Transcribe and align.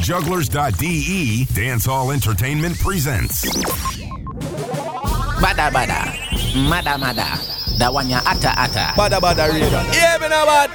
Jugglerz.de 0.00 1.44
Dancehall 1.52 2.12
Entertainment 2.14 2.78
presents. 2.78 3.44
Badda 5.40 5.70
badda, 5.70 6.16
mada 6.68 6.96
mada, 6.96 7.36
that 7.78 7.92
one 7.92 8.08
ya 8.08 8.20
ata 8.24 8.48
ata. 8.56 8.94
Badda 8.96 9.20
badda 9.20 9.52
radar. 9.52 9.84
Yeah, 9.92 10.16
me 10.16 10.28
no 10.28 10.46
bad. 10.48 10.70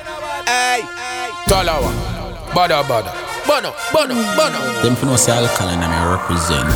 Hey. 0.46 0.82
Talawah. 1.50 2.54
Badda 2.54 2.84
badda. 2.88 3.12
Bono, 3.48 3.74
bono, 3.92 4.14
bono. 4.38 4.82
Them 4.84 4.96
for 4.96 5.08
no 5.08 5.16
say 5.16 5.34
alkaline 5.34 5.82
and 5.82 5.92
I 5.92 6.18
represent. 6.18 6.70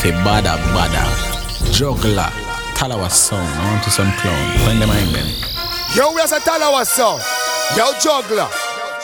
Fe 0.00 0.12
badda 0.22 0.56
badda. 0.70 1.02
Juggler. 1.72 2.30
Talawah 2.78 3.10
sound. 3.10 3.48
I 3.58 3.72
want 3.72 3.82
to 3.84 3.90
some 3.90 4.12
clown. 4.22 4.58
Find 4.64 4.80
them 4.80 4.88
mind 4.88 5.10
them. 5.10 5.26
Yo, 5.94 6.14
we 6.14 6.20
are 6.20 6.26
a 6.26 6.38
Talawah 6.38 6.86
song. 6.86 7.18
Yo, 7.76 7.92
juggler. 7.98 8.48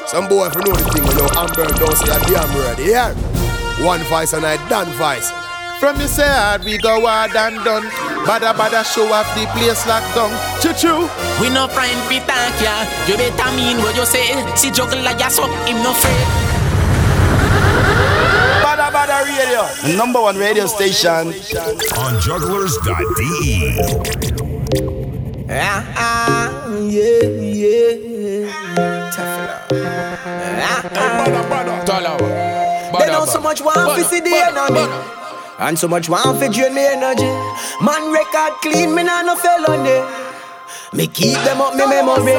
Some 0.06 0.28
boy 0.28 0.48
for 0.50 0.60
know 0.62 0.72
the 0.72 0.86
thing, 0.94 1.02
you 1.02 1.14
know, 1.18 1.28
Amber 1.34 1.66
don't 1.74 1.96
say 1.98 2.14
a 2.14 2.18
damn 2.30 2.54
word. 2.54 2.78
Yeah. 2.78 3.12
One 3.84 4.00
vice 4.06 4.32
and 4.34 4.46
I 4.46 4.56
done 4.68 4.86
vice. 4.94 5.30
From 5.80 5.98
the 5.98 6.06
side, 6.08 6.64
we 6.64 6.78
go 6.78 7.04
hard 7.04 7.34
and 7.34 7.62
done. 7.64 7.82
Badda 8.24 8.54
badda 8.56 8.84
show 8.84 9.12
off 9.12 9.26
the 9.34 9.44
place 9.58 9.84
locked 9.86 10.14
down. 10.14 10.30
Choo 10.62 10.72
choo. 10.72 11.10
We 11.40 11.50
no 11.50 11.66
friend 11.68 12.00
fi 12.08 12.20
thank 12.20 12.62
ya. 12.62 12.86
You 13.06 13.16
better 13.18 13.50
mean 13.56 13.78
what 13.78 13.94
you 13.96 14.06
say. 14.06 14.30
See 14.56 14.70
juggler 14.70 15.12
ya 15.18 15.28
so 15.28 15.44
him 15.66 15.82
no 15.82 15.90
afraid. 15.90 16.26
Badda 18.62 18.88
badda 18.94 19.26
radio. 19.28 19.66
The 19.84 19.96
number 19.98 20.20
one 20.22 20.38
radio 20.38 20.66
station. 20.66 21.34
On 21.98 22.14
jugglerz.de. 22.22 23.76
Ah, 25.50 25.84
ah, 25.94 26.78
yeah, 26.80 27.22
yeah. 27.22 28.15
Ah. 29.18 29.62
They 32.98 33.06
know 33.06 33.24
so 33.26 33.40
much 33.40 33.60
want 33.60 33.98
to 33.98 34.04
see 34.04 34.20
the 34.20 34.34
enemy. 34.34 34.86
And 35.58 35.78
so 35.78 35.88
much 35.88 36.08
want 36.08 36.38
to 36.40 36.48
drain 36.48 36.74
me 36.74 36.86
energy. 36.86 37.24
Man 37.80 38.12
record 38.12 38.52
clean, 38.60 38.94
me 38.94 39.02
nah 39.04 39.22
no 39.22 39.36
felony. 39.36 40.04
Me 40.92 41.06
keep 41.06 41.34
them 41.44 41.60
up, 41.60 41.74
me 41.74 41.86
memory. 41.86 42.36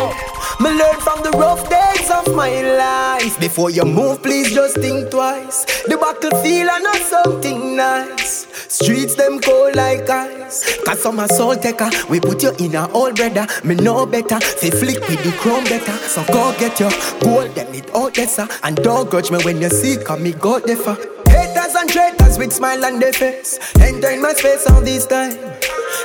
Me 0.59 0.69
learn 0.71 0.99
from 1.01 1.21
the 1.23 1.31
rough 1.31 1.67
days 1.69 2.09
of 2.09 2.33
my 2.35 2.61
life. 2.61 3.39
Before 3.39 3.69
you 3.69 3.85
move, 3.85 4.21
please 4.23 4.51
just 4.53 4.75
think 4.77 5.11
twice. 5.11 5.65
The 5.85 5.97
battlefield 5.97 6.69
are 6.69 6.79
not 6.79 6.97
something 6.97 7.75
nice. 7.75 8.46
Streets 8.67 9.15
them 9.15 9.39
cold 9.39 9.75
like 9.75 10.09
ice. 10.09 10.77
Cause 10.83 11.01
some 11.01 11.19
assault 11.19 11.61
taker, 11.61 11.89
we 12.09 12.19
put 12.19 12.43
you 12.43 12.51
in 12.59 12.75
a 12.75 12.89
old 12.91 13.15
brother. 13.15 13.47
Me 13.63 13.75
know 13.75 14.05
better. 14.05 14.39
Say 14.41 14.69
flick 14.69 14.99
with 15.07 15.23
the 15.23 15.31
chrome 15.39 15.63
better. 15.65 15.97
So 16.07 16.23
go 16.25 16.53
get 16.59 16.79
your 16.79 16.91
gold, 17.21 17.55
them 17.55 17.73
it 17.73 17.93
out 17.95 18.13
there, 18.15 18.27
sir. 18.27 18.47
And 18.63 18.75
don't 18.77 19.09
grudge 19.09 19.31
me 19.31 19.37
when 19.43 19.61
you 19.61 19.69
see, 19.69 19.97
come 19.97 20.23
me 20.23 20.33
go 20.33 20.59
differ. 20.59 20.95
Haters 21.27 21.75
and 21.75 21.89
traitors 21.89 22.37
with 22.37 22.53
smile 22.53 22.85
on 22.85 22.99
their 22.99 23.13
face. 23.13 23.59
Enter 23.79 24.11
in 24.11 24.21
my 24.21 24.33
space 24.33 24.65
all 24.69 24.81
this 24.81 25.05
time. 25.05 25.33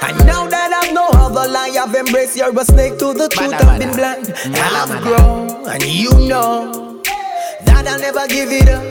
And 0.02 0.18
now 0.26 0.46
that 0.48 0.72
I 0.74 0.92
know 0.92 1.02
no 1.02 1.18
other 1.18 1.50
lie, 1.50 1.76
I've 1.80 1.94
embraced 1.94 2.36
you're 2.36 2.58
a 2.58 2.64
snake 2.64 2.98
to 2.98 3.12
the 3.12 3.28
truth. 3.28 3.52
Bada, 3.52 3.64
I've 3.64 3.80
been 3.80 3.94
blind. 3.94 4.26
Bada, 4.26 4.90
I've 4.90 5.02
grown, 5.02 5.68
and 5.68 5.84
you 5.84 6.10
know 6.28 6.91
that 7.82 7.94
I'll 7.94 8.00
never 8.00 8.26
give 8.28 8.50
it 8.50 8.68
up. 8.68 8.84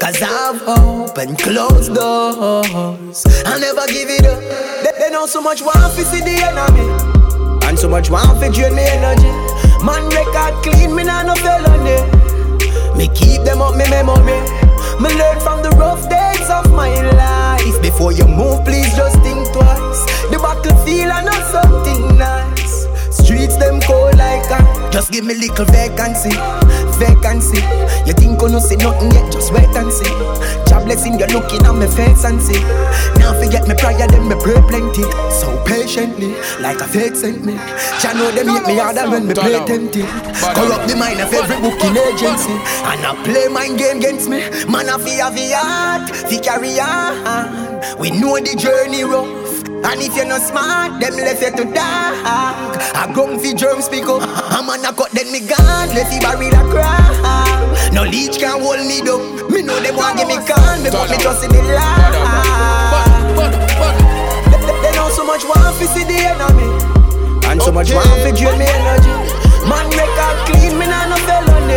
Cause 0.00 0.22
I've 0.22 0.62
opened 0.66 1.38
closed 1.38 1.94
doors. 1.94 3.26
I'll 3.46 3.60
never 3.60 3.86
give 3.86 4.10
it 4.10 4.26
up. 4.26 4.40
They, 4.82 4.92
they 4.98 5.10
know 5.10 5.26
so 5.26 5.40
much 5.40 5.62
want 5.62 5.94
to 5.94 6.04
see 6.04 6.20
the 6.20 6.42
enemy. 6.42 6.86
And 7.66 7.78
so 7.78 7.88
much 7.88 8.10
want 8.10 8.40
to 8.40 8.50
drain 8.50 8.74
me 8.74 8.82
energy. 8.82 9.30
Man 9.84 10.08
record 10.10 10.54
clean, 10.62 10.94
me 10.94 11.04
nah 11.04 11.22
no 11.22 11.34
felony. 11.36 12.02
Me 12.96 13.08
keep 13.14 13.42
them 13.42 13.62
up, 13.62 13.76
me 13.76 13.88
memory. 13.90 14.38
Me 15.00 15.08
learn 15.18 15.38
from 15.40 15.62
the 15.62 15.70
rough 15.78 16.08
days 16.08 16.48
of 16.50 16.70
my 16.72 16.90
life. 17.12 17.80
Before 17.82 18.12
you 18.12 18.26
move, 18.26 18.64
please 18.64 18.90
just 18.94 19.18
think 19.22 19.46
twice. 19.52 20.02
The 20.30 20.38
battlefield 20.38 21.10
are 21.10 21.22
not 21.22 21.42
something 21.50 22.18
nice. 22.18 22.51
Streets 24.32 24.48
them 24.48 24.64
cold 24.64 24.82
like 24.82 24.86
ice. 24.86 24.92
Just 24.92 25.12
give 25.12 25.24
me 25.24 25.34
little 25.34 25.64
vacancy, 25.66 26.30
vacancy. 26.98 27.60
You 28.06 28.12
think 28.12 28.40
you 28.40 28.48
no 28.48 28.58
see 28.58 28.76
nothing 28.76 29.10
yet? 29.12 29.32
Just 29.32 29.52
wait 29.52 29.68
and 29.76 29.92
see. 29.92 30.08
Job 30.68 30.84
blessing, 30.84 31.18
you're 31.18 31.28
looking 31.28 31.64
at 31.64 31.74
my 31.74 31.86
face 31.86 32.24
and 32.24 32.40
see. 32.40 32.60
Now 33.20 33.32
forget 33.38 33.68
me 33.68 33.74
prayer, 33.74 34.06
then 34.08 34.28
me 34.28 34.36
pray 34.40 34.60
plenty. 34.68 35.02
So 35.30 35.62
patiently, 35.64 36.34
like 36.60 36.80
a 36.80 36.86
fate 36.88 37.16
sent 37.16 37.44
me. 37.44 37.54
Jah 38.00 38.14
know 38.14 38.30
them 38.30 38.48
hit 38.48 38.66
me 38.66 38.76
harder 38.78 39.08
when 39.10 39.26
me 39.26 39.34
play 39.34 39.64
tempting. 39.64 40.06
Corrupt 40.06 40.88
the 40.88 40.96
mind 40.96 41.20
of 41.20 41.32
every 41.32 41.56
booking 41.60 41.96
agency, 41.96 42.52
and 42.88 43.04
I 43.04 43.14
play 43.24 43.48
mind 43.48 43.78
game 43.78 43.98
against 43.98 44.28
me. 44.28 44.40
Man, 44.66 44.88
I 44.88 44.98
fear 44.98 45.30
the 45.30 45.52
heart, 45.54 46.10
fi 46.10 46.38
carry 46.38 46.80
on. 46.80 47.98
We 47.98 48.10
know 48.10 48.36
the 48.38 48.56
journey 48.56 49.04
rough. 49.04 49.41
And 49.84 50.00
if 50.00 50.14
you're 50.14 50.26
not 50.26 50.42
smart, 50.42 51.00
them 51.00 51.14
left 51.18 51.42
you 51.42 51.50
to 51.50 51.64
die. 51.74 52.14
I 52.94 53.10
gun 53.14 53.38
fi 53.38 53.52
germs 53.52 53.86
speak 53.86 54.06
up. 54.06 54.22
I'm 54.22 54.70
on 54.70 54.84
a 54.86 54.94
cut, 54.94 55.10
then 55.10 55.30
me 55.32 55.40
gone. 55.42 55.90
Left 55.90 56.06
fi 56.06 56.22
barrel 56.22 56.54
a 56.54 56.62
cry. 56.70 57.90
No 57.92 58.04
leech 58.04 58.38
can 58.38 58.62
hold 58.62 58.78
me 58.86 59.02
down. 59.02 59.50
Me 59.50 59.60
know 59.60 59.78
them 59.82 59.96
want 59.96 60.18
give 60.18 60.28
me 60.28 60.38
can. 60.46 60.86
Me 60.86 60.90
put 60.90 61.10
me 61.10 61.18
trust 61.18 61.42
in 61.42 61.50
the 61.50 61.60
Lord. 61.66 62.14
They, 64.82 64.92
know 64.94 65.10
so 65.10 65.26
much 65.26 65.42
want 65.44 65.74
fi 65.76 65.86
see 65.90 66.06
the 66.06 66.30
enemy. 66.30 66.70
And 67.50 67.60
so 67.60 67.72
much 67.72 67.90
want 67.92 68.06
fi 68.22 68.30
drain 68.30 68.58
me 68.62 68.66
energy. 68.70 69.10
Man 69.66 69.90
record 69.98 70.36
clean, 70.46 70.78
me 70.78 70.86
nah 70.86 71.10
no 71.10 71.18
felony. 71.26 71.74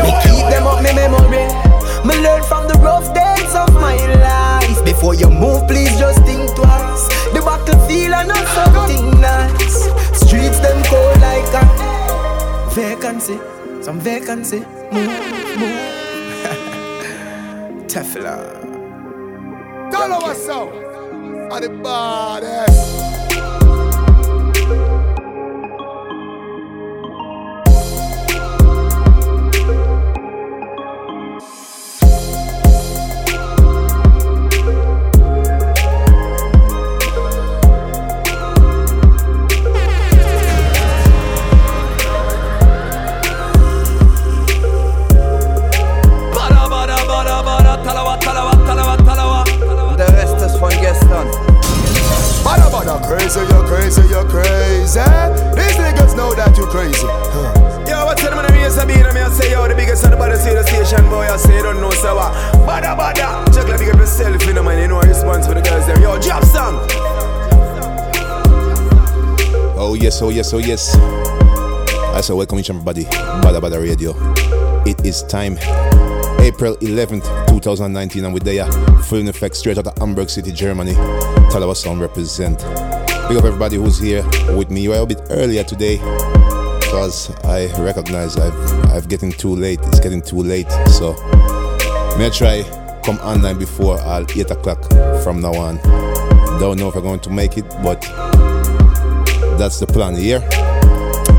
Me 0.00 0.10
keep 0.24 0.44
them 0.48 0.66
up, 0.66 0.80
me 0.80 0.90
memory. 0.96 1.44
Me 2.08 2.16
learn 2.24 2.42
from 2.44 2.66
the 2.66 2.74
rough 2.80 3.12
days 3.12 3.33
of 3.54 3.72
my 3.74 3.96
life. 4.20 4.84
Before 4.84 5.14
you 5.14 5.30
move, 5.30 5.66
please 5.68 5.96
just 5.98 6.22
think 6.24 6.54
twice. 6.54 7.08
The 7.32 7.40
battlefield 7.44 8.12
are 8.14 8.26
not 8.26 8.46
something 8.58 9.20
nice. 9.20 9.88
Streets 10.20 10.60
them 10.60 10.82
cold 10.84 11.20
like 11.20 11.54
a 11.54 11.64
vacancy, 12.74 13.38
some 13.82 14.00
vacancy. 14.00 14.60
Move, 14.92 15.08
move. 15.58 15.92
Teflon. 17.90 18.64
Talawah 19.90 20.34
song. 20.34 20.72
And 21.52 21.64
the 21.64 21.68
baddest. 21.82 23.13
Crazy, 53.14 53.38
you're 53.38 53.66
crazy, 53.68 54.02
you're 54.08 54.28
crazy. 54.28 54.98
These 55.54 55.78
niggas 55.78 56.16
know 56.16 56.34
that 56.34 56.52
you 56.58 56.66
crazy. 56.66 57.06
Huh. 57.06 57.86
Yo, 57.86 58.06
what's 58.06 58.20
the 58.20 58.30
man 58.34 58.52
me 58.52 58.64
is 58.64 58.76
a 58.76 58.84
beat 58.84 59.06
me 59.14 59.20
I 59.22 59.30
say 59.30 59.52
yo 59.52 59.68
the 59.68 59.74
biggest 59.76 60.02
of 60.02 60.10
the 60.10 60.16
body 60.16 60.34
see 60.34 60.50
the 60.50 60.64
station 60.64 61.08
boy 61.08 61.22
I 61.22 61.36
say 61.36 61.62
don't 61.62 61.80
know 61.80 61.90
so 61.90 62.16
what 62.16 62.32
Badda 62.66 62.96
badda 62.96 63.52
Juggler 63.52 63.78
big 63.78 63.90
up 63.90 63.98
yourself 63.98 64.44
you 64.44 64.52
know 64.52 64.64
man 64.64 64.82
you 64.82 64.88
know 64.88 65.00
a 65.00 65.06
response 65.06 65.46
for 65.46 65.54
the 65.54 65.62
girls 65.62 65.86
them 65.86 66.02
Yo 66.02 66.18
drop 66.18 66.42
some 66.42 66.74
Oh 69.78 69.94
yes, 69.94 70.20
oh 70.20 70.30
yes, 70.30 70.52
oh 70.52 70.58
yes. 70.58 70.96
I 70.96 72.20
say 72.20 72.34
welcome 72.34 72.58
each 72.58 72.70
everybody. 72.70 73.04
Badda 73.04 73.60
Badda 73.60 73.78
Radio. 73.78 74.10
It 74.86 75.06
is 75.06 75.22
time. 75.22 75.56
April 76.40 76.76
11th, 76.78 77.46
2019, 77.46 78.24
and 78.24 78.34
we're 78.34 78.40
there. 78.40 78.66
Full 79.04 79.18
in 79.18 79.28
effect, 79.28 79.56
straight 79.56 79.78
out 79.78 79.86
of 79.86 79.96
Hamburg 79.98 80.30
City, 80.30 80.50
Germany. 80.50 80.94
Talawah 81.52 81.76
Sound 81.76 82.00
represent. 82.00 82.64
Big 83.28 83.38
up 83.38 83.44
everybody 83.44 83.76
who's 83.76 83.98
here 83.98 84.22
with 84.54 84.70
me. 84.70 84.86
We're 84.86 85.00
a 85.00 85.06
bit 85.06 85.22
earlier 85.30 85.64
today 85.64 85.96
because 86.80 87.30
I 87.42 87.72
recognize 87.82 88.36
I've 88.36 88.54
I've 88.90 89.08
getting 89.08 89.32
too 89.32 89.56
late. 89.56 89.80
It's 89.84 89.98
getting 89.98 90.20
too 90.20 90.42
late. 90.42 90.70
So 90.90 91.14
may 92.18 92.26
I 92.26 92.30
try 92.30 92.62
come 93.02 93.16
online 93.20 93.58
before 93.58 93.98
8 94.36 94.50
o'clock 94.50 94.84
from 95.22 95.40
now 95.40 95.54
on. 95.54 95.78
Don't 96.60 96.78
know 96.78 96.88
if 96.88 96.96
I'm 96.96 97.02
going 97.02 97.20
to 97.20 97.30
make 97.30 97.56
it, 97.56 97.64
but 97.82 98.02
that's 99.58 99.80
the 99.80 99.86
plan 99.86 100.16
here. 100.16 100.40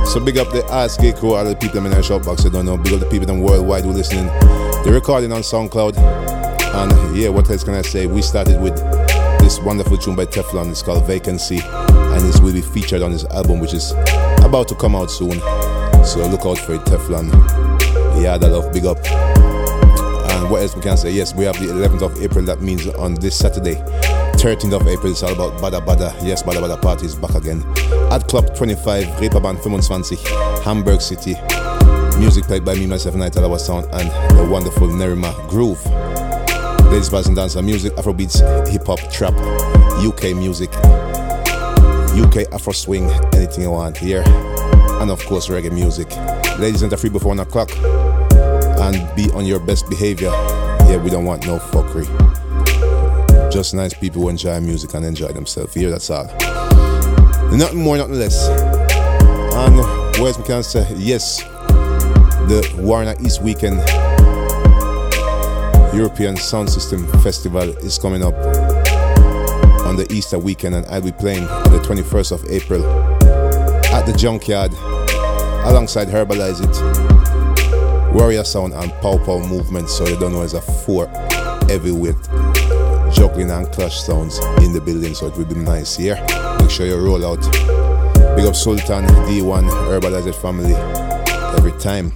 So 0.07 0.19
big 0.19 0.39
up 0.39 0.49
the 0.51 0.65
Ask 0.71 0.99
crew, 1.19 1.35
all 1.35 1.45
the 1.45 1.55
people 1.55 1.85
in 1.85 1.91
the 1.91 2.01
shop 2.01 2.25
box, 2.25 2.47
I 2.47 2.49
don't 2.49 2.65
know. 2.65 2.77
Big 2.77 2.93
up 2.93 2.99
the 2.99 3.09
people 3.09 3.27
them 3.27 3.41
worldwide 3.41 3.83
who 3.83 3.91
listening. 3.91 4.25
The 4.85 4.91
recording 4.91 5.31
on 5.31 5.41
SoundCloud. 5.41 5.97
And 5.97 7.15
yeah, 7.15 7.29
what 7.29 7.47
else 7.49 7.63
can 7.63 7.75
I 7.75 7.83
say? 7.83 8.07
We 8.07 8.23
started 8.23 8.59
with 8.59 8.75
this 9.45 9.59
wonderful 9.59 9.95
tune 9.95 10.15
by 10.15 10.25
Teflon. 10.25 10.71
It's 10.71 10.81
called 10.81 11.05
Vacancy. 11.05 11.59
And 11.61 12.25
it 12.25 12.41
will 12.41 12.51
be 12.51 12.61
featured 12.61 13.03
on 13.03 13.11
his 13.11 13.25
album, 13.25 13.59
which 13.59 13.75
is 13.75 13.91
about 14.43 14.67
to 14.69 14.75
come 14.75 14.95
out 14.95 15.11
soon. 15.11 15.39
So 16.03 16.27
look 16.27 16.47
out 16.47 16.57
for 16.57 16.73
it, 16.73 16.81
Teflon. 16.81 17.29
Yeah, 18.19 18.39
that 18.39 18.49
love, 18.49 18.73
big 18.73 18.85
up. 18.85 18.97
And 19.05 20.49
what 20.49 20.63
else 20.63 20.75
we 20.75 20.81
can 20.81 20.97
say? 20.97 21.11
Yes, 21.11 21.35
we 21.35 21.43
have 21.45 21.59
the 21.59 21.67
11th 21.67 22.01
of 22.01 22.23
April. 22.23 22.43
That 22.43 22.61
means 22.61 22.87
on 22.87 23.13
this 23.13 23.37
Saturday, 23.37 23.75
13th 24.41 24.81
of 24.81 24.87
April, 24.87 25.11
it's 25.11 25.21
all 25.21 25.33
about 25.33 25.61
Badda 25.61 25.81
Badda. 25.81 26.25
Yes, 26.25 26.41
Badda 26.41 26.61
Badda 26.61 26.77
Party 26.77 27.05
is 27.05 27.13
back 27.13 27.35
again. 27.35 27.63
At 28.11 28.27
Club 28.27 28.55
25, 28.55 29.05
Reeperbahn 29.19 29.61
25, 29.61 30.63
Hamburg 30.63 31.01
City. 31.01 31.35
Music 32.17 32.45
played 32.45 32.65
by 32.65 32.73
me, 32.73 32.87
myself, 32.87 33.13
and 33.13 33.23
I, 33.23 33.57
Sound, 33.57 33.85
and 33.93 34.09
the 34.35 34.47
wonderful 34.49 34.87
Nerima 34.87 35.47
Groove. 35.49 35.85
Ladies, 36.89 37.09
bars, 37.09 37.27
and 37.27 37.35
dancer 37.35 37.61
music, 37.61 37.93
Afrobeats, 37.93 38.39
hip 38.69 38.85
hop, 38.85 38.99
trap, 39.11 39.33
UK 40.05 40.35
music, 40.35 40.69
UK 42.15 42.51
Afro 42.53 42.73
swing, 42.73 43.09
anything 43.33 43.63
you 43.63 43.71
want 43.71 43.97
here. 43.97 44.23
And 45.01 45.11
of 45.11 45.23
course, 45.25 45.49
reggae 45.49 45.71
music. 45.71 46.09
Ladies, 46.57 46.83
enter 46.83 46.97
free 46.97 47.09
before 47.09 47.29
1 47.29 47.39
o'clock 47.41 47.69
and 47.75 49.15
be 49.15 49.29
on 49.31 49.45
your 49.45 49.59
best 49.59 49.89
behavior. 49.89 50.31
Yeah, 50.87 50.97
we 50.97 51.09
don't 51.09 51.25
want 51.25 51.45
no 51.45 51.57
fuckery. 51.57 52.07
Just 53.51 53.73
nice 53.73 53.93
people 53.93 54.21
who 54.21 54.29
enjoy 54.29 54.59
music 54.61 54.93
and 54.93 55.05
enjoy 55.05 55.29
themselves. 55.29 55.73
Here, 55.73 55.89
that's 55.89 56.09
all. 56.09 56.25
Nothing 57.51 57.79
more, 57.79 57.97
nothing 57.97 58.19
less. 58.19 58.47
And 59.57 60.45
can 60.45 60.63
say, 60.63 60.87
yes, 60.95 61.41
the 62.47 62.73
Warner 62.77 63.15
East 63.21 63.41
Weekend 63.41 63.79
European 65.95 66.35
Sound 66.35 66.69
System 66.69 67.07
Festival 67.21 67.69
is 67.77 67.97
coming 67.97 68.21
up 68.21 68.33
on 69.85 69.95
the 69.95 70.05
Easter 70.11 70.37
weekend, 70.37 70.75
and 70.75 70.85
I'll 70.87 71.01
be 71.01 71.13
playing 71.13 71.45
on 71.45 71.71
the 71.71 71.79
21st 71.79 72.31
of 72.33 72.51
April 72.51 72.85
at 73.93 74.05
the 74.05 74.11
Junkyard 74.11 74.73
alongside 75.65 76.09
Herbalize 76.09 76.59
It, 76.59 78.13
Warrior 78.13 78.43
Sound, 78.43 78.73
and 78.73 78.91
Pow 79.01 79.17
Pow 79.19 79.39
Movement. 79.39 79.89
So 79.89 80.05
you 80.05 80.19
don't 80.19 80.33
know, 80.33 80.41
it's 80.41 80.53
a 80.53 80.61
four 80.61 81.07
heavyweight 81.69 82.21
juggling 83.13 83.51
and 83.51 83.67
clash 83.71 84.01
sounds 84.01 84.39
in 84.63 84.73
the 84.73 84.81
building, 84.83 85.13
so 85.13 85.27
it 85.27 85.37
will 85.37 85.45
be 85.45 85.55
nice 85.55 85.95
here. 85.95 86.15
Make 86.59 86.71
sure 86.71 86.85
you 86.85 86.97
roll 86.97 87.25
out. 87.25 87.41
Big 88.35 88.45
up 88.45 88.55
Sultan, 88.55 89.05
D1, 89.27 89.63
Herbalize 89.87 90.25
It 90.25 90.35
family 90.35 90.73
every 91.55 91.71
time. 91.79 92.11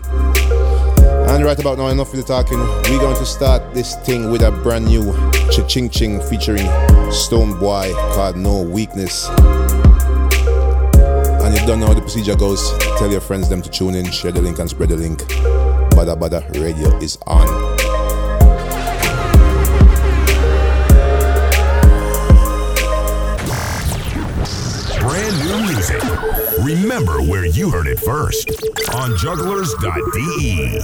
And 1.30 1.46
right 1.46 1.60
about 1.60 1.78
now, 1.78 1.88
enough 1.88 2.12
of 2.12 2.18
the 2.18 2.24
talking. 2.24 2.58
We're 2.58 3.00
going 3.00 3.16
to 3.16 3.26
start 3.26 3.76
this 3.76 3.96
thing 3.98 4.32
with 4.32 4.42
a 4.42 4.52
brand 4.52 4.86
new 4.86 5.14
Ching 5.68 5.90
Ching 5.90 6.20
featuring 6.22 6.66
Stonebwoy 7.12 7.94
called 8.16 8.36
No 8.36 8.64
Weakness. 8.64 9.30
And 9.30 9.40
if 11.54 11.62
you 11.62 11.68
don't 11.68 11.80
know 11.80 11.86
how 11.86 11.94
the 11.94 12.02
procedure 12.02 12.36
goes. 12.36 12.76
Tell 12.98 13.12
your 13.12 13.22
friends 13.22 13.48
them 13.48 13.62
to 13.62 13.70
tune 13.70 13.94
in, 13.94 14.10
share 14.10 14.32
the 14.32 14.42
link, 14.42 14.58
and 14.58 14.68
spread 14.68 14.90
the 14.90 14.98
link. 14.98 15.20
Badda 15.96 16.16
Badda 16.16 16.60
Radio 16.60 16.98
is 16.98 17.20
on. 17.28 17.69
Remember 26.70 27.20
where 27.24 27.48
you 27.48 27.72
heard 27.72 27.88
it 27.88 28.00
first 28.00 28.48
on 28.94 29.18
jugglerz.de. 29.18 30.78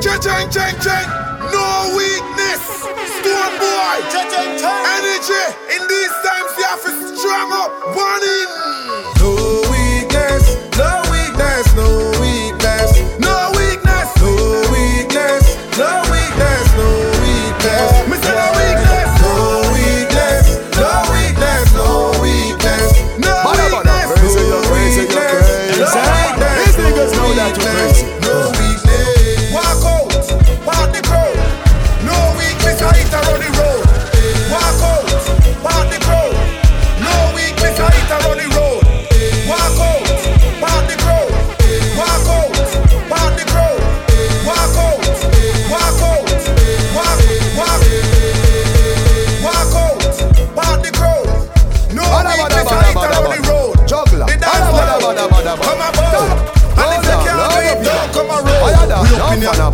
Chang 0.00 0.20
chang 0.22 0.48
chang 0.48 0.80
chang. 0.80 1.08
No 1.52 1.92
weakness. 1.92 2.64
Stonebwoy. 3.20 4.00
Chang 4.08 4.30
chang 4.32 4.56
chang. 4.56 4.86
Energy. 4.96 5.44
In 5.76 5.86
these 5.92 6.14
times, 6.24 6.56
you 6.56 6.64
have 6.64 6.82
to 6.84 7.16
strong 7.18 7.52
up. 7.52 7.70
Burning. 7.92 8.48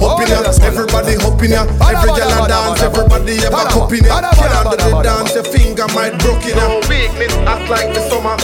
Up 0.02 0.20
in 0.20 0.28
ya, 0.28 0.42
fire, 0.42 0.48
up 0.48 0.48
in 0.48 0.50
ya. 0.50 0.50
fire, 0.50 0.52
fire. 0.52 0.70
Everybody 0.70 1.14
up 1.16 1.42
in 1.42 1.50
ya. 1.50 1.62
Every 1.80 2.12
girl 2.16 2.44
a 2.44 2.48
dance. 2.48 2.82
Everybody 2.82 3.36
have 3.36 3.52
a 3.52 3.64
cup 3.68 3.92
in 3.92 4.04
ya. 4.04 4.20
Can't 4.32 4.70
do 4.70 4.76
the 4.76 5.02
dance. 5.02 5.34
Your 5.34 5.44
finger 5.44 5.86
might 5.94 6.18
broke 6.18 6.44
in 6.44 6.56
ya. 6.56 6.68
No 6.68 6.80
weakness, 6.88 7.34
act 7.46 7.70
like 7.70 7.94
the 7.94 8.00
summer. 8.08 8.36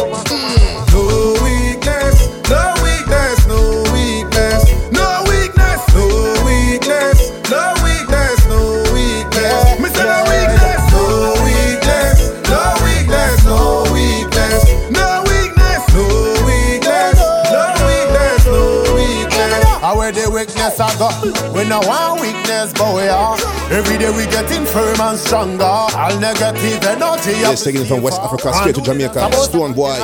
Weakness 20.67 20.81
I 20.81 20.99
got. 20.99 21.55
We 21.55 21.63
no 21.69 21.79
want 21.79 22.21
weakness, 22.21 22.73
but 22.73 22.93
we 22.93 23.07
are. 23.07 23.39
Every 23.71 23.99
day 23.99 24.11
we 24.11 24.25
getting 24.27 24.67
firm 24.67 25.01
and 25.01 25.17
stronger. 25.17 25.63
All 25.63 26.19
negative 26.19 26.83
energy. 26.83 27.39
Yes, 27.39 27.63
taking 27.63 27.83
it 27.83 27.87
from 27.87 28.03
West 28.03 28.21
Africa 28.21 28.53
straight 28.53 28.75
to 28.75 28.83
Jamaica. 28.83 29.31
Stonebwoy. 29.47 29.95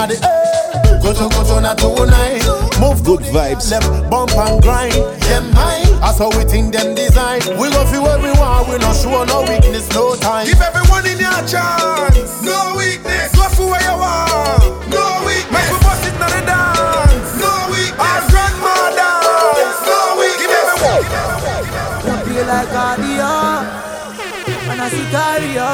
Go 1.02 1.12
to 1.12 1.26
go 1.34 1.42
to 1.42 1.60
not 1.60 1.78
tonight. 1.78 2.46
Move 2.78 3.02
Good 3.02 3.26
vibes. 3.34 3.72
left, 3.72 4.08
bump 4.08 4.30
and 4.38 4.62
grind. 4.62 4.94
Yeah, 4.94 5.40
mine. 5.50 5.98
That's 5.98 6.18
how 6.18 6.30
we 6.30 6.44
think 6.44 6.72
them 6.72 6.94
design. 6.94 7.40
We 7.58 7.68
go 7.74 7.84
feel 7.90 8.06
everyone. 8.06 8.70
We 8.70 8.78
no 8.78 8.92
show 8.94 9.24
no 9.24 9.42
weakness, 9.42 9.90
no 9.90 10.14
time. 10.14 10.46
Give 10.46 10.62
everyone 10.62 11.04
in 11.06 11.19
your 11.19 11.42
chance. 11.42 12.38
No 12.46 12.74
weakness. 12.78 13.01
I 22.62 22.96
play 22.96 23.19
like 23.19 23.19
cardio 23.19 23.32
And 24.70 24.81
I 24.81 24.88
see 24.88 25.06
cardio 25.10 25.70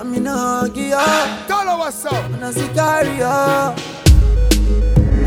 I 0.00 0.02
mean 0.04 0.24
Huggy 0.24 0.90
Tell 1.46 1.78
what's 1.78 2.04
up. 2.04 2.30
And 2.32 2.44
I 2.44 2.50
see 2.50 2.68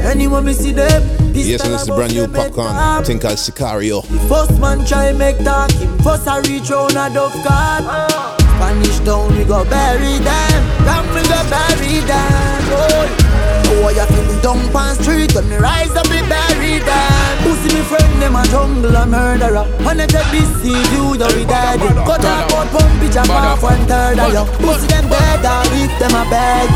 Anyone 0.06 0.46
me 0.46 0.54
see 0.54 0.72
them 0.72 1.04
this 1.34 1.48
Yes, 1.48 1.64
and 1.64 1.74
it's 1.74 1.86
the 1.86 1.94
brand 1.94 2.14
new 2.14 2.28
bust 2.28 2.54
them 2.54 2.66
head 2.66 2.76
Popcaan. 2.76 3.06
Think 3.06 3.22
called 3.22 3.38
Sicario. 3.38 4.04
First 4.28 4.60
man 4.60 4.86
try 4.86 5.12
make 5.14 5.38
talk 5.40 5.72
him 5.72 5.98
First 6.00 6.28
I 6.28 6.40
reach 6.40 6.70
round 6.70 6.92
a 6.92 7.10
dove 7.14 7.34
card 7.46 7.84
Spanish 8.42 9.00
town 9.00 9.38
we 9.38 9.46
go 9.46 9.64
bury 9.66 10.20
them. 10.20 10.86
Ram 10.86 11.08
we 11.16 11.22
go 11.24 11.40
bury 11.50 12.00
them 12.04 12.62
oh. 12.76 13.08
Oh, 13.72 13.90
you 13.90 14.06
feel 14.06 14.42
down 14.42 14.72
pan 14.74 14.96
street. 14.96 15.34
When 15.34 15.48
me 15.48 15.56
rise 15.56 15.96
up 15.96 16.10
me 16.10 16.20
bury 16.28 16.80
them 16.80 17.19
Pussy 17.70 17.82
me 17.82 17.86
friend 17.86 18.22
them 18.22 18.36
a 18.36 18.44
jungle 18.48 18.96
a 18.96 19.06
murderer. 19.06 19.66
And 19.88 20.02
if 20.02 20.10
they 20.10 20.24
deceive 20.32 20.94
you 20.94 21.18
though 21.18 21.36
we 21.36 21.46
dead. 21.46 21.80
Cut 21.80 22.26
off 22.26 22.54
out 22.54 22.68
pump 22.72 23.02
pitch 23.02 23.16
and 23.16 23.30
off 23.30 23.62
one 23.62 23.86
third 23.86 24.20
of 24.20 24.34
you. 24.34 24.66
Pussy 24.66 24.88
them 24.88 25.08
dead 25.10 25.46
or 25.46 25.64
if 25.78 26.00
them 26.00 26.16
a 26.16 26.30
beg 26.30 26.70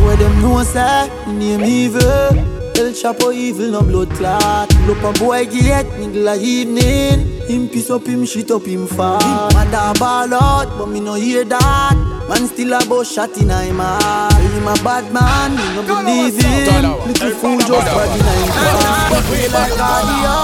Where 0.00 0.16
them 0.16 0.40
know 0.40 0.62
say 0.62 1.08
name 1.26 1.64
evil. 1.64 2.60
El 2.80 2.92
Chapo 2.92 3.32
evil 3.32 3.72
no 3.72 3.82
blood 3.82 4.10
clot. 4.12 4.74
Look 4.86 5.02
a 5.02 5.12
boy 5.18 5.44
get 5.46 5.86
nigga 6.00 6.34
a 6.34 6.42
evening. 6.42 7.26
Him 7.46 7.68
piss 7.68 7.90
up 7.90 8.06
him 8.06 8.24
shit 8.24 8.50
up 8.50 8.64
him 8.64 8.86
fat 8.86 9.52
mother 9.52 9.98
ball 9.98 10.32
out 10.32 10.78
but 10.78 10.86
me 10.86 11.00
no 11.00 11.14
hear 11.14 11.44
that 11.44 12.19
Man 12.30 12.46
still 12.46 12.72
a 12.74 12.78
boss 12.86 13.10
shot 13.12 13.36
in 13.38 13.50
him 13.50 13.80
heart. 13.80 14.32
Him 14.34 14.68
a 14.68 14.74
bad 14.84 15.12
man, 15.12 15.56
me 15.56 15.74
no 15.74 15.82
believe 15.82 16.40
him 16.40 16.84
Little 17.04 17.30
fool 17.32 17.58
just 17.58 17.70
bad 17.70 18.06
in 18.06 18.24
him 18.24 18.48
heart. 18.54 19.24
We 19.32 19.48
like 19.48 19.72
cardio 19.72 20.36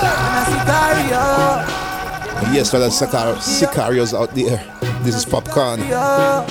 And 0.00 0.36
I 0.40 0.44
see 2.40 2.56
Yes, 2.56 2.72
well, 2.72 2.80
there's 2.80 2.96
Sicar- 2.96 3.36
Sicarios 3.36 4.18
out 4.18 4.34
there. 4.34 4.64
This 5.02 5.16
is 5.16 5.26
Popcaan. 5.26 5.86
Yeah. 5.86 6.48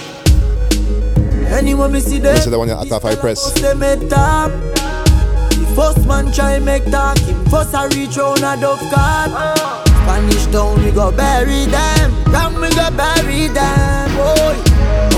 Anyone 1.57 1.91
me 1.91 1.99
see 1.99 2.19
them 2.19 2.35
This 2.35 2.45
is 2.45 2.51
the 2.51 2.59
one 2.59 2.67
you 2.67 2.75
act 2.75 2.91
off 2.91 3.01
high 3.01 3.15
press. 3.15 3.51
First 3.51 3.63
them 3.63 3.81
head 3.81 4.11
top. 4.11 4.51
The 4.51 5.73
first 5.75 6.05
man 6.07 6.31
try 6.31 6.59
make 6.59 6.85
talk 6.91 7.17
Him 7.17 7.43
first 7.45 7.73
I 7.73 7.87
reach 7.87 8.15
round 8.15 8.43
a 8.43 8.61
dove 8.61 8.79
card 8.93 9.78
Spanish 10.03 10.45
town, 10.47 10.83
we 10.83 10.91
go 10.91 11.11
bury 11.11 11.65
them. 11.65 12.13
Ram, 12.31 12.55
we 12.61 12.69
go 12.69 12.89
bury 12.91 13.47
them. 13.47 14.09
Boy. 14.15 14.55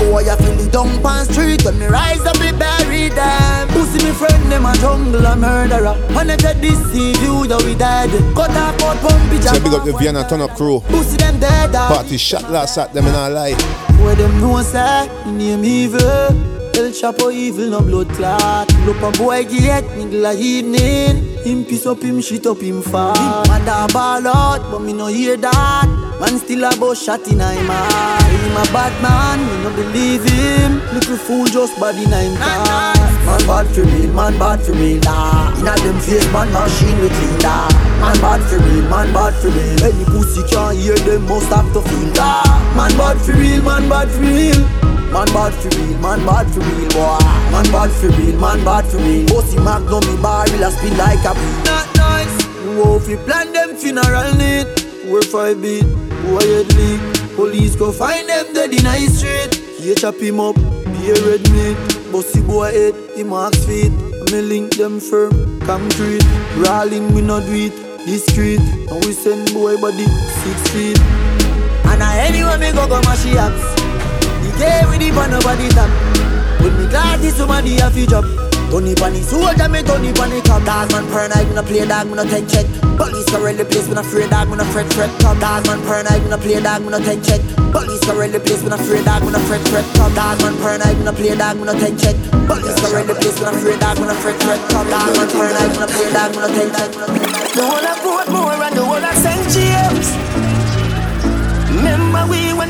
Oh, 0.04 0.18
I 0.18 0.36
feel 0.36 0.54
the 0.56 0.68
dump 0.70 1.04
on 1.04 1.24
street 1.24 1.64
when 1.64 1.78
me 1.78 1.86
rise 1.86 2.20
up, 2.26 2.38
we 2.38 2.52
bury 2.52 3.08
them. 3.08 3.68
Pussy, 3.68 4.04
me 4.04 4.12
friend, 4.12 4.52
them 4.52 4.66
a 4.66 4.74
jungle 4.76 5.24
a 5.24 5.36
murderer. 5.36 5.96
If 6.10 6.38
they 6.40 6.54
deceive 6.60 7.22
you, 7.22 7.44
you 7.46 7.56
we 7.64 7.74
dead. 7.74 8.10
Cut 8.34 8.50
off 8.50 8.82
out 8.82 8.98
pump 9.00 9.32
it. 9.32 9.42
Say 9.42 9.58
big 9.62 9.72
up 9.72 9.84
the 9.84 9.92
Vienna 9.92 10.28
turn 10.28 10.40
up 10.40 10.56
crew. 10.56 10.80
Pussy, 10.88 11.16
them 11.16 11.40
dead. 11.40 11.72
Party 11.72 12.16
shot 12.16 12.50
last 12.50 12.76
at 12.78 12.92
them 12.92 13.06
in 13.06 13.14
our 13.14 13.30
lie. 13.30 13.54
Where 14.02 14.14
them 14.14 14.40
know 14.40 14.60
say, 14.62 15.08
name 15.26 15.64
evil. 15.64 16.00
El 16.74 16.90
Chapo 16.90 17.32
evil, 17.32 17.70
no 17.70 17.80
blood 17.80 18.08
clot. 18.10 18.72
Look 18.86 19.00
a 19.02 19.10
boy 19.18 19.44
get 19.44 19.84
of 19.84 20.40
evening. 20.40 21.31
Him 21.44 21.64
piece 21.64 21.86
up, 21.86 22.00
him 22.00 22.20
shit 22.20 22.46
up, 22.46 22.60
him. 22.60 22.82
Him 22.82 22.82
mother 22.82 23.92
ball 23.92 24.28
out, 24.28 24.70
but 24.70 24.78
me 24.78 24.92
no 24.92 25.08
hear 25.08 25.36
that. 25.36 25.88
Man 26.20 26.38
still 26.38 26.62
a 26.62 26.76
boss 26.76 27.02
shot 27.02 27.26
in 27.26 27.40
him 27.40 27.66
eye. 27.68 28.22
Him 28.30 28.54
a 28.54 28.64
bad 28.70 28.94
man, 29.02 29.42
me 29.42 29.64
no 29.64 29.74
believe 29.74 30.22
him. 30.22 30.78
Little 30.94 31.16
fool 31.16 31.46
just 31.46 31.74
bad 31.80 31.96
in 31.96 32.12
him 32.12 32.36
car. 32.38 32.94
Man 33.26 33.42
bad 33.46 33.66
for 33.74 33.82
real, 33.82 34.12
man 34.12 34.38
bad 34.38 34.62
for 34.62 34.72
real. 34.72 35.00
Nah. 35.00 35.58
Inna 35.58 35.74
them 35.82 35.98
face, 35.98 36.30
man 36.32 36.52
machine 36.52 37.00
we 37.00 37.08
clean 37.08 37.38
da. 37.40 37.66
Man 37.98 38.14
bad 38.22 38.40
for 38.46 38.58
real, 38.62 38.88
man 38.88 39.12
bad 39.12 39.34
for 39.34 39.48
real. 39.48 39.82
Any 39.82 40.04
pussy 40.04 40.46
can't 40.46 40.78
hear 40.78 40.94
them, 40.94 41.26
must 41.26 41.50
have 41.50 41.66
to 41.74 41.82
feel 41.82 42.10
that. 42.14 42.74
Man 42.76 42.96
bad 42.96 43.18
for 43.20 43.32
real, 43.32 43.62
man 43.62 43.88
bad 43.88 44.08
for 44.08 44.20
real. 44.20 44.81
Man 45.12 45.26
bad 45.26 45.52
for 45.52 45.68
real, 45.76 45.98
man 45.98 46.24
bad 46.24 46.50
for 46.50 46.60
real, 46.60 46.88
boy. 46.88 47.18
Man 47.52 47.64
bad 47.70 47.90
for 47.90 48.08
real, 48.08 48.40
man 48.40 48.64
bad 48.64 48.86
for 48.86 48.96
real. 48.96 49.26
Bossy 49.26 49.58
magnum, 49.58 50.00
me 50.08 50.16
barrel 50.22 50.62
a 50.64 50.70
spin 50.70 50.96
like 50.96 51.20
a 51.24 51.34
beat. 51.34 51.64
Not 51.66 51.88
nice. 51.96 52.44
Who 52.64 52.96
if 52.96 53.06
we 53.06 53.16
plan 53.16 53.52
them 53.52 53.76
funeral 53.76 54.32
neat? 54.34 54.66
We're 55.04 55.20
five 55.20 55.60
beat, 55.60 55.84
who 55.84 56.38
a 56.38 56.42
head 56.42 56.72
leak? 56.74 57.36
Police 57.36 57.76
go 57.76 57.92
find 57.92 58.26
them 58.26 58.54
dead 58.54 58.72
in 58.72 58.86
high 58.86 59.04
street. 59.06 59.54
He 59.78 59.94
chop 59.94 60.14
him 60.14 60.40
up, 60.40 60.56
be 60.56 61.10
a 61.10 61.14
red 61.28 61.44
meat. 61.52 61.76
Bossy 62.10 62.40
boy 62.40 62.72
head, 62.72 62.94
him 63.14 63.34
axe 63.34 63.66
feet. 63.66 63.92
Me 64.32 64.40
link 64.40 64.76
them 64.76 64.98
firm, 64.98 65.60
concrete. 65.60 66.24
Brawling 66.54 67.12
we 67.12 67.20
not 67.20 67.44
do 67.44 67.52
it, 67.52 68.06
discreet. 68.06 68.60
And 68.60 69.04
we 69.04 69.12
send 69.12 69.52
boy 69.52 69.76
body 69.76 70.06
six 70.06 70.70
feet. 70.70 70.98
And 71.92 72.02
I 72.02 72.18
anywhere 72.20 72.56
me 72.56 72.72
go 72.72 72.88
go 72.88 72.98
mash 73.02 73.24
the 73.24 73.36
axe. 73.36 73.81
Game 74.62 74.86
with 74.94 75.02
the 75.02 75.10
pan 75.10 75.30
nobody 75.34 75.66
tap. 75.74 75.90
With 76.62 76.78
me 76.78 76.86
glasses, 76.86 77.34
somebody 77.34 77.82
have 77.82 77.94
to 77.98 78.06
drop. 78.06 78.22
Tony 78.70 78.94
Panny 78.94 79.20
soldier, 79.20 79.68
me 79.68 79.82
Tony 79.82 80.14
Panny 80.16 80.40
cop 80.48 80.64
Dog 80.64 80.88
man 80.96 81.04
paranoid, 81.12 81.44
me 81.44 81.54
no 81.54 81.62
play 81.62 81.84
dog, 81.84 82.08
me 82.08 82.14
no 82.16 82.24
take 82.24 82.48
check 82.48 82.64
Police 82.96 83.28
go 83.28 83.44
the 83.44 83.68
place, 83.68 83.84
me 83.84 83.92
no 83.92 84.00
afraid 84.00 84.30
dog, 84.32 84.48
me 84.48 84.56
no 84.56 84.64
fret 84.72 84.88
fret 84.96 85.12
Cop 85.20 85.36
dog 85.44 85.66
man 85.68 85.76
paranoid, 85.84 86.24
me 86.24 86.32
no 86.32 86.38
play 86.40 86.56
dog, 86.56 86.80
me 86.80 86.88
no 86.88 86.96
take 87.04 87.20
check 87.20 87.44
Police 87.68 88.00
go 88.08 88.16
the 88.16 88.40
place, 88.40 88.64
me 88.64 88.72
no 88.72 88.80
afraid 88.80 89.04
dog, 89.04 89.28
me 89.28 89.32
no 89.36 89.40
fret 89.44 89.60
fret 89.68 89.84
Cop 89.92 90.08
dog 90.16 90.40
man 90.40 90.56
paranoid, 90.56 90.96
me 90.96 91.04
no 91.04 91.12
play 91.12 91.36
dog, 91.36 91.56
me 91.60 91.64
no 91.68 91.74
take 91.76 92.00
check 92.00 92.16
Police 92.48 92.80
go 92.80 92.96
the 93.04 93.12
place, 93.12 93.36
me 93.36 93.44
no 93.44 93.52
afraid 93.52 93.76
dog, 93.76 93.96
me 94.00 94.06
no 94.08 94.14
fret 94.24 94.38
fret 94.40 94.60
Cop 94.72 94.86
dog 94.88 95.10
man 95.20 95.28
paranoid, 95.36 95.68
me 95.68 95.76
no 95.76 95.86
play 95.92 96.08
dog, 96.16 96.30
me 96.32 96.40
no 96.40 96.48
take 96.48 96.72
check 96.72 96.90
The 97.52 97.60
whole 97.60 97.88
of 97.92 97.98
Portmore 98.00 98.56
and 98.56 98.72
the 98.72 98.84
whole 98.88 99.04
of 99.04 99.16
St. 99.20 99.44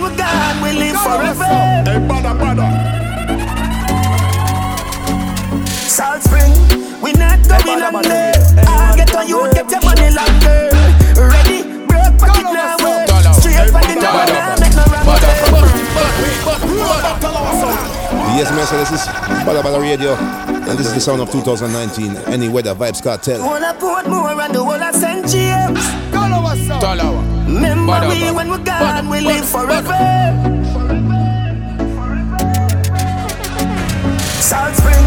James 0.02 0.10
Remember 0.10 0.10
we 0.10 0.10
when 0.10 0.10
we're 0.10 0.16
gone, 0.16 0.62
we 0.62 0.72
live 0.72 0.96
forever 1.02 1.44
Hey, 1.84 1.98
badda, 2.08 2.34
badda. 2.34 2.66
Salt 5.88 6.22
Spring, 6.22 6.52
we 7.02 7.12
not 7.12 7.38
going 7.46 7.82
under. 7.82 8.32
I'll 8.68 8.96
get 8.96 9.14
on 9.14 9.28
you, 9.28 9.50
get 9.52 9.70
your 9.70 9.82
money 9.82 10.10
longer. 10.10 10.70
Ready, 11.14 11.62
broke 11.86 12.18
pocket 12.18 12.50
now, 12.50 12.76
work. 12.80 13.08
Eh. 13.10 13.32
Straight 13.32 13.70
for 13.70 13.80
the 13.80 13.94
now, 14.00 14.24
now, 14.26 14.56
make 14.58 14.74
no 14.74 14.84
wrong 14.90 15.06
Yes, 18.32 18.50
man, 18.50 18.66
so 18.66 18.76
this 18.78 18.90
is 18.92 19.06
Badda 19.44 19.62
Badda 19.62 19.80
Radio. 19.80 20.14
And 20.62 20.78
this 20.78 20.86
is 20.86 20.94
the 20.94 21.00
sound 21.00 21.20
of 21.20 21.30
2019. 21.30 22.16
Any 22.32 22.48
weather, 22.48 22.74
Vybz 22.74 23.02
Kartel. 23.02 23.40
Whole 23.42 23.62
of 23.62 23.76
Portmore 23.78 24.42
and 24.42 24.54
the 24.54 24.64
whole 24.64 24.72
of 24.72 24.94
St. 24.94 25.11
Talawah. 26.80 27.22
Remember 27.46 27.92
Bada, 27.92 28.08
we 28.08 28.30
when 28.32 28.48
we're 28.48 28.58
gone, 28.58 28.80
Bada, 28.80 29.10
we 29.10 29.20
live 29.20 29.44
forever. 29.48 29.98
Salt 34.40 34.74
Spring, 34.74 35.06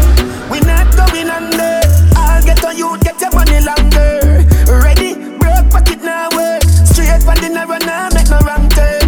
we 0.50 0.60
not 0.60 0.86
going 0.96 1.28
under. 1.30 1.80
I'll 2.16 2.42
get 2.44 2.64
on 2.64 2.76
you, 2.76 2.96
get 3.00 3.20
your 3.20 3.32
money 3.32 3.60
longer. 3.60 4.44
Ready, 4.68 5.14
broke 5.38 5.70
pocket 5.70 6.02
now, 6.02 6.28
work. 6.36 6.62
Straight 6.84 7.22
for 7.22 7.34
the 7.36 7.48
narrow 7.52 7.78
now, 7.84 8.08
make 8.14 8.28
no 8.30 8.38
wrong 8.46 8.68
turn. 8.70 9.04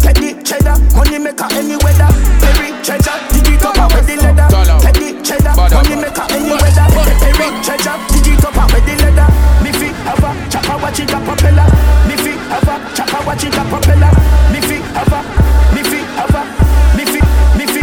Get 0.00 0.16
the 0.16 0.40
cheddar, 0.44 0.76
money 0.96 1.18
maker 1.18 1.48
any 1.52 1.76
weather. 1.84 2.08
Berry 2.40 2.70
treasure, 2.82 3.18
dig 3.32 3.48
it 3.54 3.64
up 3.64 3.92
with 3.92 4.06
the 4.06 4.16
leather. 4.16 4.48
Get 4.82 4.94
the 4.94 5.08
cheddar, 5.22 5.54
money 5.56 5.96
maker 5.96 6.26
any 6.30 6.54
weather. 6.54 6.86
Berry 7.20 7.48
treasure, 7.62 7.96
watch 13.36 13.44
it 13.44 13.58
a 13.58 13.64
propeller. 13.68 14.10
Me 14.50 14.60
fi 14.64 14.76
have 14.96 15.12
a, 15.12 15.20
me 15.74 15.82
fi 15.84 16.00
have 16.16 16.34
a, 16.34 16.42
me 16.96 17.04
fi, 17.04 17.20
me 17.58 17.66
fi. 17.66 17.82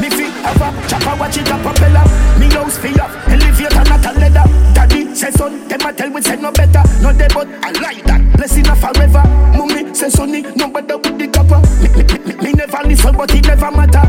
Me 0.00 0.10
fi 0.10 0.24
have 0.44 0.88
chopper, 0.88 1.18
watch 1.18 1.38
it 1.38 1.48
a 1.48 1.56
propeller. 1.58 2.04
Me 2.38 2.46
house 2.52 2.76
fi 2.76 2.92
up, 3.00 3.10
elevator 3.28 3.84
not 3.88 4.04
a 4.04 4.12
leather. 4.20 4.44
Daddy 4.74 5.14
say 5.14 5.30
son, 5.30 5.66
them 5.68 5.80
a 5.80 5.92
tell 5.94 6.10
we 6.10 6.20
say 6.20 6.36
no 6.36 6.52
better. 6.52 6.82
No 7.00 7.12
they 7.12 7.28
but 7.28 7.48
I 7.64 7.72
like 7.80 8.04
that. 8.04 8.20
Blessing 8.36 8.68
a 8.68 8.76
forever. 8.76 9.22
Mummy 9.56 9.94
say 9.94 10.10
sonny, 10.10 10.42
no 10.42 10.68
better 10.68 10.98
with 10.98 11.18
the 11.18 11.28
copper. 11.28 11.60
Me, 11.80 11.88
me, 11.96 12.04
me, 12.26 12.44
me 12.44 12.52
never 12.52 12.86
listen, 12.86 13.16
but 13.16 13.34
it 13.34 13.46
never 13.46 13.70
matter. 13.70 14.02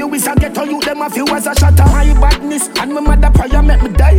You 0.00 0.14
is 0.14 0.26
a 0.26 0.34
ghetto, 0.34 0.64
you 0.64 0.80
them 0.80 1.02
a 1.02 1.10
few 1.10 1.26
as 1.28 1.46
a 1.46 1.54
shatter. 1.54 1.84
My 1.84 2.08
badness 2.20 2.68
and 2.78 2.94
my 2.94 3.00
mother 3.00 3.30
prayer 3.30 3.62
make 3.62 3.82
me 3.82 3.90
die. 3.90 4.09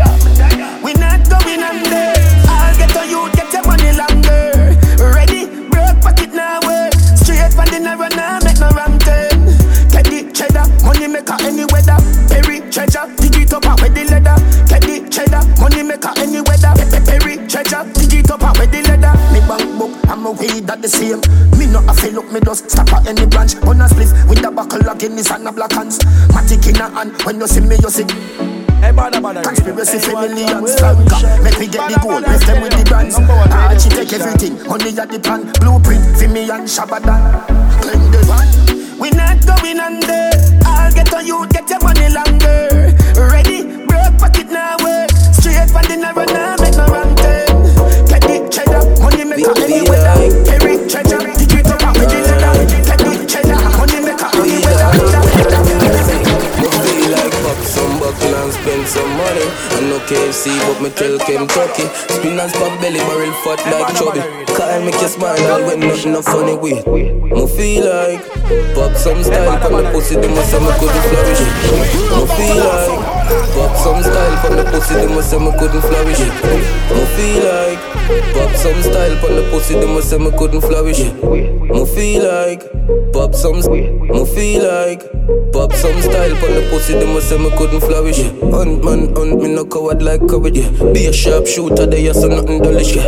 Same. 20.92 21.22
Me 21.58 21.68
not 21.68 21.88
a 21.88 21.94
fill 21.94 22.20
up, 22.20 22.32
me 22.34 22.40
just 22.44 22.70
stop 22.70 22.92
at 22.92 23.08
any 23.08 23.26
branch. 23.26 23.56
On 23.64 23.80
a 23.80 23.86
spliff 23.88 24.12
with 24.28 24.44
a 24.44 24.52
buckle 24.52 24.88
of 24.90 25.00
Guinness 25.00 25.32
and 25.32 25.48
a 25.48 25.52
black 25.52 25.72
hands. 25.72 26.00
Matic 26.36 26.68
in 26.68 26.82
a 26.82 26.90
hand, 26.90 27.14
when 27.24 27.40
you 27.40 27.48
see 27.48 27.62
me, 27.62 27.78
you 27.82 27.90
see. 27.90 28.04
Hey, 28.84 28.92
badda, 28.92 29.22
badda. 29.22 29.42
Conspiracy 29.42 30.00
for 30.00 30.20
millions, 30.20 30.76
flanker. 30.76 31.44
Make 31.44 31.58
we 31.60 31.68
get 31.68 31.90
the 31.90 32.00
gold, 32.02 32.24
rest 32.24 32.46
them 32.46 32.62
with 32.62 32.74
the 32.78 32.84
brands. 32.84 33.16
Ah, 33.20 33.78
she 33.78 33.90
take 33.90 34.12
everything, 34.12 34.58
honey 34.66 34.98
at 35.00 35.10
the 35.10 35.20
plan. 35.20 35.52
Blueprint 35.62 36.04
for 36.18 36.28
me 36.28 36.50
and 36.50 36.68
Shabada. 36.68 37.46
Claim 37.82 38.12
the 38.12 38.20
one. 38.28 39.00
We 39.00 39.10
not 39.12 39.40
going 39.46 39.80
under. 39.80 40.31
KFC, 60.12 60.52
but 60.68 60.82
me 60.84 60.90
tell 60.90 61.18
Kentucky. 61.20 61.88
Spin 62.12 62.38
and 62.38 62.52
spot 62.52 62.82
belly 62.82 63.00
barrel 63.00 63.32
fat 63.48 63.64
like 63.72 63.96
chubby. 63.96 64.20
Call 64.54 64.82
me 64.84 64.92
kiss 64.92 65.14
smile 65.14 65.66
when 65.66 65.80
nothing 65.80 66.12
no 66.12 66.22
funny 66.22 66.54
with. 66.54 66.86
Me 66.86 67.48
feel 67.48 67.86
like 67.88 68.20
pop 68.76 68.94
some 68.98 69.24
style 69.24 69.58
from 69.62 69.82
the 69.82 69.90
pussy, 69.92 70.16
them 70.16 70.36
must 70.36 70.52
say 70.52 70.60
me 70.60 70.72
couldn't 70.80 71.06
flourish. 71.08 71.40
Me 72.12 72.28
feel 72.36 72.58
like 72.60 73.21
pop 73.56 73.76
some 73.78 74.02
style 74.04 74.38
from 74.42 74.56
the 74.58 74.64
pussy, 74.72 74.96
them 74.96 75.16
must 75.16 75.30
say 75.30 75.40
me 75.40 75.52
couldn't 75.60 75.82
flourish. 75.82 76.20
Me 76.20 77.04
feel 77.16 77.44
like 77.46 77.80
pop 78.34 78.56
some 78.56 78.82
style 78.82 79.16
from 79.18 79.36
the 79.36 79.48
pussy, 79.52 79.76
them 79.80 79.94
must 79.94 80.10
say 80.10 80.18
me 80.18 80.32
couldn't 80.38 80.62
flourish. 80.62 81.00
Me 81.00 81.86
feel 81.86 82.24
like 82.28 82.62
pop 83.14 83.34
some. 83.36 83.58
Me 83.58 84.26
feel 84.26 84.64
like 84.64 85.02
pop 85.54 85.74
some 85.74 86.02
style 86.02 86.36
from 86.36 86.54
the 86.56 86.68
pussy, 86.70 86.94
them 86.94 87.14
must 87.14 87.30
say 87.30 87.38
me 87.38 87.50
couldn't 87.58 87.82
flourish. 87.82 88.22
Hunt 88.52 88.84
man, 88.84 89.14
hunt 89.16 89.42
me 89.42 89.54
no 89.54 89.66
coward 89.66 90.02
like 90.02 90.28
courage. 90.28 90.58
Yeah. 90.58 90.70
Be 90.94 91.06
a 91.08 91.14
sharp 91.14 91.48
shooter, 91.48 91.86
there 91.86 92.00
you 92.00 92.14
so 92.14 92.28
nothing 92.28 92.62
dullish. 92.62 92.96
Yeah. 92.96 93.08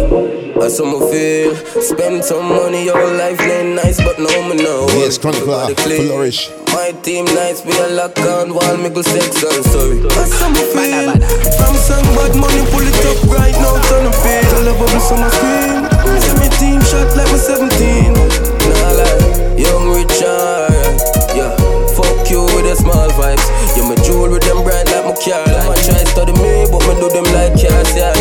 That's 0.59 0.77
how 0.77 0.85
me 0.85 0.99
feel. 1.11 1.55
Spend 1.81 2.23
some 2.23 2.45
money, 2.47 2.85
your 2.85 3.17
life 3.17 3.41
ain't 3.41 3.75
nice, 3.75 3.97
but 3.97 4.19
no 4.19 4.29
me 4.47 4.63
know. 4.63 4.85
Yes, 4.89 5.17
Chronic 5.17 5.45
Law, 5.45 5.67
ah, 5.69 5.73
flourish. 5.75 6.49
My 6.73 6.91
team 7.05 7.25
nice, 7.37 7.63
we 7.63 7.71
a 7.77 7.87
lock 7.93 8.17
on 8.19 8.53
while 8.53 8.77
me 8.77 8.89
go 8.89 9.01
sex 9.01 9.43
and 9.45 9.63
sorry. 9.69 10.01
That's 10.09 10.33
how 10.41 10.49
me 10.49 10.65
feel. 10.73 11.13
I'm 11.13 11.75
some 11.77 12.01
bad 12.17 12.33
money, 12.33 12.65
pull 12.73 12.81
it 12.81 12.97
up 13.05 13.21
right 13.29 13.53
now, 13.61 13.77
turn 13.87 14.09
the 14.09 14.13
feel. 14.25 14.49
All 14.57 14.65
the 14.65 14.73
me, 14.73 14.99
so 14.99 15.15
my 15.21 15.29
screen. 15.29 15.85
See 16.17 16.33
me 16.41 16.49
team 16.57 16.81
shot 16.81 17.13
like 17.13 17.29
me 17.29 17.37
17. 17.37 18.17
Nah 18.17 18.97
lie, 18.97 19.21
young 19.53 19.85
Richard, 19.93 20.97
yeah. 21.37 21.53
Fuck 21.93 22.25
you 22.33 22.41
with 22.57 22.65
the 22.65 22.75
small 22.75 23.09
vibes. 23.21 23.45
Yeah, 23.77 23.85
my 23.85 23.95
jewel 24.01 24.33
with 24.33 24.41
them 24.41 24.65
bright 24.65 24.89
like 24.89 25.05
my 25.05 25.13
car. 25.13 25.45
Like 25.45 25.69
my 25.69 25.77
try 25.85 26.01
study 26.09 26.33
me, 26.41 26.65
but 26.73 26.81
me 26.89 26.97
do 26.97 27.07
them 27.13 27.27
like 27.37 27.53
cars, 27.53 27.93
yeah. 27.93 28.17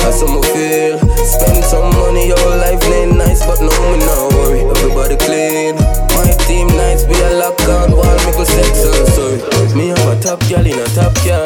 That's 0.00 0.24
how 0.24 0.32
me 0.32 0.40
feel. 0.56 0.96
Spend 1.20 1.62
some 1.64 1.92
money, 2.00 2.32
your 2.32 2.56
life 2.64 2.82
ain't 2.88 3.20
nice, 3.20 3.44
but 3.44 3.60
no, 3.60 3.72
me 3.92 4.00
not 4.00 4.32
worry. 4.40 4.64
Everybody 4.72 5.20
clean. 5.20 5.76
Team 6.52 6.68
nights, 6.76 7.08
we 7.08 7.16
a 7.16 7.40
lock 7.40 7.56
on 7.64 7.96
while 7.96 8.20
me 8.28 8.32
go 8.36 8.44
sex 8.44 8.84
on. 8.84 9.08
sorry. 9.16 9.40
Me 9.72 9.88
have 9.88 10.04
a 10.04 10.20
top 10.20 10.36
girl 10.52 10.60
in 10.60 10.76
a 10.76 10.84
top 10.92 11.16
car. 11.24 11.40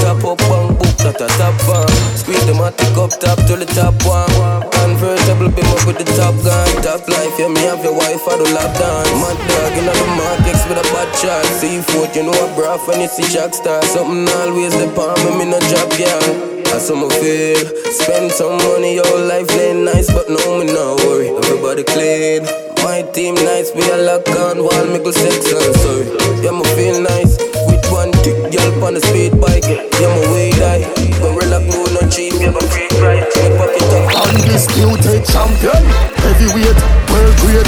Top 0.00 0.24
up 0.24 0.40
bang 0.48 0.72
book, 0.80 0.96
that 1.04 1.20
a 1.20 1.28
top 1.36 1.52
one. 1.68 1.92
Squeeze 2.16 2.40
the 2.48 2.56
matic 2.56 2.96
up 2.96 3.12
top 3.20 3.36
to 3.44 3.52
the 3.60 3.68
top 3.76 3.92
one. 4.08 4.64
Convertible 4.72 5.52
be 5.52 5.60
up 5.60 5.84
with 5.84 6.00
the 6.00 6.08
top 6.16 6.32
gun. 6.40 6.64
Top 6.80 7.04
life, 7.04 7.36
yeah, 7.36 7.52
me 7.52 7.68
have 7.68 7.84
your 7.84 7.92
wife, 7.92 8.24
I 8.24 8.32
do 8.40 8.48
lap 8.56 8.72
dance. 8.80 9.12
Mad 9.20 9.36
dog, 9.44 9.72
you 9.76 9.84
know 9.84 9.92
the 9.92 10.08
markets 10.24 10.64
with 10.64 10.80
a 10.80 10.86
bad 10.88 11.10
shot. 11.20 11.44
See 11.60 11.84
foot, 11.92 12.16
you 12.16 12.24
know 12.24 12.32
a 12.32 12.48
bra 12.56 12.80
when 12.88 13.04
you 13.04 13.12
see 13.12 13.28
Jackstar. 13.28 13.84
Something 13.92 14.24
always 14.40 14.72
the 14.72 14.88
palm, 14.96 15.20
me 15.36 15.44
no 15.52 15.60
drop, 15.68 15.92
girl. 16.00 16.24
I 16.72 16.80
saw 16.80 16.96
my 16.96 17.12
feel. 17.20 17.60
Spend 17.92 18.32
some 18.32 18.56
money, 18.64 18.96
your 18.96 19.20
life 19.20 19.52
ain't 19.52 19.84
nice, 19.84 20.08
but 20.08 20.32
no, 20.32 20.40
me 20.56 20.72
not 20.72 21.04
worry. 21.04 21.28
Everybody 21.44 21.84
clean. 21.84 22.65
My 22.86 23.02
team 23.02 23.34
nice, 23.34 23.74
we 23.74 23.82
a 23.90 23.96
lock 23.98 24.28
on 24.30 24.62
one, 24.62 24.92
make 24.92 25.02
sex 25.12 25.50
and 25.50 25.74
sorry. 25.82 26.06
Yeah, 26.38 26.54
me 26.54 26.62
feel 26.78 27.02
nice. 27.02 27.34
With 27.66 27.82
one 27.90 28.12
tick, 28.22 28.38
girl 28.54 28.84
on 28.84 28.94
the 28.94 29.00
speed 29.02 29.40
bike. 29.40 29.66
Yeah, 29.98 30.06
my 30.06 30.30
way 30.30 30.54
die. 30.54 30.86
Gorilla 31.18 31.66
glue, 31.66 31.90
no 31.90 32.06
cheap, 32.06 32.38
yeah, 32.38 32.54
my 32.54 32.62
free 32.70 32.86
price. 32.94 33.26
Me 33.42 33.58
pocket 33.58 33.90
up. 33.90 34.30
Undisputed 34.30 35.26
champion, 35.26 35.82
heavyweight, 36.22 36.78
world 37.10 37.34
great. 37.42 37.66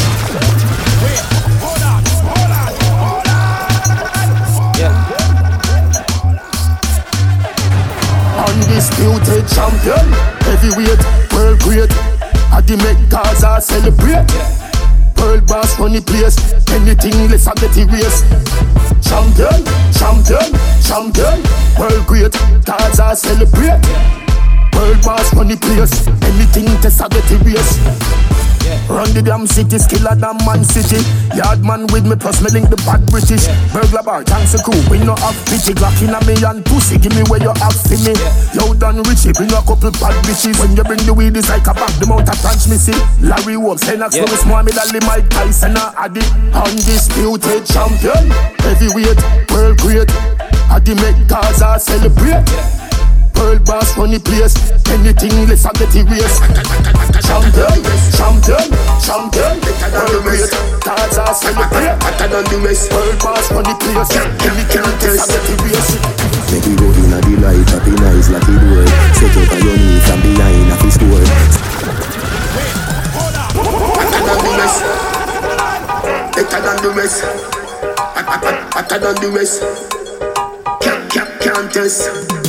undisputed 8.47 9.43
champion, 9.51 10.07
heavyweight, 10.47 11.03
world 11.35 11.59
great. 11.67 11.91
I 12.55 12.63
the 12.65 12.77
make 12.77 13.11
Gaza 13.11 13.61
celebrate. 13.61 14.68
World 15.19 15.47
boss 15.47 15.79
run 15.79 15.93
the 15.93 16.01
place, 16.01 16.37
anything 16.71 17.29
less 17.31 17.47
I 17.47 17.55
get 17.55 17.77
erased. 17.77 18.25
Champion, 19.03 19.65
champion, 19.93 20.49
champion, 20.83 21.43
world 21.79 22.07
great. 22.07 22.33
Gaza 22.65 23.17
celebrate. 23.17 23.83
World 24.75 25.03
boss 25.03 25.35
run 25.35 25.49
the 25.49 25.57
place, 25.57 26.07
anything 26.23 26.67
less 26.83 27.01
I 27.01 27.09
get 27.09 27.31
erased. 28.67 28.89
Run 28.91 29.11
the 29.15 29.23
damn 29.23 29.47
city, 29.47 29.77
skiller 29.77 30.17
than 30.19 30.37
man 30.45 30.65
city. 30.65 31.01
Yard 31.37 31.63
man 31.65 31.87
with 31.93 32.07
me, 32.07 32.17
plus 32.17 32.43
me 32.43 32.51
link 32.51 32.71
the 32.71 32.79
bad 32.83 33.05
British. 33.07 33.47
Burglar 33.73 34.03
bar, 34.03 34.25
thanks 34.25 34.55
a 34.55 34.63
crew. 34.63 34.79
We 34.91 34.99
no 34.99 35.15
have 35.17 35.37
pity. 35.47 35.75
Glock 35.75 35.97
in 36.03 36.15
a 36.15 36.21
me 36.27 36.35
and 36.43 36.65
pussy. 36.65 36.99
Give 36.99 37.15
me 37.15 37.23
where 37.29 37.43
you 37.43 37.53
have 37.55 37.77
for 37.77 37.99
me. 38.03 38.15
Yo, 38.57 38.75
done 38.75 39.03
Richie, 39.07 39.33
bring 39.33 39.53
a 39.53 39.61
couple 39.63 39.93
bad 40.01 40.17
bitches. 40.25 40.59
When 40.59 40.75
you 40.75 40.85
bring 40.85 41.03
the 41.05 41.15
weed, 41.15 41.37
it's 41.37 41.49
like 41.49 41.67
a 41.69 41.75
bag. 41.75 41.93
The 42.01 42.07
mount 42.07 42.29
of 42.29 42.39
transmissy. 42.41 42.97
Larry 43.21 43.57
Wolf, 43.57 43.81
Senax, 43.81 44.17
yeah. 44.17 44.25
Lewis 44.25 44.45
Mohammed 44.47 44.79
Ali, 44.79 45.01
Mike 45.07 45.29
Tyson, 45.31 45.77
Addy. 45.77 46.25
Undisputed 46.53 47.67
champion. 47.67 48.31
Heavyweight, 48.65 49.21
world 49.53 49.79
great. 49.79 50.11
Addy 50.71 50.95
make 50.97 51.29
Gaza 51.29 51.79
celebrate. 51.79 52.88
World 53.39 53.65
boss 53.65 53.97
run 53.97 54.11
the 54.11 54.19
place. 54.19 54.59
Anything 54.91 55.47
less 55.47 55.65
I 55.65 55.73
get 55.79 55.95
erased. 55.95 56.43
Champion, 57.23 57.79
champion, 58.11 58.67
champion. 58.99 59.55
World 59.95 60.23
great. 60.27 60.51
Cards 60.83 61.19
are 61.19 61.35
celebrate. 61.35 61.95
Hotter 62.03 62.29
than 62.29 62.45
the 62.51 62.59
rest. 62.67 62.91
World 62.91 63.19
boss 63.23 63.47
run 63.55 63.63
the 63.63 63.75
place. 63.79 64.11
Anything 64.43 64.83
less 64.83 65.23
I 65.23 65.39
get 65.39 65.47
erased. 65.55 66.03
Make 66.51 66.67
we 66.67 66.75
go 66.75 66.91
in 66.91 67.13
a 67.15 67.21
delight, 67.23 67.69
happy 67.71 67.95
nice 67.95 68.29
like 68.29 68.43
it 68.43 68.59
would. 68.59 68.89
Set 69.15 69.37
up 69.39 69.53
on 69.55 69.63
your 69.63 69.77
knee 69.79 70.01
from 70.03 70.21
behind 70.23 70.73
a 70.73 70.77
fist 70.83 70.99
score. 70.99 71.23
Hotter 74.03 74.23
than 74.27 74.39
the 74.43 74.53
rest. 74.59 74.83
Better 76.35 76.61
than 76.67 76.77
the 76.83 76.91
rest. 76.91 77.23
Hotter 78.75 78.99
than 78.99 79.15
the 79.23 79.29
rest. 79.31 79.63
Can't, 80.81 81.11
can't, 81.11 81.41
can't 81.41 81.73
test. 81.73 82.48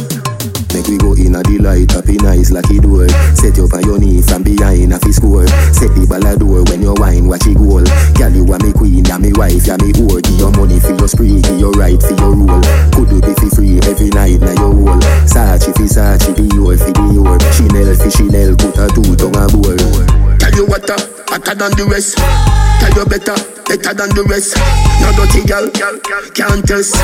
Make 0.79 0.87
we 0.87 0.97
go 0.97 1.11
in 1.11 1.35
a 1.35 1.43
delight, 1.43 1.91
happy 1.91 2.15
nice 2.23 2.55
like 2.55 2.71
it 2.71 2.79
door. 2.79 3.03
Set 3.35 3.59
you 3.59 3.67
up 3.67 3.75
on 3.75 3.83
your 3.83 3.99
knee 3.99 4.23
from 4.23 4.47
behind 4.47 4.95
a 4.95 4.99
fi 5.03 5.11
score. 5.11 5.43
Set 5.75 5.91
the 5.91 6.07
ball 6.07 6.23
a 6.23 6.39
door 6.39 6.63
when 6.71 6.79
you 6.79 6.95
wine, 6.95 7.27
watch 7.27 7.43
it 7.51 7.59
goal. 7.59 7.83
Girl, 8.15 8.31
you 8.31 8.47
are 8.47 8.63
me 8.63 8.71
queen, 8.71 9.03
ya 9.03 9.19
me 9.19 9.35
wife, 9.35 9.67
ya 9.67 9.75
me 9.83 9.91
whore. 9.91 10.23
Give 10.23 10.39
your 10.39 10.55
money 10.55 10.79
for 10.79 10.95
your 10.95 11.11
spree, 11.11 11.43
give 11.43 11.59
your 11.59 11.75
right 11.75 11.99
for 11.99 12.15
your 12.15 12.31
rule. 12.31 12.63
Could 12.95 13.11
do 13.11 13.19
be 13.19 13.35
fi 13.43 13.51
free 13.51 13.75
every 13.91 14.07
night 14.15 14.39
na 14.39 14.55
your 14.55 14.71
whole. 14.71 15.03
Sachi 15.27 15.75
fi 15.75 15.83
Sachi, 15.83 16.47
your 16.55 16.71
fi 16.79 16.95
your. 17.11 17.35
Chanel 17.51 17.91
fi 17.99 18.07
Chanel, 18.07 18.55
put 18.55 18.79
a 18.79 18.87
two 18.95 19.19
tongue 19.19 19.35
a 19.35 19.51
bowl. 19.51 19.75
Tell 20.39 20.55
you 20.55 20.63
what, 20.63 20.87
uh, 20.87 20.95
hotter 21.27 21.59
than 21.59 21.75
the 21.75 21.83
rest. 21.91 22.15
Tell 22.15 22.95
you 22.95 23.03
better, 23.03 23.35
better 23.67 23.91
than 23.99 24.15
the 24.15 24.23
rest. 24.31 24.55
No 25.03 25.11
dirty 25.11 25.43
girl, 25.43 25.67
can't 26.31 26.63
test 26.63 26.95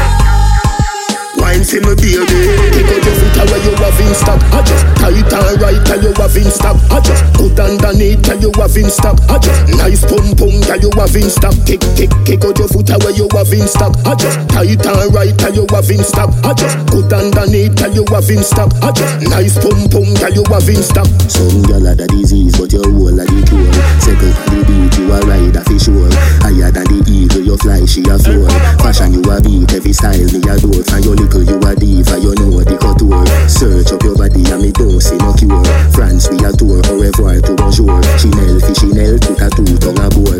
wine 1.45 1.61
for 1.61 1.77
me 1.77 1.93
baby. 1.93 2.25
Kick 2.73 2.89
out 2.89 3.05
your 3.05 3.15
foot 3.21 3.37
away 3.45 3.61
you 3.61 3.73
have 3.77 3.99
in 4.01 4.13
stock 4.17 4.41
I 4.49 4.65
just 4.65 4.83
tight 4.97 5.29
and 5.29 5.61
right 5.61 5.81
tell 5.85 6.01
you 6.01 6.11
have 6.17 6.33
in 6.33 6.49
stock 6.49 6.77
I 6.89 6.97
just 7.05 7.21
put 7.37 7.53
underneath 7.61 8.25
tell 8.25 8.41
you 8.41 8.49
have 8.57 8.73
in 8.73 8.89
stock 8.89 9.21
I 9.29 9.37
just 9.37 9.61
nice 9.77 10.01
pum 10.09 10.33
pum 10.33 10.57
tell 10.65 10.81
you 10.81 10.89
have 10.97 11.13
in 11.13 11.29
stock 11.29 11.53
Kick 11.69 11.85
kick 11.93 12.09
kick 12.25 12.41
out 12.41 12.57
your 12.57 12.67
foot 12.67 12.89
away 12.89 13.13
you 13.13 13.29
have 13.37 13.53
in 13.53 13.69
stock 13.69 13.93
I 14.09 14.17
just 14.17 14.41
tight 14.49 14.81
and 14.81 15.13
right 15.13 15.37
tell 15.37 15.53
you 15.53 15.69
have 15.69 15.89
in 15.93 16.01
stock 16.01 16.33
I 16.41 16.57
just 16.57 16.81
put 16.89 17.13
underneath 17.13 17.77
tell 17.77 17.93
you 17.93 18.05
have 18.09 18.29
in 18.33 18.41
stock 18.41 18.73
I 18.81 18.89
just 18.89 19.13
nice 19.29 19.55
pum 19.61 19.85
pum 19.93 20.09
tell 20.17 20.33
you 20.33 20.43
have 20.49 20.65
in 20.65 20.81
stock 20.81 21.07
Some 21.29 21.61
gyal 21.69 21.85
are 21.85 21.95
the 21.95 22.09
disease 22.09 22.57
but 22.57 22.73
your 22.73 22.89
whole 22.89 23.13
are 23.13 23.29
the 23.29 23.39
cure 23.45 23.69
for 24.01 24.17
the 24.17 24.57
beat 24.65 24.97
you 24.97 25.13
a 25.13 25.19
ride 25.21 25.55
a 25.55 25.61
for 25.61 25.77
sure. 25.79 26.09
Higher 26.41 26.71
than 26.71 26.85
the 26.89 27.01
eagle 27.05 27.41
you 27.41 27.57
fly 27.57 27.85
she 27.85 28.01
a 28.09 28.17
floor. 28.17 28.49
Fashion 28.81 29.13
you 29.13 29.21
a 29.29 29.41
beat 29.41 29.73
every 29.73 29.93
style 29.93 30.17
me 30.17 30.39
a 30.41 30.55
door 30.57 30.81
From 30.85 31.01
your 31.03 31.15
little 31.35 31.59
you 31.59 31.67
a 31.67 31.75
diva, 31.75 32.15
you 32.19 32.31
know 32.35 32.63
the 32.63 32.77
couture. 32.79 33.25
Search 33.49 33.91
up 33.91 34.03
your 34.03 34.15
body 34.15 34.43
and 34.47 34.61
me 34.63 34.71
don't 34.71 35.01
see 35.01 35.19
no 35.19 35.33
cure. 35.35 35.63
France 35.91 36.31
we 36.31 36.39
a 36.39 36.51
tour, 36.55 36.79
au 36.87 36.99
revoir 36.99 37.41
to 37.43 37.51
bonjour. 37.55 37.99
Chanel 38.15 38.59
Chanel, 38.71 39.19
put 39.19 39.41
a 39.43 39.47
two 39.51 39.75
tongue 39.77 39.99
a 39.99 40.07
bowl. 40.11 40.39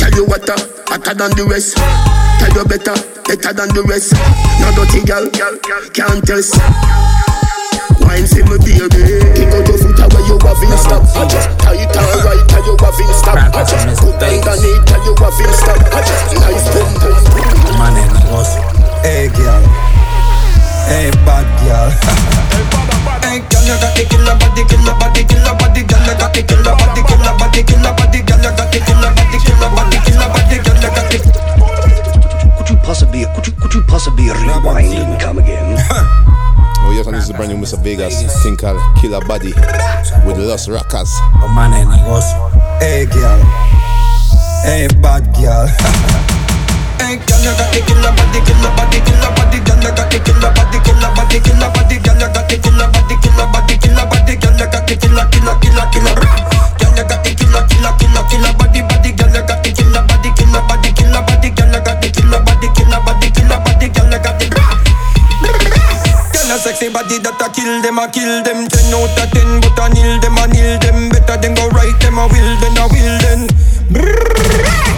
Tell 0.00 0.12
you 0.16 0.24
what, 0.24 0.48
uh, 0.48 0.56
hotter 0.88 1.14
than 1.14 1.32
the 1.36 1.44
rest. 1.44 1.76
Tell 1.76 2.52
you 2.56 2.64
better, 2.64 2.96
better 3.28 3.52
than 3.52 3.68
the 3.76 3.82
rest. 3.84 4.16
No 4.60 4.72
dirty 4.72 5.04
girl, 5.04 5.28
can't 5.92 6.24
test. 6.24 6.56
Wine 8.00 8.26
for 8.26 8.42
me 8.48 8.58
baby 8.58 9.20
Kick 9.36 9.52
out 9.52 9.68
your 9.68 9.78
foot 9.78 10.00
away 10.00 10.24
you 10.26 10.36
have 10.40 10.62
in 10.64 10.74
stop 10.80 11.04
I 11.14 11.28
just 11.28 11.48
tight 11.60 11.86
and 11.86 12.24
right 12.24 12.42
tell 12.48 12.64
you 12.64 12.74
have 12.80 12.98
in 12.98 13.12
stop 13.14 13.36
I 13.36 13.62
just 13.62 14.00
put 14.00 14.16
underneath 14.16 14.84
tell 14.88 15.04
you 15.04 15.14
have 15.14 15.38
in 15.38 15.52
stop 15.52 15.78
I 15.92 16.00
just 16.02 16.34
nice 16.40 16.66
boom 16.72 16.90
boom 16.98 17.78
Man 17.78 17.96
in 18.00 18.08
the 18.10 19.02
Hey 19.04 19.28
girl 19.28 19.91
Hey, 20.88 21.10
bad 21.24 21.46
girl. 21.62 21.90
hey, 23.24 23.40
girl, 23.48 23.64
you 23.64 23.76
got 23.78 23.92
the 23.96 24.04
killer 24.08 24.36
body, 24.38 24.62
killer 24.66 24.94
body, 24.98 25.22
killer 25.24 25.54
body, 25.56 25.82
girl, 25.84 26.02
you 26.04 26.14
got 26.18 26.32
the 26.34 26.42
killer 26.42 26.74
body, 26.76 27.02
killer 27.06 27.34
body, 27.38 27.62
killer 27.62 27.92
body, 27.94 28.20
girl, 28.22 28.42
you 28.42 28.52
got 28.52 28.68
the 28.70 28.78
killer 28.82 29.10
body, 29.14 29.38
killer 29.40 29.70
body, 29.72 29.98
killer 30.04 30.28
body, 30.28 30.56
girl, 30.60 30.78
you 30.78 30.90
got 30.90 31.06
the. 31.10 31.18
Could 32.58 32.68
you 32.70 32.76
possibly, 32.84 33.24
could 33.34 33.46
you, 33.46 33.52
could 33.54 33.74
you 33.74 33.82
possibly 33.82 34.28
rewind 34.30 34.94
and 34.94 35.20
come 35.20 35.38
again? 35.38 35.78
Oh 36.84 36.90
yes, 36.90 37.06
and 37.06 37.14
this 37.14 37.22
is 37.22 37.28
the 37.28 37.34
brand 37.34 37.52
new 37.52 37.58
Mr. 37.64 37.78
Vegas 37.82 38.42
thing 38.42 38.56
called 38.56 38.82
Killer 39.00 39.20
Body 39.24 39.52
with 40.26 40.36
Los 40.36 40.66
Rakas. 40.66 41.08
Oh 41.40 41.48
man, 41.54 41.72
and 41.72 41.94
he 41.94 42.02
was, 42.10 42.26
hey 42.82 43.06
girl, 43.06 43.38
hey 44.66 44.88
bad 45.00 45.32
girl. 45.38 46.41
Hey, 47.02 47.18
you 47.18 47.52
body, 58.62 58.80
body, 58.80 58.82
body, 58.82 58.82
body, 58.82 59.12
body, 59.12 59.42
body, 60.62 61.50
body, 61.50 61.50
body, 61.50 61.50
body, 61.50 61.72
body, 61.72 61.92
body, 61.92 62.30
body, 62.30 62.78
body, 62.82 63.18
body, 63.18 63.48
body, 63.58 63.88
body, 63.88 64.48
body. 64.48 64.92
Girl, 66.32 66.50
a 66.50 66.58
sexy 66.58 66.88
body 66.88 67.18
that 67.18 67.40
a 67.40 67.48
kill 67.50 67.82
them, 67.82 67.98
a 67.98 68.08
kill 68.08 68.42
them. 68.42 68.68
Ten 68.68 68.94
out 68.94 69.18
of 69.18 69.30
ten, 69.32 69.60
but 69.60 69.78
a 69.78 69.88
nil 69.92 70.20
them, 70.20 70.38
a 70.38 70.46
nil 70.46 70.78
them. 70.78 71.10
Better 71.10 71.36
than 71.40 71.54
go 71.54 71.68
right 71.68 71.98
them, 72.00 72.18
a 72.18 72.26
will 72.28 72.56
then, 72.60 72.78
a 72.78 72.86
will 72.86 73.18
then. 73.20 74.91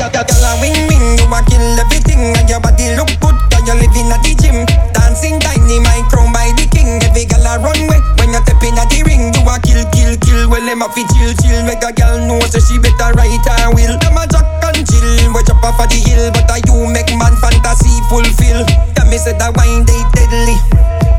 Girl, 0.00 0.24
a 0.48 0.50
wing 0.64 0.80
wing, 0.88 1.20
you 1.20 1.28
a 1.28 1.40
kill 1.44 1.76
everything 1.76 2.32
And 2.32 2.48
your 2.48 2.56
body 2.64 2.96
look 2.96 3.12
good, 3.20 3.36
cause 3.52 3.68
you 3.68 3.76
live 3.76 3.92
in 3.92 4.08
a 4.08 4.16
the 4.24 4.32
gym. 4.32 4.64
Dancing 4.96 5.36
my 5.36 6.00
crown 6.08 6.32
by 6.32 6.48
the 6.56 6.64
king. 6.72 7.04
Every 7.04 7.28
girl 7.28 7.44
a 7.44 7.60
run 7.60 7.76
way, 7.84 8.00
when 8.16 8.32
you 8.32 8.40
step 8.40 8.64
in 8.64 8.80
a 8.80 8.84
the 8.88 9.04
ring. 9.04 9.28
You 9.28 9.44
a 9.44 9.60
kill, 9.60 9.84
kill, 9.92 10.16
kill, 10.24 10.48
well 10.48 10.64
them 10.64 10.80
a 10.80 10.88
fi 10.88 11.04
chill, 11.12 11.36
chill. 11.44 11.60
Make 11.68 11.84
a 11.84 11.92
girl 11.92 12.16
know, 12.24 12.40
so 12.48 12.58
she 12.64 12.80
better 12.80 13.12
write 13.12 13.44
her 13.44 13.76
will. 13.76 13.92
Them 14.00 14.16
a 14.16 14.24
jack 14.24 14.48
and 14.72 14.82
chill, 14.88 15.36
we 15.36 15.40
jump 15.44 15.60
off 15.68 15.76
of 15.76 15.92
the 15.92 16.00
hill 16.00 16.32
But 16.32 16.48
a 16.48 16.56
you 16.64 16.88
make 16.88 17.12
man 17.12 17.36
fantasy 17.36 17.92
fulfill? 18.08 18.64
Tell 18.96 19.04
me 19.04 19.20
say 19.20 19.36
that 19.36 19.52
wine 19.52 19.84
they 19.84 20.00
deadly. 20.16 20.56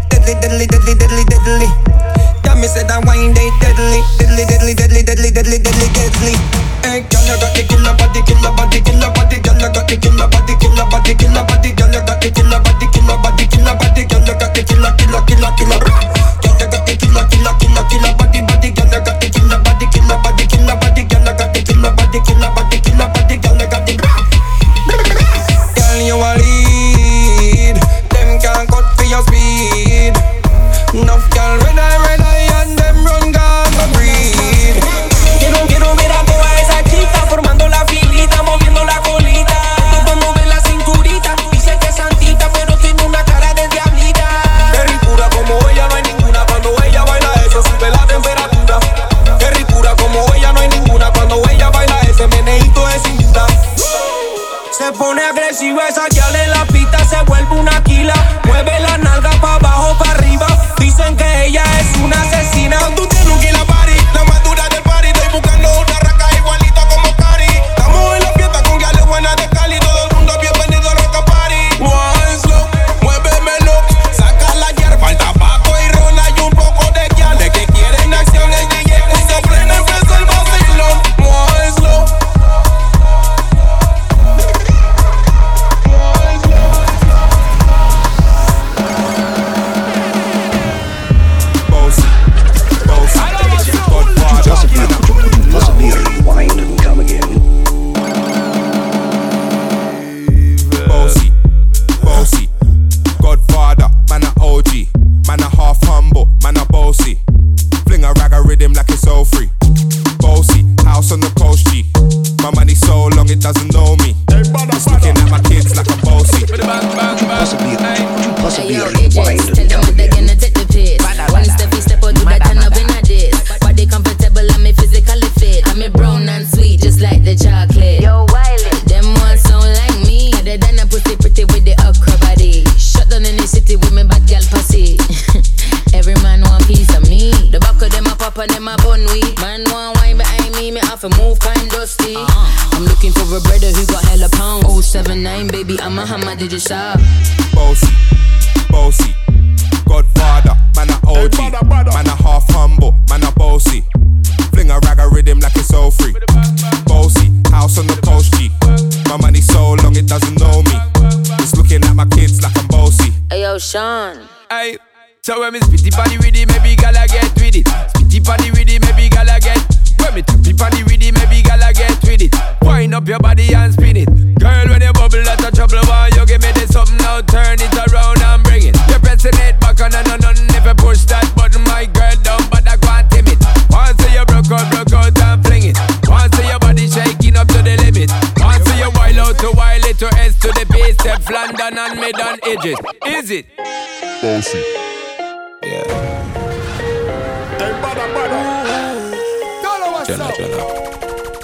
Deadly, 0.10 0.34
deadly, 0.42 0.66
deadly, 0.66 0.94
deadly, 0.98 1.24
deadly. 1.30 1.70
Tell 2.42 2.58
me 2.58 2.66
say 2.66 2.82
that 2.82 3.06
wine 3.06 3.38
they 3.38 3.50
deadly. 3.62 4.02
Deadly, 4.18 4.44
deadly, 4.50 4.74
deadly, 4.74 5.02
deadly, 5.06 5.30
deadly, 5.30 5.60
deadly, 5.62 5.88
deadly 5.94 6.71
Eh, 6.84 6.90
hey, 6.90 7.02
girl, 7.10 7.22
you 7.26 7.38
got 7.40 7.54
the 7.56 7.64
killer 7.68 7.94
body, 7.98 8.22
killer 8.26 8.52
body, 8.58 8.82
killer 8.82 9.12
body, 9.14 9.38
girl, 9.40 9.56
you 9.56 9.70
got 9.70 9.88
the 9.88 9.96
killer 9.98 10.28
body, 10.28 10.54
killer 10.58 10.86
body, 10.90 11.14
killer 11.16 11.44
body, 11.46 11.72
girl, 11.74 11.94
you 11.94 12.02
got 12.06 12.22
the 12.22 12.30
killer 12.32 12.60
body, 12.60 12.88
killer 12.94 13.18
body, 13.22 13.46
killer 13.48 13.76
body, 13.78 14.04
girl, 14.06 14.26
you 14.26 14.36
got 14.40 14.54
the 14.56 14.64
killer, 14.64 14.92
killer, 14.98 15.22
killer, 15.28 15.52
killer, 15.58 15.80
killer 15.80 16.21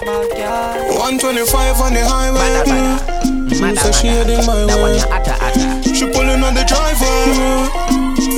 125 0.06 1.82
on 1.82 1.94
the 1.94 2.06
highway. 2.06 2.54
Mm. 2.68 3.78
So 3.78 3.92
she 3.92 4.08
heading 4.08 4.46
my 4.46 4.66
way. 4.84 5.00
She 5.96 6.06
pulling 6.12 6.44
on 6.44 6.54
the 6.54 6.64
driveway. 6.66 7.34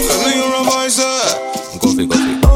Let 0.08 0.19
me 0.26 0.32
hear 0.39 0.54
a 0.56 0.63
voice. 0.63 1.00
Go 1.80 1.88
fi, 1.93 2.06
go 2.06 2.48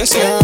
yes, 0.00 0.12
sir. 0.12 0.39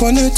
On 0.00 0.16
it, 0.16 0.32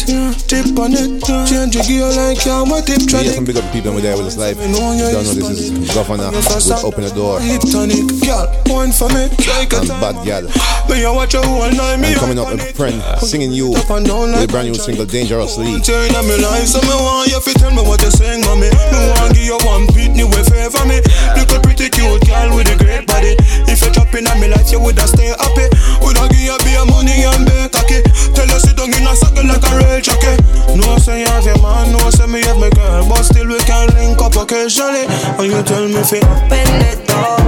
tip 0.50 0.74
on 0.74 0.90
it. 0.90 1.22
Change 1.46 1.78
your 1.78 1.86
gear 1.86 2.10
like 2.18 2.42
you're 2.42 2.66
my 2.66 2.82
tip 2.82 2.98
Yeah, 3.06 3.22
tronic. 3.22 3.38
some 3.38 3.46
big 3.46 3.56
up 3.56 3.70
people 3.70 3.94
with 3.94 4.02
there 4.02 4.18
with 4.18 4.26
this 4.26 4.36
life. 4.36 4.58
You 4.58 4.74
don't 4.74 4.98
know 4.98 5.22
this 5.22 5.38
is 5.38 5.70
Govana 5.94 6.34
with 6.34 6.82
Open 6.82 7.06
the 7.06 7.14
Door 7.14 7.38
Hip 7.46 7.62
tonic, 7.70 8.10
girl, 8.26 8.50
one 8.66 8.90
for 8.90 9.06
me, 9.14 9.30
like 9.46 9.70
a 9.70 9.86
and. 9.86 10.02
Bad 10.02 10.18
Gyal. 10.26 10.50
Me 10.90 10.98
you 10.98 11.14
watch 11.14 11.38
your 11.38 11.46
whole 11.46 11.70
night, 11.70 12.02
me 12.02 12.10
And 12.10 12.18
coming 12.18 12.42
up, 12.42 12.50
a 12.50 12.58
friend 12.74 12.98
singing 13.22 13.54
you 13.54 13.70
with 13.70 13.86
a 13.86 14.46
brand 14.50 14.66
new 14.66 14.74
single, 14.74 15.06
Dangerously. 15.06 15.78
Turn 15.78 16.10
on 16.10 16.26
me 16.26 16.42
life, 16.42 16.66
so 16.66 16.82
me 16.82 16.98
want 16.98 17.30
you 17.30 17.38
fi 17.38 17.54
tell 17.54 17.70
me 17.70 17.86
what 17.86 18.02
you 18.02 18.10
saying, 18.10 18.42
mommy. 18.42 18.66
Me 18.66 18.98
want 19.14 19.30
give 19.30 19.46
you 19.46 19.62
one 19.62 19.86
Pitney 19.94 20.26
way 20.26 20.42
favor 20.42 20.82
me. 20.90 20.98
Little 21.38 21.62
pretty 21.62 21.86
cute 21.86 22.18
girl 22.26 22.50
with 22.58 22.66
a 22.66 22.76
great 22.82 23.06
body. 23.06 23.38
If 23.70 23.78
you 23.78 23.94
drop 23.94 24.10
in 24.10 24.26
on 24.26 24.42
me 24.42 24.50
life, 24.50 24.74
you 24.74 24.82
woulda 24.82 25.06
stay 25.06 25.30
happy. 25.38 25.70
Woulda 26.02 26.26
give 26.34 26.50
you 26.50 26.58
be 26.66 26.74
money 27.02 27.24
and 27.26 27.44
be 27.46 27.68
cocky. 27.74 28.02
Tell 28.34 28.46
you 28.46 28.58
sit 28.62 28.76
down 28.76 28.92
in 28.94 29.06
a 29.06 29.14
circle 29.16 29.46
like 29.46 29.62
a 29.66 29.70
real 29.76 30.00
jockey. 30.00 30.36
No 30.78 30.96
say 30.98 31.20
you 31.20 31.26
have 31.26 31.44
your 31.44 31.58
man, 31.62 31.92
no 31.92 32.10
say 32.10 32.26
me 32.26 32.40
have 32.46 32.58
my 32.58 32.70
girl, 32.70 33.06
but 33.08 33.22
still 33.22 33.46
we 33.48 33.58
can 33.66 33.88
link 33.94 34.20
up 34.22 34.36
occasionally. 34.36 35.06
And 35.38 35.50
you 35.50 35.62
tell 35.62 35.86
me 35.88 36.02
fi 36.06 36.18
open 36.22 36.70
the 36.78 36.92
door. 37.10 37.42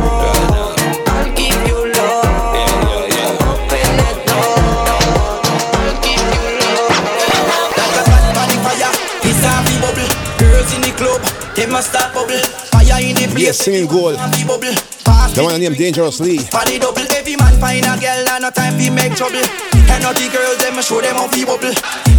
I'll 1.07 1.31
give 1.38 1.55
you 1.71 1.79
love. 1.95 2.27
Open 3.47 3.90
the 3.95 4.11
door. 4.27 4.59
I'll 5.79 5.95
give 6.03 6.19
you 6.19 6.47
love. 6.59 6.90
Like 7.79 7.95
a 7.95 8.03
bad 8.11 8.25
body 8.35 8.59
fire, 8.67 8.93
this 9.23 9.38
a 9.38 9.55
be 9.62 9.75
bubble. 9.79 10.11
Girls 10.43 10.71
in 10.75 10.81
the 10.83 10.93
club, 10.99 11.23
they 11.55 11.67
must 11.67 11.90
start 11.90 12.12
bubble. 12.12 12.43
Fire 12.75 12.99
in 13.01 13.14
the 13.14 13.23
Yes, 13.23 13.33
place, 13.35 13.59
singing 13.62 13.87
gold. 13.87 14.19
be 14.35 14.43
bubble. 14.45 14.75
Pass 15.05 15.33
The 15.35 15.45
one 15.45 15.61
named 15.61 15.77
Dangerously. 15.77 16.38
Body 16.51 16.79
double, 16.79 17.07
every 17.12 17.37
man 17.37 17.55
find 17.61 17.85
a 17.85 17.95
girl 18.01 18.29
and 18.29 18.43
no 18.43 18.51
time 18.51 18.75
fi 18.79 18.90
make 18.90 19.14
trouble. 19.17 19.45
And 19.93 20.05
all 20.05 20.14
the 20.14 20.27
girls 20.33 20.59
them 20.59 20.81
show 20.81 21.01
them 21.01 21.14
how 21.17 21.29
fi 21.29 21.45
bubble. 21.45 21.75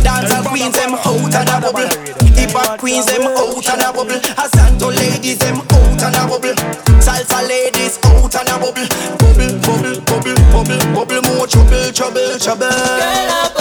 Dancehall 0.05 0.45
queens 0.45 0.75
them 0.75 0.93
out 0.93 1.33
and 1.33 1.49
a 1.49 1.55
bubble. 1.59 1.89
Hip 2.37 2.51
hop 2.53 2.79
queens 2.79 3.05
them 3.05 3.23
out 3.25 3.67
and 3.67 3.81
a 3.81 3.89
bubble. 3.91 4.21
Asanto 4.37 4.93
ladies 4.93 5.39
them 5.39 5.57
out 5.57 6.01
and 6.03 6.15
a 6.15 6.23
bubble. 6.29 6.55
Salsa 7.01 7.41
ladies 7.47 7.97
out 8.05 8.35
and 8.35 8.49
a 8.49 8.55
bubble. 8.61 8.87
Bubble, 9.17 9.53
bubble, 9.65 9.97
bubble, 10.05 10.37
bubble, 10.53 10.81
bubble, 10.93 11.21
more 11.33 11.47
trouble, 11.47 11.91
trouble, 11.91 12.37
trouble. 12.37 12.69
Girl, 12.69 13.35
Whining 13.35 13.54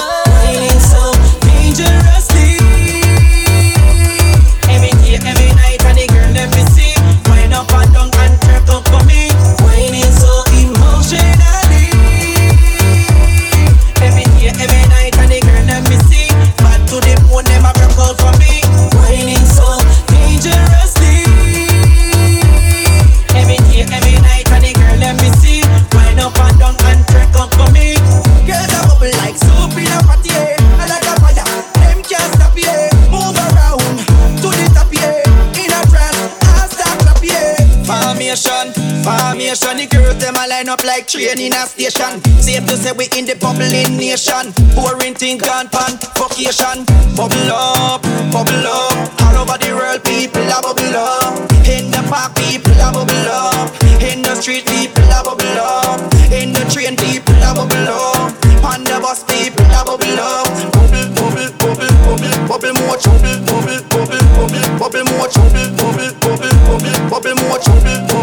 like 41.04 41.08
train 41.08 41.38
in 41.38 41.52
a 41.52 41.66
station. 41.66 42.20
Safe 42.40 42.64
to 42.66 42.76
say 42.76 42.92
we 42.92 43.04
in 43.16 43.26
the 43.26 43.36
bubbling 43.36 43.96
nation. 43.96 44.52
Boring 44.74 45.14
thing 45.14 45.38
gone 45.38 45.68
pan, 45.68 45.96
vacation. 46.16 46.84
Bubble 47.16 47.52
up, 47.52 48.02
bubble 48.32 48.66
up. 48.66 48.96
All 49.22 49.44
over 49.44 49.58
the 49.58 49.72
world, 49.74 50.02
people 50.04 50.48
a 50.48 50.58
bubble 50.62 50.96
up. 50.96 51.36
In 51.68 51.90
the 51.90 52.00
park, 52.08 52.34
people 52.36 52.76
a 52.80 52.88
bubble 52.92 53.28
up. 53.28 53.70
In 54.00 54.22
the 54.22 54.34
street, 54.36 54.64
people 54.66 55.04
a 55.12 55.20
bubble 55.24 55.60
up. 55.60 56.00
In 56.32 56.52
the 56.52 56.64
train, 56.72 56.96
people 56.96 57.36
a 57.42 57.50
bubble 57.52 57.88
up. 57.88 58.32
On 58.64 58.80
the 58.84 58.96
bus, 59.00 59.24
people 59.24 59.68
a 59.68 59.80
bubble 59.84 60.20
up. 60.20 60.48
Bubble, 60.72 61.08
bubble, 61.16 61.48
bubble, 61.60 61.92
bubble, 62.04 62.34
bubble 62.48 62.74
more 62.80 62.96
trouble. 62.96 63.36
Bubble, 63.44 63.80
bubble, 63.92 64.24
bubble, 64.36 64.66
bubble 64.78 65.04
more 65.12 65.28
trouble. 65.28 65.68
Bubble, 65.76 66.10
bubble, 66.22 66.54
bubble, 66.64 66.96
bubble 67.10 67.36
more 67.44 67.58
trouble. 67.60 68.13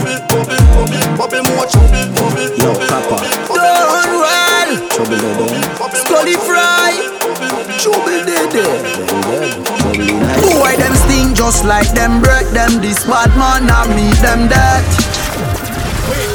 Just 11.51 11.65
like 11.65 11.91
them 11.91 12.21
break 12.21 12.47
them. 12.55 12.79
This 12.79 13.03
bad 13.03 13.27
man, 13.35 13.67
I 13.67 13.83
meet 13.91 14.15
them 14.23 14.47
dead. 14.47 14.87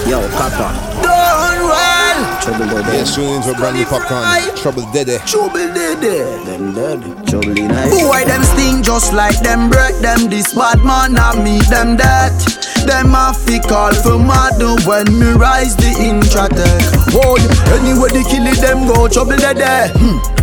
Yo, 0.04 0.20
Papa. 0.36 0.76
Done 1.00 1.64
well. 1.64 2.20
Trouble 2.44 2.68
dead. 2.68 2.84
Yes, 2.92 3.14
tune 3.14 3.40
into 3.40 3.52
a 3.52 3.54
brand 3.54 3.78
new 3.78 3.86
Popcaan. 3.86 4.60
Trouble 4.60 4.84
dead. 4.92 5.08
Trouble 5.26 5.72
dead. 5.72 6.04
Them 6.44 6.74
dead. 6.74 7.00
Trouble 7.26 7.56
in 7.56 7.70
ice. 7.72 7.96
Boy, 7.96 8.28
them 8.28 8.44
sting 8.44 8.82
just 8.82 9.14
like 9.14 9.40
them 9.40 9.70
break 9.70 9.96
them. 10.04 10.28
This 10.28 10.52
bad 10.52 10.84
man, 10.84 11.16
I 11.16 11.32
meet 11.42 11.64
them 11.72 11.96
that. 11.96 12.36
Them 12.84 13.16
a 13.16 13.32
fi 13.32 13.56
call 13.64 13.96
for 13.96 14.20
mad 14.20 14.60
when 14.84 15.08
me 15.18 15.32
rise 15.32 15.74
the 15.76 15.96
Intratec. 15.96 16.92
Boy, 17.16 17.40
anyway 17.80 18.12
they 18.12 18.22
kill 18.28 18.44
them 18.60 18.84
go 18.86 19.08
trouble 19.08 19.38
dead. 19.38 19.96
Hmm. 19.96 20.35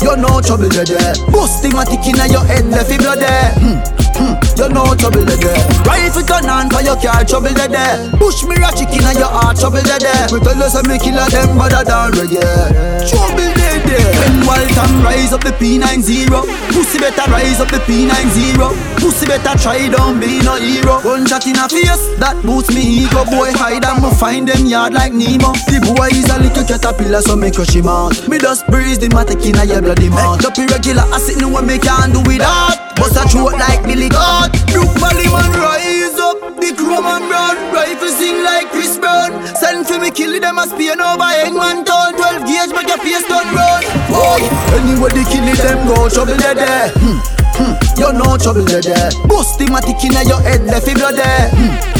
You 0.00 0.16
know 0.16 0.40
trouble 0.40 0.68
dead. 0.68 1.18
Busting 1.28 1.76
a 1.76 1.84
tick 1.84 2.06
inna 2.08 2.26
your 2.32 2.44
head, 2.44 2.64
left 2.66 2.90
it 2.90 3.00
blood 3.00 3.20
there. 3.20 3.52
Hmm. 3.60 3.78
Hmm. 4.16 4.34
You 4.56 4.68
know 4.72 4.96
trouble 4.96 5.24
dead. 5.24 5.86
Rifle 5.86 6.24
turn 6.24 6.48
on 6.48 6.70
for 6.70 6.80
your 6.80 6.96
car, 6.96 7.24
trouble 7.24 7.52
dead. 7.52 8.12
Push 8.16 8.44
me 8.44 8.56
a 8.56 8.72
chicken 8.72 9.04
in 9.04 9.16
your 9.20 9.28
heart, 9.28 9.60
trouble 9.60 9.84
dead. 9.84 10.32
Me 10.32 10.40
tell 10.40 10.56
you 10.56 10.68
some 10.72 10.88
me 10.88 10.96
killer 10.98 11.28
them 11.28 11.52
better 11.56 11.84
than 11.84 12.12
reggae. 12.16 13.08
Trouble 13.08 13.52
dead. 13.52 13.70
When 13.90 14.46
Walton 14.46 15.02
rise 15.02 15.32
up 15.32 15.42
the 15.42 15.50
P90, 15.56 16.28
pussy 16.70 16.98
better 16.98 17.26
rise 17.30 17.60
up 17.60 17.68
the 17.68 17.80
P90. 17.88 18.56
Pussy 19.00 19.26
better 19.26 19.56
try 19.58 19.88
don't 19.88 20.20
be 20.20 20.40
no 20.42 20.56
hero. 20.56 21.00
Gunshot 21.02 21.46
in 21.46 21.56
a 21.56 21.68
face 21.68 22.06
that 22.20 22.36
boosts 22.44 22.72
me 22.74 23.04
ego. 23.04 23.24
Boy 23.24 23.50
hide 23.56 23.84
and 23.84 24.02
me 24.02 24.10
find 24.14 24.46
them 24.48 24.66
yard 24.66 24.92
like 24.92 25.12
Nemo. 25.12 25.52
The 25.66 25.80
boy 25.82 26.08
is 26.12 26.28
a 26.28 26.38
little 26.38 26.64
caterpillar, 26.64 27.22
so 27.22 27.36
me 27.36 27.50
crush 27.50 27.74
him 27.74 27.88
out. 27.88 28.16
Me 28.28 28.38
just 28.38 28.66
breeze 28.68 28.98
the 28.98 29.08
matic 29.08 29.42
in 29.42 29.56
your 29.68 29.80
bloody 29.94 30.08
mouth. 30.08 30.44
Up 30.46 30.56
irregular, 30.56 31.02
I 31.10 31.18
sit 31.18 31.38
no 31.40 31.48
one 31.48 31.66
me 31.66 31.78
can't 31.78 32.14
do 32.14 32.22
without. 32.22 32.78
Bust 32.94 33.18
a 33.18 33.26
throat 33.26 33.58
like 33.58 33.82
Billy 33.82 34.08
God. 34.08 34.54
Brook 34.70 34.90
Valley 35.02 35.26
man 35.26 35.50
rise 35.58 36.18
up. 36.18 36.38
The 36.62 36.70
chrome 36.78 37.06
and 37.10 37.26
brown 37.26 37.58
rifle 37.74 38.12
sing 38.14 38.38
like 38.44 38.70
Chris 38.70 38.98
Brown. 38.98 39.34
Send 39.58 39.86
for 39.86 39.98
me 39.98 40.10
kill 40.10 40.38
them 40.38 40.58
a 40.58 40.64
spear 40.70 40.94
over 40.94 41.30
Eggman 41.42 41.82
town. 41.82 42.14
12 42.14 42.46
gauge 42.46 42.70
make 42.70 42.86
your 42.86 43.02
face 43.02 43.26
turn 43.26 43.50
round. 43.50 43.84
Boy, 44.06 44.46
anyway 44.78 45.10
they 45.10 45.26
kill 45.26 45.48
them 45.58 45.78
go 45.90 46.06
trouble 46.08 46.38
there 46.38 46.54
there. 46.54 46.88
Hmm. 46.94 47.18
Hmm. 47.58 47.74
You 47.98 48.12
know 48.14 48.38
trouble 48.38 48.62
there 48.62 48.82
there. 48.82 49.10
Bust 49.26 49.58
the 49.58 49.66
matic 49.66 49.98
in 50.06 50.14
your 50.28 50.40
head 50.40 50.62
left 50.70 50.86
it 50.86 50.94
blood 50.94 51.16
there. 51.18 51.50
Hmm. 51.50 51.99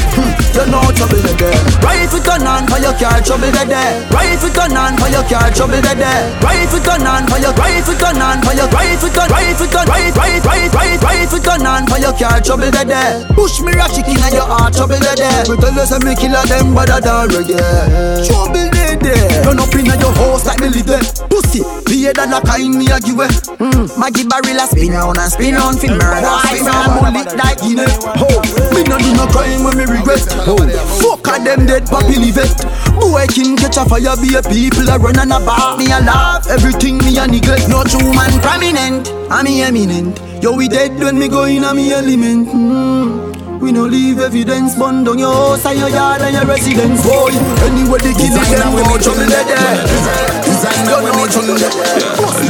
You 0.51 0.67
know 0.67 0.83
trouble 0.91 1.15
there 1.23 1.37
there. 1.39 1.63
Rifle 1.79 2.19
gun 2.27 2.43
on 2.45 2.67
for 2.67 2.77
your 2.83 2.91
car 2.99 3.23
trouble 3.23 3.49
there 3.55 3.65
there. 3.65 4.03
Rifle 4.11 4.51
gun 4.51 4.75
on 4.75 4.99
for 4.99 5.07
your 5.07 5.23
car 5.23 5.47
trouble 5.49 5.79
there 5.79 5.95
there. 5.95 6.27
Rifle 6.43 6.83
gun 6.83 7.07
on 7.07 7.23
for 7.31 7.39
your 7.39 7.55
rifle 7.55 7.95
gun 7.95 8.19
on 8.19 8.43
for 8.43 8.53
your 8.53 8.67
rifle 8.67 9.09
gun 9.15 9.29
rifle 9.31 9.67
gun 9.71 9.87
rifle 9.87 10.19
rifle 10.19 10.51
rifle 10.51 11.07
rifle 11.07 11.39
gun 11.39 11.65
on 11.65 11.87
for 11.87 11.97
your 12.03 12.13
car 12.19 12.41
trouble 12.43 12.67
there 12.67 12.83
there. 12.83 13.23
Push 13.31 13.63
me 13.63 13.71
a 13.79 13.87
chicken 13.87 14.19
in 14.19 14.33
your 14.35 14.43
heart 14.43 14.75
trouble 14.75 14.99
there 14.99 15.15
there. 15.15 15.47
Me 15.47 15.55
tell 15.55 15.71
you 15.71 15.85
say 15.87 15.99
me 16.03 16.13
killer 16.19 16.43
them 16.43 16.75
better 16.75 16.99
than 16.99 17.31
reggae. 17.31 18.27
Trouble 18.27 18.67
there 18.75 18.99
there. 18.99 19.47
Run 19.47 19.59
up 19.63 19.71
in 19.71 19.87
your 19.87 20.11
house 20.19 20.43
like 20.45 20.59
me 20.59 20.67
live 20.67 20.85
there. 20.85 21.05
Pussy, 21.31 21.63
beer 21.87 22.11
than 22.11 22.35
a 22.35 22.43
kind 22.43 22.75
me 22.75 22.91
a 22.91 22.99
give 22.99 23.23
it. 23.23 23.31
Mm. 23.55 23.87
Maggie 23.95 24.27
barrel 24.27 24.59
a 24.59 24.67
spin 24.67 24.91
round 24.91 25.15
and 25.15 25.31
spin 25.31 25.55
round 25.55 25.79
fi 25.79 25.87
murder. 25.87 26.35
Spin 26.43 26.67
round 26.67 26.91
bullet 26.99 27.31
like 27.39 27.57
Guinea. 27.63 27.87
Oh, 28.19 28.35
me 28.75 28.83
no 28.83 28.99
do 28.99 29.09
no 29.15 29.25
crime 29.31 29.63
when 29.63 29.79
me 29.79 29.87
regret. 29.87 30.27
Oh, 30.47 30.57
fuck 31.01 31.27
a 31.27 31.43
them 31.43 31.65
dead 31.65 31.83
papi 31.85 32.17
leave 32.17 32.37
it. 32.37 32.55
Boy 32.99 33.25
king 33.27 33.55
catch 33.57 33.77
a 33.77 33.85
fire 33.85 34.15
be 34.17 34.35
a 34.35 34.41
people 34.41 34.89
a 34.89 34.97
run 34.97 35.19
and 35.19 35.33
a 35.33 35.39
bar. 35.39 35.77
Me 35.77 35.85
a 35.87 35.99
laugh 35.99 36.49
everything 36.49 36.97
me 36.99 37.17
a 37.17 37.27
neglect. 37.27 37.69
No 37.69 37.83
true 37.83 38.11
man 38.13 38.33
prominent. 38.41 39.09
I'm 39.29 39.47
eminent. 39.47 40.19
Yo 40.41 40.55
we 40.55 40.67
dead 40.67 40.97
when 40.99 41.19
me 41.19 41.27
go 41.27 41.45
in 41.45 41.63
a 41.63 41.73
me 41.73 41.93
element. 41.93 42.47
Mm. 42.49 43.31
We 43.61 43.71
no 43.71 43.85
leave 43.85 44.19
evidence 44.19 44.73
Bond 44.73 45.07
on 45.07 45.19
your 45.19 45.31
house 45.31 45.65
and 45.67 45.77
your 45.77 45.89
yard 45.89 46.21
and 46.21 46.33
your 46.33 46.45
residence 46.45 47.03
Boy, 47.03 47.29
anyway 47.61 47.99
they 47.99 48.13
kill 48.17 48.33
them 48.33 48.73
go 48.73 48.97
trouble 48.97 49.29
there 49.29 50.50
Designer 50.61 51.01
when 51.01 51.17
me 51.17 51.25
trouble 51.25 51.57
there 51.57 51.73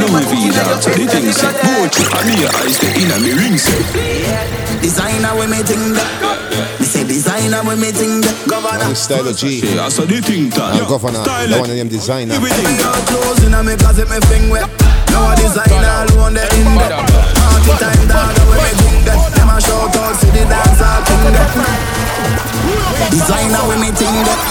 Louis 0.04 0.26
V 0.28 0.52
dog, 0.52 0.82
so 0.84 0.90
the 0.92 1.08
thing 1.08 1.32
say 1.32 1.48
Go 1.64 1.88
to 1.88 2.02
a 2.12 2.20
me 2.28 2.44
eyes, 2.44 2.76
the 2.76 2.92
inner 3.00 3.16
me 3.24 3.32
ring 3.32 3.56
say 3.56 4.52
Designer 4.84 5.32
when 5.38 5.48
me 5.48 5.62
think 5.64 5.96
that. 5.96 6.76
Me 6.76 6.84
say 6.84 7.06
designer 7.06 7.62
when 7.64 7.80
me 7.80 7.88
think 7.88 8.26
that. 8.26 8.34
Govana. 8.50 8.90
One 8.90 8.98
style 8.98 9.28
of 9.28 9.36
G. 9.38 9.62
Yeah, 9.62 9.88
so 9.88 10.04
the 10.04 10.20
thing 10.20 10.50
done 10.50 10.76
And 10.76 10.88
governor, 10.90 11.22
the 11.22 11.56
one 11.56 11.70
of 11.70 11.76
them 11.78 11.88
designer. 11.88 12.34
Everything. 12.34 12.76
Got 12.82 12.98
clothes 13.06 13.46
in 13.46 13.54
me 13.64 13.78
closet 13.78 14.10
me 14.10 14.18
fling 14.26 14.50
wet. 14.50 14.66
Now 15.14 15.32
a 15.32 15.36
designer 15.38 16.10
alone 16.12 16.34
the 16.34 16.44
in 16.58 16.68
there 16.76 16.98
Party 16.98 17.72
time 17.78 18.04
dog 18.10 18.34
when 18.50 18.58
me 18.58 18.81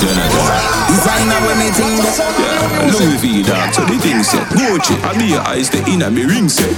Designer 0.02 1.38
when 1.46 1.62
me 1.62 1.70
think 1.70 2.02
that 2.02 2.18
Yeah, 2.18 2.90
Louis 2.90 3.22
V 3.22 3.44
dog, 3.46 3.70
so 3.70 3.86
the 3.86 4.02
thing 4.02 4.26
say 4.26 4.42
Gucci, 4.50 4.98
a 4.98 5.14
me 5.14 5.38
eyes, 5.38 5.70
the 5.70 5.78
inner 5.86 6.10
me 6.10 6.26
ring 6.26 6.50
say 6.50 6.74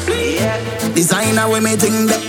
Designer 0.91 1.47
when 1.47 1.63
me 1.63 1.79
think 1.79 2.11
that 2.11 2.19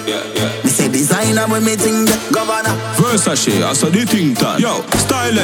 Me 0.63 0.71
say 0.71 0.87
designer 0.87 1.51
when 1.51 1.65
me 1.67 1.75
think 1.75 2.07
that 2.07 2.23
Governor 2.31 2.79
Versace, 2.95 3.59
I 3.67 3.75
saw 3.75 3.91
the 3.91 4.07
thing 4.07 4.35
done 4.39 4.63
Yo, 4.63 4.87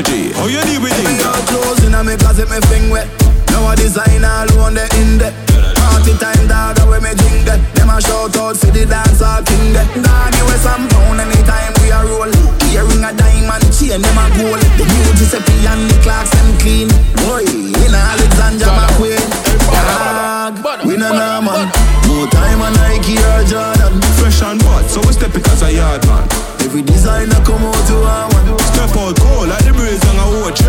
G, 0.06 0.30
how 0.38 0.46
you 0.46 0.62
deal 0.70 0.86
with 0.86 0.94
it? 0.94 1.18
got 1.18 1.42
clothes 1.50 1.82
in 1.82 1.98
a 1.98 2.04
me 2.06 2.14
closet 2.14 2.46
me 2.46 2.62
fling 2.70 2.86
wet 2.86 3.10
Now 3.50 3.74
a 3.74 3.74
designer 3.74 4.46
alone 4.46 4.78
the 4.78 4.86
in 5.02 5.18
there 5.18 5.34
Party 5.74 6.14
time 6.22 6.46
dog 6.46 6.78
when 6.86 7.02
me 7.02 7.10
drink 7.18 7.42
that 7.50 7.58
Them 7.74 7.90
a 7.90 7.98
shout 7.98 8.38
out 8.38 8.54
for 8.54 8.70
the 8.70 8.86
dancer 8.86 9.42
king 9.50 9.74
that 9.74 9.90
Dog 9.98 10.30
you 10.30 10.46
some 10.62 10.86
pound 10.94 11.18
anytime 11.18 11.74
we 11.82 11.90
a 11.90 12.06
roll 12.06 12.59
Earring 12.72 13.04
a 13.04 13.12
diamond 13.12 13.66
chain. 13.74 14.00
Them 14.02 14.18
a 14.18 14.24
gold 14.38 14.62
The 14.78 14.84
new 14.86 15.10
Giuseppe 15.18 15.66
and 15.66 15.90
the 15.90 15.96
Clarks 16.02 16.30
them 16.30 16.48
clean. 16.62 16.88
Boy 17.26 17.44
in 17.44 17.94
Alexander 17.94 18.66
McQueen 18.66 19.22
Dog 19.70 20.84
we 20.84 20.96
no 20.96 21.10
know 21.12 21.40
man 21.42 21.70
No 22.08 22.26
time 22.26 22.60
on 22.62 22.72
Nike 22.74 23.18
or 23.18 23.44
Jordan. 23.44 24.00
Fresh 24.18 24.42
and 24.42 24.60
hot, 24.62 24.88
so 24.88 25.00
we 25.06 25.12
step 25.12 25.34
it 25.34 25.46
as 25.48 25.62
a 25.62 25.72
yard 25.72 26.04
man. 26.06 26.26
Every 26.60 26.82
designer 26.82 27.40
come 27.44 27.62
out 27.62 27.86
to 27.88 27.96
a 27.96 28.28
one. 28.34 28.58
Step 28.72 28.90
out 28.96 29.16
cold 29.18 29.48
like 29.48 29.64
the 29.64 29.72
breeze 29.72 30.02
on 30.10 30.18
a 30.18 30.26
watch 30.42 30.62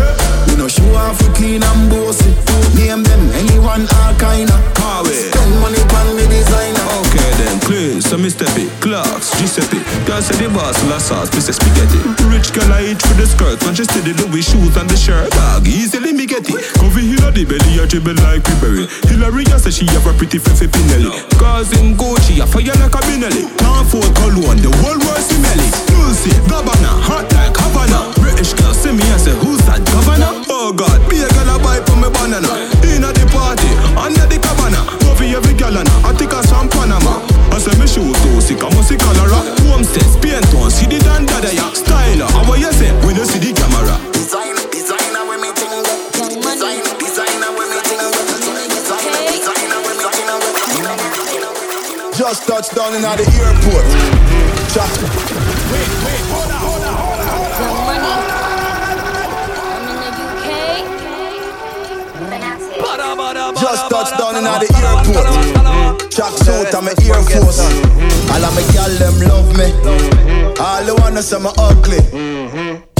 We 0.46 0.56
no 0.56 0.68
show 0.68 0.94
off 0.94 1.20
we 1.22 1.28
clean 1.34 1.62
and 1.62 1.90
bossy. 1.90 2.30
Name 2.76 3.02
them 3.02 3.30
anyone 3.34 3.86
all 4.00 4.14
kinda 4.18 4.56
Carway 4.74 5.30
Spend 5.30 5.60
money 5.60 5.82
on 5.82 6.16
me 6.16 6.26
designer. 6.26 6.86
Okay 6.98 7.01
then, 7.42 7.58
clear, 7.60 8.00
so 8.00 8.16
me 8.16 8.30
step 8.30 8.54
it 8.54 8.70
Clarks, 8.80 9.34
Giuseppe. 9.38 9.82
Girl 10.06 10.22
say 10.22 10.38
the 10.38 10.48
boss 10.54 10.78
of 10.78 11.02
sauce, 11.02 11.30
piece 11.30 11.50
spaghetti. 11.50 11.98
Rich 12.30 12.54
girl 12.54 12.70
I 12.70 12.94
eat 12.94 13.02
through 13.02 13.18
the 13.18 13.26
skirt. 13.26 13.58
When 13.66 13.74
she 13.74 13.84
see 13.84 14.02
the 14.06 14.14
Louis 14.22 14.42
shoes 14.42 14.76
and 14.78 14.88
the 14.88 14.96
shirt? 14.96 15.30
Dog, 15.34 15.66
easily 15.66 16.12
me 16.12 16.26
get 16.26 16.46
it. 16.46 16.62
Cover 16.78 17.02
of 17.02 17.34
the 17.34 17.44
belly, 17.44 17.82
a 17.82 17.86
dribble 17.86 18.18
like 18.22 18.46
Ribery 18.46 18.86
Hillary, 19.10 19.44
I 19.50 19.58
say 19.58 19.70
she 19.74 19.86
have 19.90 20.06
a 20.06 20.12
pretty 20.14 20.38
fifi 20.38 20.66
Pinelli. 20.70 21.10
Cause 21.38 21.74
in 21.74 21.98
Gucci, 21.98 22.38
I 22.38 22.46
fire 22.46 22.74
like 22.78 22.94
a 22.94 23.00
Benelli. 23.02 23.50
Can't 23.58 23.86
afford 23.86 24.10
cologne, 24.22 24.62
the 24.62 24.70
whole 24.82 24.98
world 25.02 25.24
smell 25.26 25.58
it 25.58 25.74
Lucy, 25.98 26.30
Gabbana, 26.46 26.92
hot 27.02 27.26
like 27.34 27.54
Havana. 27.58 28.14
British 28.22 28.54
girl 28.54 28.74
see 28.74 28.92
me 28.92 29.04
and 29.10 29.20
say, 29.20 29.34
who's 29.42 29.60
that 29.66 29.82
governor? 29.90 30.30
Oh 30.48 30.72
God, 30.72 30.98
be 31.10 31.18
a 31.18 31.28
girl 31.34 31.50
a 31.50 31.56
buy 31.58 31.82
for 31.82 31.98
me 31.98 32.08
banana. 32.14 32.52
Inna 32.86 33.10
the 33.10 33.26
party, 33.34 33.70
under 33.98 34.26
the 34.30 34.38
cabana 34.38 35.01
Cover 35.22 35.36
every 35.36 35.54
girl 35.54 35.76
and 35.78 35.88
I 36.02 36.12
take 36.18 36.34
us 36.34 36.50
from 36.50 36.68
Panama 36.68 37.22
I 37.54 37.58
say 37.58 37.70
me 37.78 37.86
shoes 37.86 38.18
too 38.22 38.40
sick, 38.40 38.58
I 38.58 38.74
must 38.74 38.88
see 38.88 38.96
cholera 38.98 39.38
Homestead, 39.70 40.02
paint 40.18 40.54
on, 40.58 40.70
see 40.70 40.86
the 40.86 40.98
dan 40.98 41.26
dada 41.26 41.54
ya 41.54 41.70
Styler, 41.70 42.26
how 42.32 42.42
what 42.48 42.58
you 42.58 42.72
say? 42.72 42.90
When 43.06 43.14
you 43.14 43.24
see 43.24 43.38
the 43.38 43.54
camera? 43.54 43.94
Designer 44.10 45.22
when 45.28 45.40
me 45.40 45.52
Designer, 46.98 47.54
when 47.54 47.70
me 47.70 47.78
Just 52.18 52.46
touched 52.46 52.74
down 52.74 52.94
in 52.94 53.04
at 53.04 53.16
the 53.16 53.26
airport. 53.38 53.86
Just 54.74 55.31
Just 63.58 63.90
touched 63.90 64.18
down 64.18 64.36
in 64.36 64.44
the 64.44 64.68
airport. 64.82 66.10
Track 66.10 66.32
suit 66.44 66.74
and 66.74 66.84
my 66.86 66.92
Air 67.04 67.22
Force. 67.22 67.60
All 68.30 68.44
of 68.44 68.52
my 68.54 68.62
gal 68.72 68.90
them 68.98 69.16
love 69.28 69.50
me. 69.56 69.68
All 70.60 70.84
the 70.84 70.94
wanna 71.00 71.22
say 71.22 71.38
me 71.38 71.50
ugly. 71.58 72.00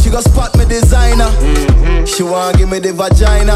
She 0.00 0.10
go 0.10 0.20
spot 0.20 0.56
me 0.56 0.64
designer. 0.64 1.30
She 2.06 2.22
wanna 2.22 2.56
give 2.58 2.70
me 2.70 2.78
the 2.78 2.92
vagina. 2.92 3.54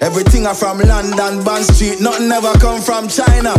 Everything 0.00 0.46
I 0.46 0.54
from 0.54 0.78
London, 0.78 1.42
Bond 1.44 1.64
Street. 1.64 2.00
Nothing 2.00 2.30
ever 2.30 2.52
come 2.58 2.80
from 2.80 3.08
China. 3.08 3.54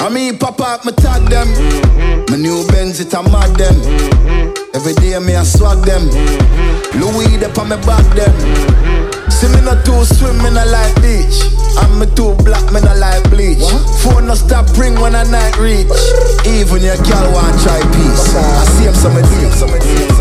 I 0.00 0.08
mean, 0.10 0.38
pop 0.38 0.60
up, 0.60 0.84
me 0.84 0.92
tag 0.92 1.28
them. 1.28 1.48
My 2.30 2.36
new 2.36 2.66
Benz, 2.68 3.00
it 3.00 3.14
a 3.14 3.22
mad 3.22 3.56
them. 3.56 3.76
Every 4.74 4.94
day 4.94 5.18
me 5.18 5.34
I 5.36 5.44
swag 5.44 5.84
them. 5.84 6.08
Louis, 7.00 7.36
they 7.36 7.46
on 7.46 7.68
me 7.68 7.76
back 7.86 8.04
them. 8.14 9.03
See 9.30 9.48
me 9.48 9.60
not 9.60 9.84
too 9.84 10.04
swim, 10.04 10.36
me 10.38 10.50
not 10.50 10.68
like 10.68 10.94
beach. 11.02 11.42
I'm 11.76 11.98
me 11.98 12.06
too 12.14 12.34
black, 12.44 12.64
me 12.72 12.80
not 12.80 12.98
like 12.98 13.24
bleach. 13.30 13.64
Phone 14.02 14.26
no 14.26 14.34
stop 14.34 14.66
ring 14.78 14.94
when 15.00 15.14
I 15.14 15.24
night 15.24 15.56
reach. 15.58 15.88
Even 16.46 16.82
your 16.82 16.96
girl 17.02 17.26
want 17.32 17.56
try 17.62 17.80
peace. 17.94 18.34
I 18.34 18.64
see 18.76 18.84
him 18.84 18.94
some 18.94 19.16
of 19.16 19.22
them. 19.22 19.50
so 19.52 19.66
me 19.66 19.78
do 19.78 19.90
it, 19.90 20.12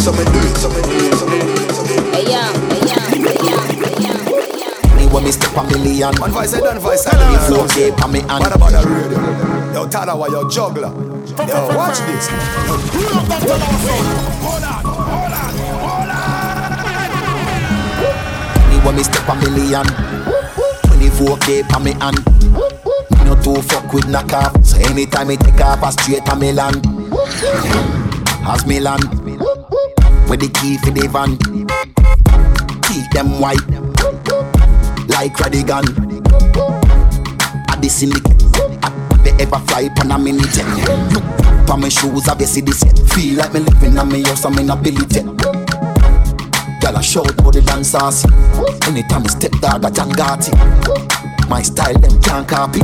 so 0.00 0.12
me 0.12 0.24
do 0.24 0.40
it, 0.40 0.56
so 0.58 0.68
me 0.70 0.82
do 0.82 0.98
it. 0.98 1.14
So 1.14 1.26
me 1.26 1.38
do 1.40 1.46
it. 1.46 1.60
Hey 2.14 2.24
yo, 2.28 2.42
hey 2.70 2.82
yo, 2.88 2.98
hey 3.08 3.22
yo, 3.46 3.56
hey 3.66 4.60
yo. 4.60 4.96
Me 4.96 5.06
when 5.06 5.22
me 5.24 5.30
step 5.32 5.56
a 5.56 5.62
million. 5.72 6.14
One 6.20 6.30
voice, 6.30 6.54
I 6.54 6.60
done 6.60 6.78
voice. 6.78 7.06
Me 7.06 7.36
four 7.48 7.66
K 7.68 7.90
pa 7.92 8.06
me 8.06 8.20
hand. 8.20 8.42
What 8.44 8.54
about 8.54 8.72
the 8.72 8.80
radio? 8.86 9.18
Yo, 9.72 9.86
Talawah, 9.88 10.28
yo, 10.28 10.48
juggler. 10.48 10.92
Yo, 11.48 11.76
watch 11.76 11.98
this. 12.04 12.28
Pull 12.28 13.06
up 13.16 13.26
that 13.28 13.42
Talawah 13.42 13.78
sound. 13.86 14.06
Hold 14.44 14.62
on, 14.62 14.84
hold 14.84 14.96
on, 14.96 14.99
when 18.84 18.96
me 18.96 19.02
step 19.02 19.28
a 19.28 19.34
million. 19.36 19.86
24k 20.88 21.68
pa 21.68 21.78
me 21.78 21.92
hand. 22.00 22.18
Me 23.16 23.24
no 23.24 23.34
too 23.42 23.60
fuck 23.62 23.92
with 23.92 24.08
knock 24.08 24.32
off. 24.32 24.64
So 24.64 24.78
anytime 24.78 25.28
me 25.28 25.36
take 25.36 25.60
off, 25.60 25.82
I 25.82 25.90
straight 25.90 26.28
a 26.28 26.36
me 26.36 26.52
land. 26.52 26.86
As 28.46 28.66
me. 28.66 28.80
With 30.28 30.40
the 30.40 30.50
key 30.60 30.78
for 30.78 30.90
the 30.90 31.08
van. 31.08 31.36
Keep 32.86 33.10
them 33.12 33.40
white. 33.40 33.64
Like 35.08 35.34
Radigan. 35.34 35.86
At 37.70 37.80
the 37.82 37.88
syndicate. 37.88 38.42
At 38.84 39.24
the 39.24 39.36
ever 39.40 39.58
fly 39.66 39.88
pan 39.96 40.12
a 40.12 40.18
mini 40.18 40.44
jet. 40.50 40.66
Look 41.12 41.24
for 41.66 41.76
my 41.76 41.88
shoes, 41.88 42.28
I 42.28 42.38
see 42.44 42.60
this 42.60 42.82
yet. 42.84 42.98
Feel 43.10 43.38
like 43.38 43.52
me 43.52 43.60
living 43.60 43.98
on 43.98 44.08
me 44.08 44.22
house, 44.22 44.44
I'm 44.44 44.58
in 44.58 44.70
a 44.70 44.76
billy. 44.76 45.69
Girl, 46.90 46.98
I 46.98 47.02
shout 47.02 47.30
about 47.30 47.52
the 47.52 47.62
dancers. 47.62 48.24
Anytime 48.88 49.22
I 49.22 49.28
step 49.28 49.52
dog, 49.60 49.84
I 49.84 49.90
John 49.90 50.10
Gotti. 50.10 50.50
My 51.48 51.62
style, 51.62 51.94
them 51.94 52.20
can't 52.20 52.48
copy. 52.48 52.80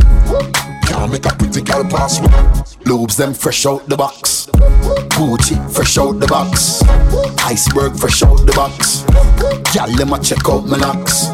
Can't 0.87 1.11
make 1.11 1.27
a 1.27 1.35
pretty 1.35 1.61
girl 1.61 1.83
pass 1.83 2.21
me. 2.21 2.29
Lobes, 2.87 3.17
them 3.17 3.35
fresh 3.35 3.67
out 3.67 3.85
the 3.89 3.97
box. 3.97 4.47
Gucci, 5.19 5.59
fresh 5.75 5.99
out 5.99 6.21
the 6.21 6.27
box. 6.29 6.85
Iceberg, 7.51 7.99
fresh 7.99 8.23
out 8.23 8.47
the 8.47 8.53
box. 8.53 9.03
Girl, 9.75 9.91
let 9.99 10.07
me 10.07 10.19
check 10.23 10.49
out 10.49 10.67
my 10.67 10.79
locks. 10.79 11.27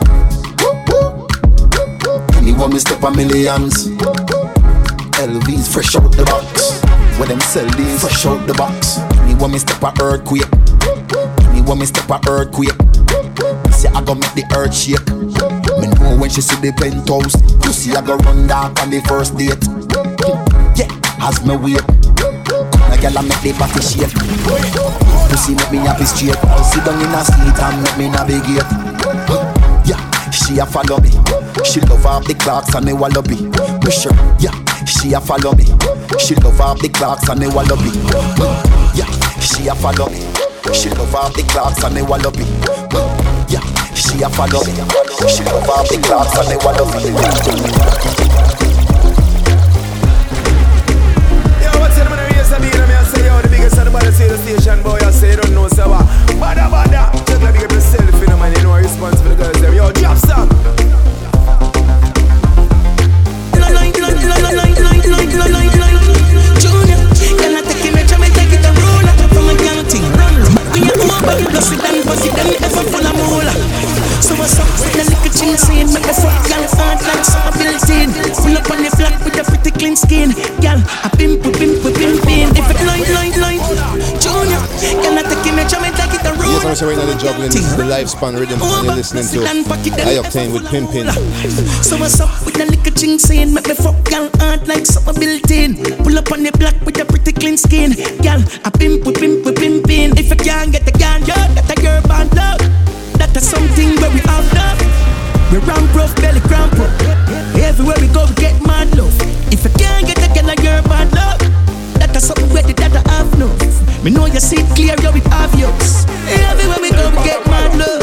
Anyone 2.40 2.72
me 2.72 2.78
step 2.78 3.02
a 3.02 3.10
millions. 3.10 3.88
LVs, 5.20 5.68
fresh 5.70 5.94
out 5.94 6.10
the 6.16 6.24
box. 6.24 6.80
When 7.20 7.28
them 7.28 7.40
sell 7.40 7.68
these, 7.76 8.00
fresh 8.00 8.24
out 8.24 8.46
the 8.46 8.54
box. 8.54 8.96
Anyone 9.28 9.52
me 9.52 9.58
step 9.58 9.82
a 9.82 9.92
earthquake. 10.02 11.41
When 11.72 11.78
me 11.78 11.86
step 11.86 12.04
a 12.10 12.20
earthquake. 12.28 12.76
Say 13.72 13.88
I 13.96 14.04
go 14.04 14.12
make 14.12 14.36
the 14.36 14.44
earth 14.52 14.76
shake. 14.76 15.08
Me 15.80 15.88
know 15.96 16.20
when 16.20 16.28
she 16.28 16.44
see 16.44 16.60
the 16.60 16.68
penthouse. 16.76 17.32
you 17.64 17.72
see 17.72 17.96
I 17.96 18.04
go 18.04 18.20
run 18.28 18.46
down 18.46 18.76
on 18.76 18.92
the 18.92 19.00
first 19.08 19.40
date. 19.40 19.56
Yeah, 20.76 20.92
as 21.24 21.40
me 21.48 21.56
wait. 21.56 21.80
A 21.80 22.96
girl 23.00 23.16
I 23.16 23.24
make 23.24 23.40
the 23.40 23.56
body 23.56 23.80
shake. 23.80 24.12
Pussy 25.32 25.56
make 25.56 25.72
me 25.72 25.80
happy 25.80 26.04
straight. 26.04 26.36
Sit 26.60 26.84
down 26.84 27.00
in 27.00 27.08
a 27.08 27.24
seat 27.24 27.56
and 27.56 27.80
make 27.80 27.96
me 27.96 28.12
navigate. 28.12 28.68
Yeah, 29.88 29.96
she 30.28 30.60
a 30.60 30.68
follow 30.68 31.00
me. 31.00 31.08
She 31.64 31.80
love 31.88 32.04
up 32.04 32.28
the 32.28 32.36
clocks 32.36 32.76
and 32.76 32.84
me 32.84 32.92
wallaby. 32.92 33.48
Me 33.48 33.88
sure, 33.88 34.12
yeah, 34.44 34.52
she 34.84 35.16
a 35.16 35.20
follow 35.24 35.56
me. 35.56 35.64
She 36.20 36.36
love 36.36 36.60
up 36.60 36.84
the 36.84 36.92
clocks 36.92 37.32
and 37.32 37.40
me 37.40 37.48
wallaby. 37.48 37.96
Yeah, 38.92 39.08
she 39.40 39.72
a 39.72 39.74
follow 39.74 40.12
me. 40.12 40.31
She 40.70 40.90
love 40.90 41.14
all 41.14 41.28
the 41.30 41.42
clocks 41.50 41.82
and 41.82 41.94
me 41.94 42.02
wallaby. 42.02 42.46
Yeah, 43.50 43.60
she 43.98 44.22
a 44.22 44.30
follow 44.30 44.62
me. 44.62 44.72
She 45.26 45.42
love 45.42 45.68
all 45.68 45.82
the 45.82 45.98
clocks 45.98 46.38
and 46.38 46.48
me 46.48 46.56
wallaby. 46.62 47.10
Yo, 51.58 51.70
what's 51.82 51.98
up, 51.98 52.08
man? 52.10 52.30
Yes, 52.30 52.52
I'm. 52.52 52.62
I 52.62 53.02
say, 53.10 53.26
yo, 53.26 53.42
the 53.42 53.48
biggest 53.48 53.76
of 53.76 53.84
the 53.86 53.90
body 53.90 54.12
station, 54.12 54.82
boy. 54.82 54.98
I 55.02 55.10
say, 55.10 55.34
don't 55.34 55.52
know, 55.52 55.66
so 55.66 55.90
what? 55.90 56.06
Badda, 56.38 56.70
badda. 56.70 57.10
Just 57.26 57.42
like 57.42 57.54
big 57.54 57.64
up 57.64 57.72
yourself, 57.72 58.20
you 58.20 58.26
know, 58.28 58.38
man. 58.38 58.54
You 58.54 58.62
know, 58.62 58.76
responsible 58.76 59.34
girls, 59.34 59.60
them. 59.60 59.74
Yo, 59.74 59.90
drop 59.92 60.16
some. 60.16 60.48
Junior, 65.02 66.21
Over, 71.22 71.46
plus 71.50 71.70
we 71.70 71.76
done, 71.78 72.02
but 72.02 72.18
it 72.24 72.34
done 72.34 72.52
ever 72.66 72.82
full 72.90 73.06
of 73.06 73.14
moolah. 73.14 73.56
So 74.22 74.34
what's 74.38 74.58
up 74.58 74.66
with 74.78 74.94
the 74.94 75.04
little 75.06 75.32
chin 75.34 75.54
scene? 75.58 75.88
Make 75.94 76.06
the 76.06 76.14
fuck 76.14 76.34
young 76.50 76.66
hard 76.78 76.98
like 77.02 77.24
some 77.26 77.52
built 77.58 77.86
in. 77.90 78.08
Pull 78.38 78.54
up 78.58 78.70
on 78.70 78.82
the 78.82 78.90
block 78.98 79.14
with 79.22 79.38
a 79.38 79.44
pretty 79.46 79.70
clean 79.74 79.96
skin. 79.96 80.30
Girl, 80.62 80.78
I 80.78 81.08
pimp, 81.14 81.42
pimp, 81.42 81.58
pimp, 81.58 81.82
pimp, 81.82 82.18
pimp. 82.26 82.58
If 82.58 82.68
it 82.70 82.80
line, 82.86 83.06
line, 83.14 83.34
line. 83.38 83.62
Junior, 84.18 84.62
can 85.02 85.18
I 85.18 85.22
take 85.26 85.46
it, 85.46 85.54
make 85.54 85.68
sure 85.70 85.82
me 85.82 85.90
take 85.94 86.14
it 86.14 86.26
a 86.26 86.32
roller. 86.38 86.62
Yes, 86.62 86.82
I'm 86.82 86.88
right 86.88 86.98
now 86.98 87.06
the 87.06 87.18
juggling. 87.18 87.50
This 87.50 87.66
is 87.66 87.76
the 87.76 87.86
lifespan 87.86 88.38
rhythm, 88.38 88.58
and 88.62 88.86
you're 88.86 88.94
listening 88.98 89.26
to 89.30 89.46
I 89.46 90.18
Octane 90.22 90.52
with 90.54 90.66
Pimpin. 90.70 91.06
So 91.82 91.98
what's 91.98 92.18
up 92.20 92.30
with 92.46 92.54
the 92.54 92.66
little 92.66 92.94
ching 92.94 93.18
saying 93.18 93.52
Make 93.52 93.68
me 93.68 93.74
fuck 93.74 93.98
y'all 94.10 94.30
hard 94.38 94.66
like 94.68 94.86
something 94.86 95.18
built 95.18 95.50
in 95.50 95.74
Pull 96.04 96.18
up 96.18 96.30
on 96.32 96.42
the 96.42 96.52
block 96.52 96.74
with 96.86 96.98
a 97.00 97.04
pretty 97.04 97.32
clean 97.32 97.56
skin 97.56 97.92
Y'all, 98.22 98.40
I 98.64 98.70
pimp, 98.70 99.04
we 99.04 99.12
pimp, 99.12 99.44
we 99.44 99.52
pimpin 99.52 100.18
If 100.18 100.30
you 100.30 100.36
can't 100.36 100.72
get 100.72 100.81
That 103.42 103.50
is 103.50 103.58
something 103.58 103.90
where 103.98 104.10
we 104.14 104.20
have 104.30 104.46
love 104.54 104.78
We 105.50 105.58
ramp 105.66 105.92
rough, 105.96 106.14
belly 106.14 106.38
cramp 106.46 106.78
up. 106.78 106.90
Everywhere 107.58 107.96
we 107.98 108.06
go, 108.06 108.24
we 108.24 108.34
get 108.36 108.54
mad 108.64 108.94
love. 108.96 109.12
If 109.50 109.64
you 109.64 109.70
can't 109.74 110.06
get 110.06 110.14
the 110.22 110.30
girl, 110.30 110.48
a 110.48 110.54
girl 110.54 110.82
band 110.86 111.10
love 111.12 111.40
That 111.98 112.14
is 112.14 112.24
something 112.24 112.48
where 112.50 112.62
the 112.62 112.72
data 112.72 113.02
have 113.10 113.36
no 113.36 113.50
Me 114.04 114.12
know 114.12 114.26
you 114.26 114.38
see 114.38 114.62
it 114.62 114.68
clear, 114.76 114.94
yo, 115.02 115.10
it 115.10 115.26
obvious 115.32 116.06
Everywhere 116.30 116.78
we 116.80 116.90
go, 116.90 117.10
we 117.10 117.16
get 117.26 117.44
mad 117.46 117.76
love 117.76 118.01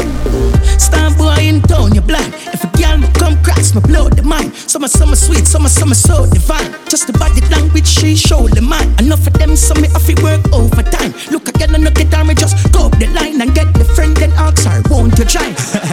Stand 0.80 1.18
boy 1.18 1.36
in 1.38 1.60
town, 1.62 1.94
you 1.94 2.00
blind. 2.00 2.32
If 2.56 2.64
a 2.64 2.68
girl 2.78 2.96
me 2.96 3.08
come 3.12 3.36
cross, 3.44 3.74
me 3.74 3.82
blow 3.82 4.08
the 4.08 4.22
mind. 4.22 4.52
Are 4.82 4.88
some 4.88 5.14
sweet, 5.14 5.46
some 5.46 5.66
are 5.66 5.68
so 5.68 6.24
divine. 6.24 6.72
Just 6.88 7.06
the 7.06 7.12
body 7.12 7.42
language 7.52 7.86
she 7.86 8.16
show 8.16 8.48
the 8.48 8.62
man. 8.62 8.88
Enough 8.98 9.26
of 9.26 9.34
them, 9.34 9.56
some 9.56 9.82
me 9.82 9.88
to 9.88 10.22
work 10.22 10.40
overtime. 10.54 11.12
Look 11.30 11.48
again 11.48 11.74
and 11.74 11.84
look 11.84 12.00
at 12.00 12.14
her, 12.14 12.24
me 12.24 12.34
just 12.34 12.72
go 12.72 12.86
up 12.86 12.98
the 12.98 13.08
line 13.08 13.42
and 13.42 13.54
get 13.54 13.74
the 13.74 13.84
friend 13.84 14.16
then 14.16 14.32
ask 14.32 14.64
her, 14.64 14.80
won't 14.88 15.18
you 15.18 15.26
try? 15.26 15.54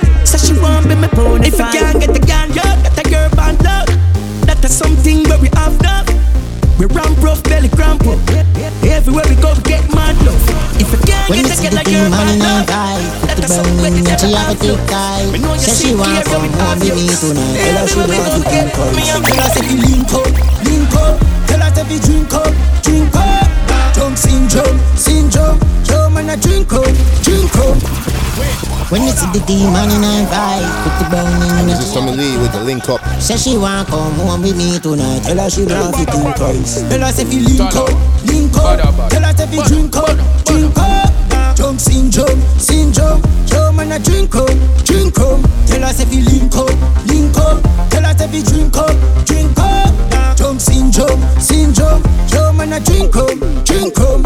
me 17.08 17.14
obvious. 17.14 17.22
tonight 17.24 17.56
Tell 17.56 17.78
her 17.78 17.88
she 17.88 18.00
Everywhere 18.00 18.20
we 18.20 18.28
wanna 18.28 18.44
get 18.44 18.68
drink 18.68 18.78
up 18.78 18.96
me 18.96 19.04
and 19.08 19.24
Tell 19.24 19.40
her 19.40 19.50
say 19.50 19.64
fi 19.64 19.76
link 19.80 20.14
up, 20.14 20.32
link 20.68 20.96
up 20.96 21.16
Tell 21.48 21.62
her 21.64 21.72
say 21.72 21.84
fi 21.88 21.98
drink 22.04 22.34
up, 22.34 22.54
drink 22.84 23.16
up 23.16 23.48
Drunk 23.96 24.18
syndrome, 24.18 24.78
syndrome 24.96 25.58
Yo 25.88 26.10
man 26.10 26.30
a 26.30 26.36
drink 26.38 26.72
up, 26.74 26.92
drink 27.24 27.56
up 27.56 27.78
When 28.92 29.04
you 29.04 29.12
see 29.16 29.30
the 29.32 29.42
demon 29.48 29.90
in 29.90 30.04
her 30.04 30.24
vibe 30.28 30.68
Put 30.84 30.94
the 31.00 31.06
burn 31.10 31.42
in 31.60 31.68
This 31.68 31.80
is 31.80 31.94
Tommy 31.94 32.12
Lee 32.12 32.38
with 32.38 32.52
the 32.52 32.62
link 32.64 32.88
up. 32.90 33.02
Say 33.20 33.38
she 33.38 33.58
want 33.58 33.88
come 33.88 34.14
home 34.14 34.42
with 34.42 34.56
me 34.56 34.80
tonight. 34.80 35.24
Tell 35.24 35.38
her 35.38 35.50
she 35.50 35.66
want 35.66 35.96
to 35.96 36.06
think 36.06 36.36
twice. 36.36 36.82
Tell 36.88 37.02
her 37.02 37.12
say 37.12 37.26
fi 37.26 37.40
link 37.40 37.76
up, 37.76 37.90
link 38.26 38.56
up. 38.56 39.10
Tell 39.10 39.24
her 39.24 39.34
say 39.36 39.48
fi 39.48 39.68
drink 39.68 39.96
up, 39.96 40.46
drink 40.46 40.78
up. 40.78 41.07
Drunk 41.68 41.82
syndrome, 41.82 42.42
syndrome. 42.58 43.22
Yo 43.52 43.74
man 43.74 43.92
a 43.92 44.00
drink 44.00 44.34
up, 44.34 44.48
drink 44.86 45.20
up. 45.20 45.36
Tell 45.68 45.84
her 45.84 45.92
say 45.92 46.06
fi 46.06 46.22
link 46.22 46.56
up, 46.56 46.72
link 47.08 47.36
up. 47.36 47.62
Tell 47.92 48.04
her 48.08 48.18
say 48.18 48.28
fi 48.32 48.42
drink 48.42 48.78
up, 48.78 48.96
drink 49.26 49.60
up. 49.60 50.38
Drunk 50.38 50.62
syndrome, 50.62 51.20
syndrome. 51.42 52.02
Yo 52.32 52.54
man 52.54 52.72
a 52.72 52.80
drink 52.80 53.14
up, 53.18 53.36
drink 53.66 54.00
up. 54.00 54.24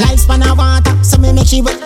Lifespan 0.00 0.40
of 0.50 0.56
water, 0.56 0.96
so 1.04 1.18
me 1.18 1.34
make 1.34 1.46
she 1.46 1.60
wet. 1.60 1.78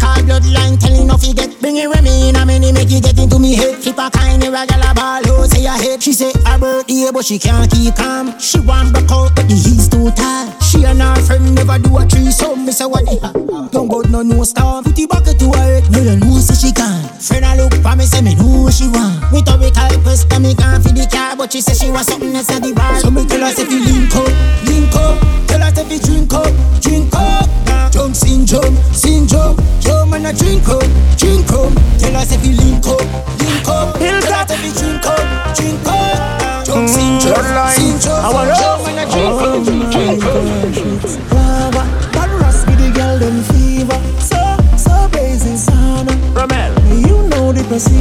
Call 0.00 0.16
bloodline, 0.24 0.80
telling 0.80 1.06
no 1.06 1.16
forget. 1.16 1.52
Bring 1.60 1.76
it 1.76 1.88
with 1.88 2.02
me 2.02 2.30
in 2.30 2.36
a 2.36 2.46
minute, 2.46 2.72
make 2.72 2.90
it 2.90 3.04
get 3.04 3.18
into 3.18 3.38
me 3.38 3.54
head. 3.54 3.76
Flip 3.76 3.98
a 3.98 4.10
kind 4.10 4.42
of 4.42 4.54
a 4.54 4.94
ball, 4.94 5.20
oh, 5.26 5.46
say 5.46 5.64
her 5.64 5.76
head. 5.76 6.02
She 6.02 6.14
say 6.14 6.32
her 6.44 6.58
birthday, 6.58 7.10
but 7.12 7.24
she 7.24 7.38
can't 7.38 7.70
keep 7.70 7.94
calm. 7.94 8.38
She 8.38 8.60
want 8.60 8.94
back 8.94 9.10
out, 9.10 9.36
but 9.36 9.46
the 9.46 9.54
heels 9.54 9.88
too 9.88 10.10
tight. 10.10 10.55
She 10.66 10.82
and 10.84 11.00
her 11.00 11.14
friend 11.22 11.54
never 11.54 11.78
do 11.78 11.96
a 11.96 12.02
threesome. 12.04 12.66
Me 12.66 12.72
say 12.72 12.86
what 12.86 13.06
the? 13.06 13.70
Don't 13.70 13.86
go 13.86 14.02
no 14.02 14.22
no 14.22 14.42
star. 14.42 14.82
Put 14.82 14.98
it 14.98 15.08
back 15.08 15.22
to 15.22 15.46
her 15.54 15.62
head, 15.62 15.90
no 15.94 16.02
no 16.02 16.16
know 16.18 16.38
say 16.42 16.58
she 16.58 16.72
can. 16.74 17.06
Friend 17.22 17.44
I 17.44 17.54
look 17.56 17.74
for 17.78 17.94
me, 17.94 18.04
say 18.04 18.20
me 18.20 18.34
know 18.34 18.68
she 18.70 18.90
want. 18.90 19.30
Me 19.30 19.38
rhetorical 19.46 19.94
question, 20.02 20.42
me 20.42 20.54
can't 20.54 20.82
feed 20.82 20.96
the 20.98 21.06
car, 21.06 21.36
but 21.36 21.52
she 21.52 21.60
say 21.60 21.74
she 21.74 21.90
want 21.90 22.06
something 22.06 22.34
else 22.34 22.50
at 22.50 22.62
the 22.62 22.74
bar. 22.74 22.98
So 22.98 23.10
me 23.10 23.24
tell 23.26 23.46
her 23.46 23.52
say 23.54 23.64
fi 23.64 23.78
link 23.78 24.10
up, 24.10 24.26
link 24.66 24.94
up. 24.94 25.22
Tell 25.46 25.62
her 25.62 25.70
say 25.70 25.86
fi 25.86 25.96
drink 26.02 26.34
up, 26.34 26.50
drink 26.82 27.14
up. 27.14 27.46
Drunk 27.94 28.14
syndrome, 28.14 28.76
syndrome. 28.92 29.56
Yo 29.86 30.04
man 30.04 30.26
a 30.26 30.32
drink 30.34 30.66
up, 30.66 30.82
drink 31.14 31.46
up. 31.54 31.70
Tell 32.02 32.14
her 32.18 32.26
say 32.26 32.42
fi 32.42 32.50
link 32.58 32.82
up, 32.90 33.06
link 33.38 33.68
up. 33.70 33.94
Tell 34.02 34.34
her 34.34 34.42
say 34.50 34.58
fi 34.58 34.70
drink 34.74 35.06
up, 35.06 35.22
drink 35.54 35.86
up. 35.86 36.66
Drunk 36.66 36.90
syndrome, 36.90 37.70
syndrome. 37.70 38.50
Yo 38.50 38.85
on 38.98 39.04
a 39.04 39.66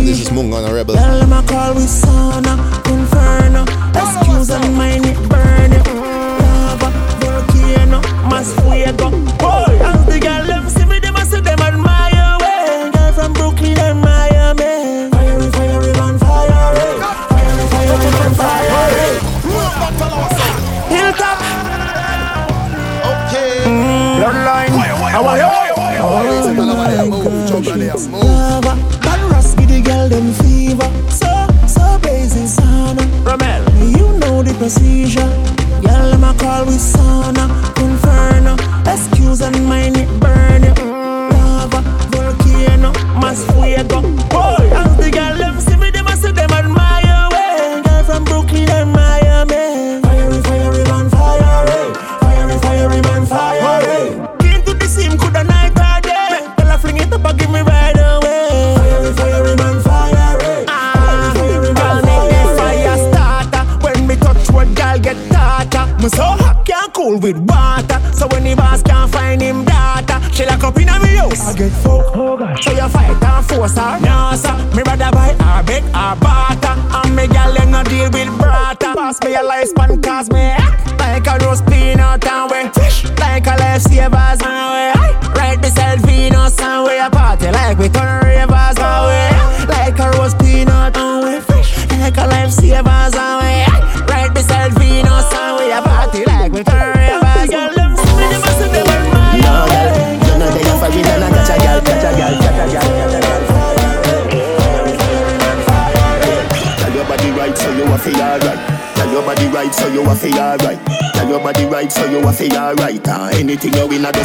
This 0.05 0.21
is 0.21 0.31
Rebel. 0.73 0.95
Tell 0.95 1.19
them 1.19 1.33
I 1.33 1.43
call 1.45 1.73
with 1.73 1.89
sauna, 1.89 2.55
inferno. 2.87 3.63
Excuse 3.93 4.49
and 4.51 4.77
it 5.05 5.17
burn 5.27 5.73
it. 5.73 5.85
Lava, 5.85 6.89
volcano. 7.19 7.99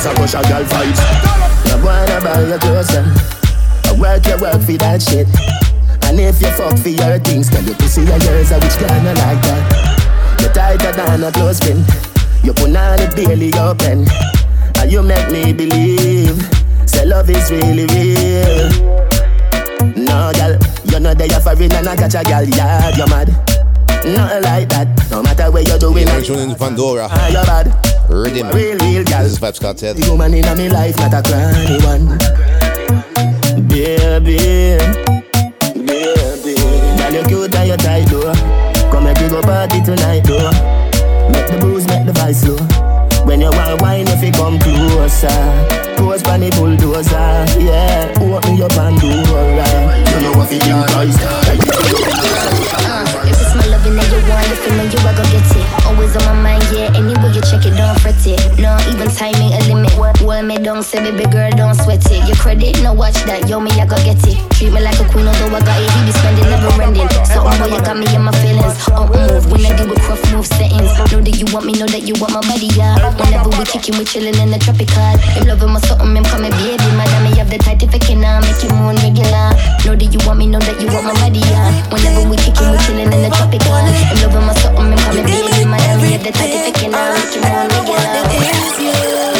Just 0.02 0.06
a 0.06 0.20
push 0.20 0.34
a 0.34 0.42
girl 0.48 0.64
fight. 0.64 0.96
No 1.68 1.76
wanna 1.84 2.20
buy 2.24 2.40
your 2.48 2.58
closer. 2.58 3.04
I 3.84 3.92
work 3.98 4.24
your 4.26 4.38
work 4.38 4.60
for 4.62 4.76
that 4.80 5.02
shit. 5.02 5.28
And 6.08 6.18
if 6.18 6.40
you 6.40 6.48
fuck 6.56 6.78
for 6.78 6.88
your 6.88 7.18
things, 7.18 7.48
tell 7.50 7.62
your 7.62 7.74
pussy 7.76 8.02
or 8.02 8.16
yours, 8.18 8.52
I 8.52 8.58
which 8.58 8.76
kinda 8.78 9.12
like 9.14 9.40
that. 9.44 10.40
You 10.40 10.48
tighter 10.48 10.92
than 10.92 11.24
a 11.24 11.32
clothespin. 11.32 11.84
You 12.42 12.52
put 12.54 12.74
on 12.74 13.00
it 13.00 13.14
barely 13.14 13.52
open. 13.54 14.06
And 14.80 14.90
you 14.90 15.02
make 15.02 15.30
me 15.30 15.52
believe. 15.52 16.40
Say 16.86 17.04
love 17.04 17.28
is 17.28 17.50
really 17.50 17.86
real. 17.92 18.70
No, 19.96 20.32
girl, 20.32 20.56
you 20.84 21.00
know 21.00 21.14
they 21.14 21.28
are 21.28 21.40
foreign 21.40 21.72
and 21.72 21.88
I 21.88 21.96
catch 21.96 22.14
a 22.14 22.24
girl, 22.24 22.44
yeah, 22.44 22.96
you're 22.96 23.06
mad. 23.08 23.28
Nothing 24.06 24.42
like 24.42 24.68
that. 24.70 24.88
No 25.10 25.22
matter 25.22 25.50
where 25.50 25.62
you're 25.62 25.78
doing, 25.78 26.06
You're 26.08 26.22
tuning 26.22 26.50
in 26.50 26.56
Pandora. 26.56 27.06
ah, 27.10 27.28
you're 27.28 27.44
bad. 27.44 27.99
Rhythm. 28.10 28.50
Real, 28.50 28.76
real 28.78 29.04
girl. 29.04 29.22
This 29.22 29.32
is 29.32 29.38
Vybz 29.38 29.60
Kartel. 29.60 29.94
The 29.94 30.10
woman 30.10 30.34
in 30.34 30.42
my 30.42 30.66
life, 30.66 30.96
not 30.98 31.14
a 31.14 31.22
cranny 31.22 31.78
one. 31.86 32.18
Baby, 33.68 34.78
baby. 35.86 36.54
Girl, 36.98 37.12
you 37.14 37.22
cute 37.30 37.54
and 37.54 37.68
you 37.70 37.76
tight, 37.78 38.10
though. 38.10 38.34
Come 38.90 39.06
and 39.06 39.16
party 39.44 39.80
tonight, 39.82 40.24
though. 40.24 40.50
Make 41.30 41.46
the 41.46 41.58
booze, 41.60 41.86
make 41.86 42.04
the 42.04 42.12
vice 42.12 42.40
slow. 42.42 42.58
When 43.24 43.40
you 43.40 43.50
want 43.50 43.80
wine, 43.80 44.08
if 44.08 44.24
you 44.24 44.32
come 44.32 44.58
closer. 44.58 45.30
Pose 45.96 46.22
pan 46.22 46.40
the 46.40 46.50
bulldozer, 46.50 47.46
yeah. 47.62 48.10
Open 48.18 48.56
your 48.56 48.68
Pandora. 48.70 49.70
You 50.10 50.20
know 50.20 50.32
what 50.34 50.50
you 50.50 50.58
think, 50.58 50.90
you 53.98 54.20
want, 54.28 54.46
if 54.50 54.62
you 54.66 54.72
know 54.76 54.84
you, 54.84 54.98
I 55.02 55.14
go 55.16 55.24
get 55.32 55.46
it. 55.56 55.86
Always 55.86 56.14
on 56.16 56.24
my 56.24 56.42
mind, 56.42 56.62
yeah. 56.72 56.92
Anyway 56.94 57.32
you 57.34 57.42
check 57.42 57.64
it, 57.66 57.74
don't 57.76 57.98
fret 58.00 58.14
it. 58.26 58.38
No, 58.58 58.76
even 58.88 59.08
timing 59.10 59.52
a 59.52 59.60
limit. 59.66 60.20
Well, 60.22 60.42
me 60.42 60.58
don't 60.58 60.82
say, 60.82 61.02
baby 61.02 61.28
girl, 61.30 61.50
don't 61.50 61.74
sweat 61.74 62.04
it. 62.10 62.26
Your 62.28 62.36
credit, 62.36 62.82
no 62.82 62.92
watch 62.92 63.14
that, 63.24 63.48
yo, 63.48 63.60
me, 63.60 63.70
I 63.72 63.86
go 63.86 63.96
get 64.04 64.22
it. 64.26 64.49
Treat 64.60 64.76
me 64.76 64.84
like 64.84 65.00
a 65.00 65.08
queen, 65.08 65.24
although 65.24 65.56
I 65.56 65.64
got 65.64 65.80
it, 65.80 65.88
he 65.88 66.04
be 66.04 66.12
spending 66.12 66.44
never 66.52 66.68
ending. 66.84 67.08
So, 67.24 67.40
boy, 67.40 67.72
you 67.72 67.80
got 67.80 67.96
me 67.96 68.04
in 68.12 68.20
my 68.20 68.32
feelings. 68.44 68.76
Oh, 68.92 69.08
move 69.08 69.48
when 69.48 69.64
I 69.64 69.72
do 69.72 69.88
with 69.88 70.04
rough 70.04 70.20
move 70.36 70.44
settings. 70.44 70.92
Know 71.08 71.24
that 71.24 71.32
you 71.40 71.48
want 71.48 71.64
me, 71.64 71.72
know 71.80 71.88
that 71.88 72.04
you 72.04 72.12
want 72.20 72.36
my 72.36 72.44
body, 72.44 72.68
yeah. 72.76 72.92
Whenever 73.16 73.48
we 73.56 73.64
kicking, 73.64 73.96
we 73.96 74.04
chilling 74.04 74.36
in 74.36 74.52
the 74.52 74.60
tropical. 74.60 75.00
Him 75.32 75.48
loving 75.48 75.72
my 75.72 75.80
something, 75.80 76.12
him 76.12 76.28
coming, 76.28 76.52
baby. 76.60 76.76
Madam, 76.92 77.24
me 77.24 77.32
have 77.40 77.48
the 77.48 77.56
tight 77.56 77.80
if 77.80 77.88
I 77.88 78.04
can, 78.04 78.20
uh, 78.20 78.36
make 78.44 78.60
you 78.60 78.68
more 78.76 78.92
regular. 79.00 79.48
Know 79.88 79.96
that 79.96 80.12
you 80.12 80.20
want 80.28 80.36
me, 80.36 80.44
know 80.44 80.60
that 80.60 80.76
you 80.76 80.92
want 80.92 81.08
my 81.08 81.16
body, 81.16 81.40
yeah. 81.40 81.72
Whenever 81.88 82.28
we 82.28 82.36
kicking, 82.36 82.68
we 82.68 82.76
chilling 82.84 83.08
in 83.08 83.20
the 83.24 83.32
tropical. 83.32 83.80
Him 83.80 84.28
loving 84.28 84.44
my 84.44 84.52
something, 84.60 84.92
him 84.92 85.00
coming, 85.08 85.24
baby. 85.24 85.64
Madam, 85.64 86.04
me 86.04 86.20
have 86.20 86.20
the 86.20 86.36
tight 86.36 86.52
if 86.52 86.68
I 86.68 86.72
can, 86.76 86.92
uh, 86.92 87.16
make 87.16 87.32
you 87.32 87.40
more 87.48 87.64
regular. 87.64 89.39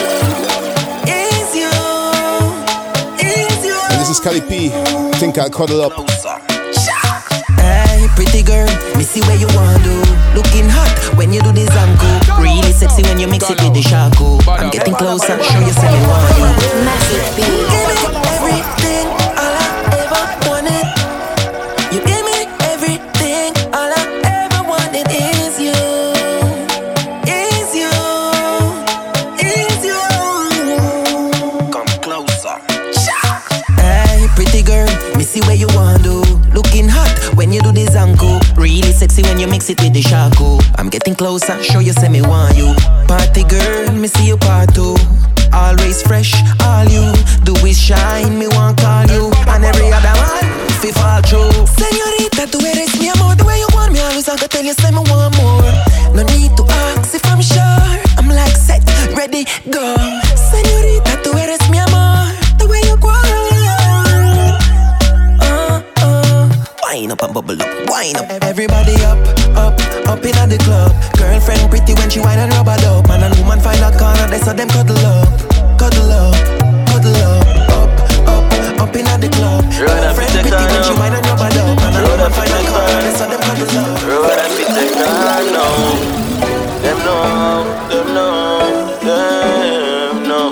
And 4.21 4.25
Cali 4.25 4.41
P. 4.41 4.69
Think 5.19 5.39
I'll 5.39 5.49
cuddle 5.49 5.81
up. 5.81 5.93
Hey, 7.57 8.07
pretty 8.17 8.43
girl, 8.43 8.67
me 8.97 9.05
see 9.05 9.21
where 9.23 9.37
you 9.37 9.47
want 9.57 9.83
to. 9.85 9.95
Looking 10.35 10.69
hot 10.69 11.17
when 11.17 11.33
you 11.33 11.41
do 11.41 11.53
the 11.53 11.65
zanku. 11.65 12.43
Really 12.43 12.73
sexy 12.73 13.03
when 13.03 13.19
you 13.19 13.29
mix 13.29 13.49
it 13.49 13.61
with 13.63 13.75
the 13.75 13.83
shaku. 13.83 14.39
I'm 14.51 14.71
getting 14.71 14.95
closer, 14.95 15.41
show 15.43 15.61
you 15.61 15.73
say 15.73 15.89
you 15.89 16.09
want 16.09 16.37
you. 16.37 16.45
Massive 16.85 17.37
Give 17.37 17.49
me 17.49 17.65
everything, 17.81 18.70
sexy 39.11 39.29
when 39.29 39.39
you 39.39 39.47
mix 39.47 39.69
it 39.71 39.81
with 39.81 39.93
the 39.93 40.03
shaku. 40.03 40.59
I'm 40.79 40.89
getting 40.89 41.15
closer, 41.15 41.63
show 41.63 41.81
you 41.81 41.93
say 41.93 42.09
me 42.09 42.23
want 42.23 42.57
you. 42.57 42.75
Party 43.07 43.45
girl, 43.45 43.93
me 43.93 44.09
see 44.09 44.27
you 44.29 44.37
part 44.37 44.75
two. 44.75 44.97
Always 45.53 46.03
fresh, 46.03 46.35
all 46.63 46.85
you 46.85 47.13
do 47.45 47.55
is 47.67 47.79
shine. 47.79 48.39
Me 48.39 48.47
want 48.49 48.79
call 48.79 49.07
you, 49.07 49.31
and 49.49 49.65
every 49.65 49.93
other 49.93 50.15
if 50.69 50.85
you 50.85 50.93
fall 50.93 51.23
through. 51.23 51.60
Up, 70.21 70.27
up 70.27 70.27
in 70.27 70.49
the 70.49 70.59
club. 70.65 70.93
Girlfriend 71.17 71.71
pretty 71.71 71.95
when 71.95 72.11
she 72.11 72.21
wine 72.21 72.39
and 72.39 72.53
rub 72.53 72.69
it 72.69 72.85
up. 72.85 73.09
Man 73.09 73.23
and 73.23 73.35
woman 73.41 73.61
find 73.61 73.81
a 73.81 73.91
corner, 73.97 74.29
they 74.29 74.39
saw 74.39 74.53
them 74.53 74.69
cuddle 74.69 74.97
up, 75.01 75.29
cuddle 75.79 76.13
up, 76.13 76.35
cuddle 76.89 77.17
up, 77.17 77.49
up, 77.73 77.91
up, 78.29 78.81
up 78.81 78.97
in 78.97 79.09
the 79.21 79.29
club. 79.33 79.65
Girlfriend 79.81 80.33
pretty 80.45 80.65
when 80.69 80.83
she 80.85 80.95
wine 81.01 81.15
and 81.17 81.25
rub 81.25 81.41
it 81.41 81.57
up. 81.57 81.77
Man 81.81 81.97
and 81.97 82.05
woman 82.05 82.33
find 82.33 82.53
a 82.53 82.61
corner, 82.69 83.01
they 83.01 83.15
saw 83.17 83.27
them 83.29 83.41
cuddle 83.41 83.81
up. 83.81 84.05
Road 84.05 84.41
fit 84.53 84.69
them 84.69 84.93
know. 85.57 86.21
Them 86.81 86.99
know, 87.05 87.65
them 87.89 88.07
know, 88.15 88.97
them 89.05 90.29
know, 90.29 90.49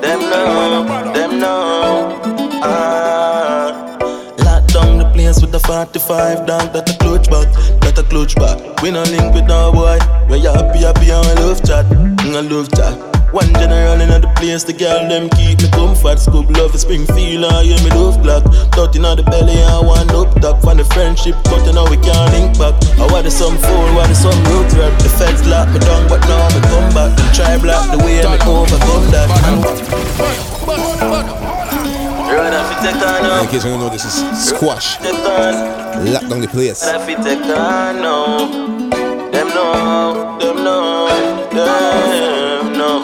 them 0.00 0.20
know, 0.30 1.12
them 1.12 1.38
know. 1.40 2.20
Ah, 2.62 3.98
lock 4.38 4.66
down 4.68 5.00
a 5.00 5.58
45 5.58 6.46
down, 6.46 6.72
that 6.72 6.88
a 6.88 6.98
clutch 6.98 7.28
back, 7.28 7.52
that 7.80 7.98
a 7.98 8.02
clutch 8.04 8.36
back. 8.36 8.65
We 8.82 8.90
no 8.90 9.02
link 9.04 9.34
with 9.34 9.46
no 9.46 9.72
boy. 9.72 9.98
When 10.28 10.42
you 10.42 10.50
happy, 10.50 10.80
happy, 10.80 11.10
and 11.10 11.26
I 11.26 11.34
love 11.42 11.64
chat, 11.64 11.86
I 12.20 12.40
love 12.40 12.68
chat. 12.70 13.16
One 13.32 13.52
general 13.54 14.00
in 14.00 14.08
the 14.08 14.28
place, 14.36 14.64
the 14.64 14.72
girl 14.72 15.08
them 15.08 15.28
keep 15.30 15.60
me 15.60 15.68
comfort. 15.70 16.18
Scoop 16.20 16.48
love 16.56 16.70
for 16.72 16.78
Springfield, 16.78 17.44
I 17.44 17.64
hear 17.64 17.78
me 17.82 17.90
love 17.90 18.20
clock. 18.22 18.44
Thought 18.72 18.94
in 18.94 19.02
the 19.02 19.22
belly, 19.22 19.58
I 19.62 19.80
want 19.80 20.12
up 20.12 20.40
top. 20.40 20.62
From 20.62 20.78
the 20.78 20.84
friendship, 20.84 21.36
but 21.44 21.64
you 21.66 21.72
know 21.72 21.84
we 21.84 21.96
can't 21.98 22.32
link 22.32 22.58
back. 22.58 22.74
I 22.98 23.06
want 23.10 23.30
some 23.32 23.56
fool, 23.58 23.94
want 23.94 24.14
some 24.16 24.38
roots 24.52 24.74
rap. 24.74 24.92
The 25.02 25.08
feds 25.08 25.46
lock 25.48 25.68
me 25.68 25.80
down, 25.80 26.08
but 26.08 26.20
now 26.28 26.48
me 26.54 26.60
come 26.70 26.92
back. 26.94 27.16
Try 27.34 27.58
block 27.58 27.90
the 27.90 27.98
way 28.04 28.24
I 28.24 28.36
me 28.36 28.52
overcome 28.52 29.10
that. 29.10 29.28
In 32.56 33.48
case 33.48 33.64
you 33.64 33.70
don't 33.70 33.80
know, 33.80 33.88
this 33.90 34.04
is 34.04 34.48
Squash. 34.48 34.98
Lock 35.02 36.26
down 36.28 36.40
the 36.40 36.48
place. 36.48 36.80
Them 36.80 37.06
know, 39.48 40.38
them 40.40 40.56
know, 40.64 41.08
them 41.50 42.72
know, 42.72 43.02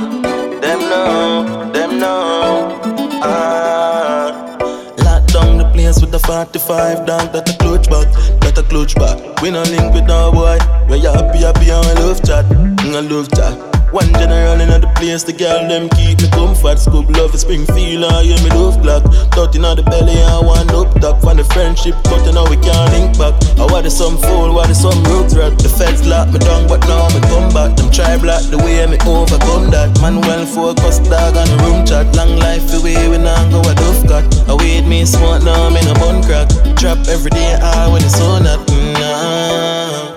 them 0.61 0.81
know, 0.89 1.73
them 1.73 1.99
know. 1.99 2.81
Ah, 3.23 4.57
lock 4.99 5.27
down 5.27 5.59
the 5.59 5.71
place 5.75 6.01
with 6.01 6.11
the 6.11 6.19
45 6.19 7.05
down, 7.05 7.33
that 7.33 7.49
a 7.49 7.57
clutch 7.59 7.91
back, 7.91 8.09
that 8.41 8.57
a 8.57 8.63
clutch 8.63 8.95
back. 8.95 9.43
We 9.43 9.51
no 9.51 9.63
link 9.65 9.93
with 9.93 10.07
no 10.07 10.33
boy. 10.33 10.59
When 10.87 11.03
you 11.03 11.11
happy, 11.11 11.39
happy, 11.39 11.71
and 11.71 11.87
I 11.87 11.93
love 12.01 12.23
chat, 12.25 12.47
I 12.47 13.01
love 13.01 13.31
chat. 13.33 13.72
One 13.93 14.09
general 14.15 14.61
in 14.61 14.69
the 14.73 14.91
place, 14.97 15.23
the 15.23 15.33
girl 15.33 15.69
them 15.69 15.89
keep 15.91 16.21
me 16.21 16.29
comfort. 16.31 16.81
Scoop 16.81 17.09
love 17.13 17.39
Springfield, 17.39 18.05
I 18.05 18.25
hear 18.25 18.41
me 18.43 18.51
love 18.57 18.81
clock. 18.81 19.05
Thought 19.37 19.55
in 19.55 19.63
the 19.63 19.85
belly, 19.85 20.17
I 20.17 20.41
want 20.41 20.73
up 20.73 20.93
top. 21.01 21.23
From 21.23 21.37
the 21.37 21.45
friendship, 21.45 21.95
but 22.05 22.25
you 22.27 22.33
know 22.33 22.43
we 22.51 22.57
can't 22.57 22.91
link 22.91 23.15
back. 23.21 23.37
I 23.61 23.69
want 23.71 23.87
some 23.93 24.17
fool, 24.19 24.53
want 24.55 24.75
some 24.75 24.99
roots 25.05 25.37
rat. 25.37 25.55
The 25.59 25.69
feds 25.69 26.03
lock 26.09 26.33
me 26.33 26.41
down, 26.41 26.67
but 26.67 26.81
now 26.89 27.07
me 27.15 27.21
come 27.29 27.53
back. 27.55 27.77
Them 27.77 27.93
try 27.93 28.17
block 28.17 28.43
the 28.51 28.59
way 28.59 28.83
me 28.89 28.99
overcome 29.07 29.71
that. 29.71 30.01
Man 30.01 30.21
well 30.25 30.45
focused, 30.47 31.05
dog 31.07 31.37
on 31.37 31.47
the 31.47 31.57
room 31.63 31.87
chat. 31.87 32.11
Long 32.17 32.35
life 32.41 32.67
the 32.73 32.81
way 32.81 32.97
we 33.07 33.19
now 33.19 33.39
go 33.53 33.61
a 33.61 33.75
dove 33.77 34.03
cut. 34.09 34.25
I 34.49 34.57
wait 34.57 34.83
me 34.89 35.05
smart 35.05 35.45
now, 35.45 35.69
in 35.69 35.87
a 35.87 35.95
bun 36.01 36.25
crack. 36.25 36.49
Trap 36.75 37.07
every 37.07 37.31
day, 37.31 37.55
I 37.61 37.87
when 37.93 38.03
it's 38.03 38.19
on 38.21 38.43
that. 38.45 38.59
Nah, 38.99 40.12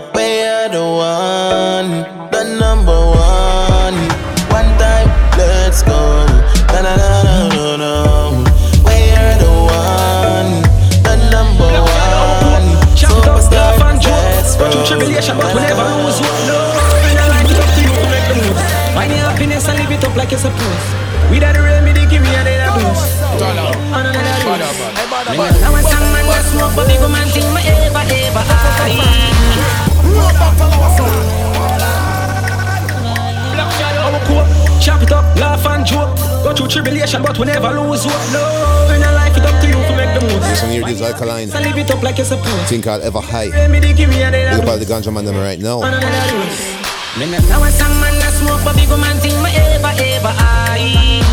let's 5.76 5.84
go. 5.84 6.24
Na 6.72 6.80
na 6.82 6.96
na 6.96 7.08
na 7.28 7.36
na 7.52 7.76
na. 7.76 7.92
We're 8.88 9.36
the 9.44 9.52
one, 9.68 10.64
the 11.04 11.16
number 11.28 11.68
one. 11.68 12.68
Superstar, 12.96 13.76
let's 13.76 14.56
go. 14.56 14.72
Through 14.72 14.86
tribulation, 14.88 15.36
but 15.36 15.52
we 15.54 15.60
never 15.60 15.84
lose 16.00 16.20
what 16.24 16.32
love. 16.48 16.80
In 17.12 17.20
a 17.20 17.28
life, 17.28 17.52
it's 17.52 17.60
up 17.60 17.68
to 17.76 17.82
you 17.84 17.92
to 17.92 18.08
make 18.08 18.28
the 18.32 18.36
moves. 18.40 18.64
Find 18.96 19.12
your 19.12 19.20
happiness 19.28 19.68
and 19.68 19.78
live 19.80 19.92
it 19.92 20.04
up 20.08 20.16
like 20.16 20.32
you're 20.32 20.40
supposed. 20.40 20.88
We 21.30 21.40
that 21.44 21.60
the 21.60 21.62
real 21.62 21.84
they 21.84 22.08
give 22.08 22.24
me 22.24 22.32
a 22.32 22.44
day 22.48 22.56
that 22.56 22.72
boost. 22.72 23.20
And 23.36 24.08
another 24.08 24.32
boost. 24.48 25.60
Now 25.60 25.76
when 25.76 25.84
some 25.84 26.08
man 26.16 26.24
that 26.32 26.44
smoke, 26.56 26.72
but 26.72 26.88
big 26.88 27.04
man 27.04 27.28
think 27.36 27.52
me 27.52 27.68
ever, 27.68 28.00
ever 28.00 28.76
Our 34.06 34.22
cope, 34.30 34.46
chop 34.80 35.02
it 35.02 35.12
up, 35.12 35.26
laugh 35.36 35.66
and 35.66 35.84
joke. 35.84 36.14
Go 36.46 36.54
through 36.54 36.68
tribulation, 36.68 37.24
but 37.24 37.40
we 37.40 37.46
never 37.48 37.74
lose 37.74 38.06
hope. 38.06 38.14
Love 38.38 38.92
in 38.94 39.02
a 39.02 39.12
life, 39.18 39.36
it's 39.36 39.42
up 39.42 39.58
to 39.62 39.66
you 39.66 39.74
to 39.74 39.94
make 39.98 40.14
the 40.14 40.22
moves. 40.22 40.46
This 40.46 40.62
one 40.62 40.72
here 40.72 40.88
is 40.88 41.02
Alkaline. 41.02 41.50
So 41.50 41.58
live 41.60 41.76
it 41.76 41.90
up 41.90 42.04
like 42.04 42.18
you're 42.18 42.30
supposed. 42.30 42.70
Thing 42.70 42.84
called 42.84 43.02
Ever 43.02 43.20
High. 43.20 43.50
Real 43.50 43.68
me, 43.68 43.80
they 43.80 43.94
give 43.94 44.10
me 44.10 44.22
a 44.22 44.30
day 44.30 44.54
Look 44.54 44.62
about 44.62 44.78
the 44.78 44.86
ganja 44.86 45.12
man 45.12 45.26
them 45.26 45.38
right 45.38 45.58
now. 45.58 45.82
And 45.82 45.96
another 45.96 46.38
boost. 46.38 47.50
Now 47.50 47.62
when 47.62 47.72
some 47.74 47.98
man 47.98 48.14
that 48.22 48.38
smoke, 48.38 48.62
but 48.62 48.78
big 48.78 48.94
man 48.94 49.18
think 49.26 49.42
me 49.42 49.50
ever, 49.58 49.90
ever 49.90 50.34
I. 50.38 51.26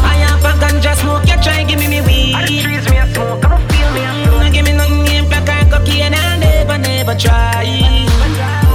I 0.00 0.16
have 0.24 0.40
a 0.40 0.56
ganja 0.56 0.96
smoke, 0.96 1.28
you 1.28 1.36
try 1.44 1.68
give 1.68 1.78
me 1.78 1.86
me 1.86 2.00
weed. 2.00 2.32
the 2.32 2.64
trees 2.64 2.88
me 2.88 2.96
a 2.96 3.04
smoke, 3.12 3.44
come 3.44 3.60
feel 3.68 3.90
me. 3.92 4.00
Mm, 4.24 4.52
give 4.56 4.64
me 4.64 4.72
nothing 4.72 5.04
in 5.12 5.28
black 5.28 5.44
and 5.52 5.68
cocaine, 5.68 6.16
I 6.16 6.40
never, 6.40 6.78
never 6.80 7.12
try. 7.12 7.68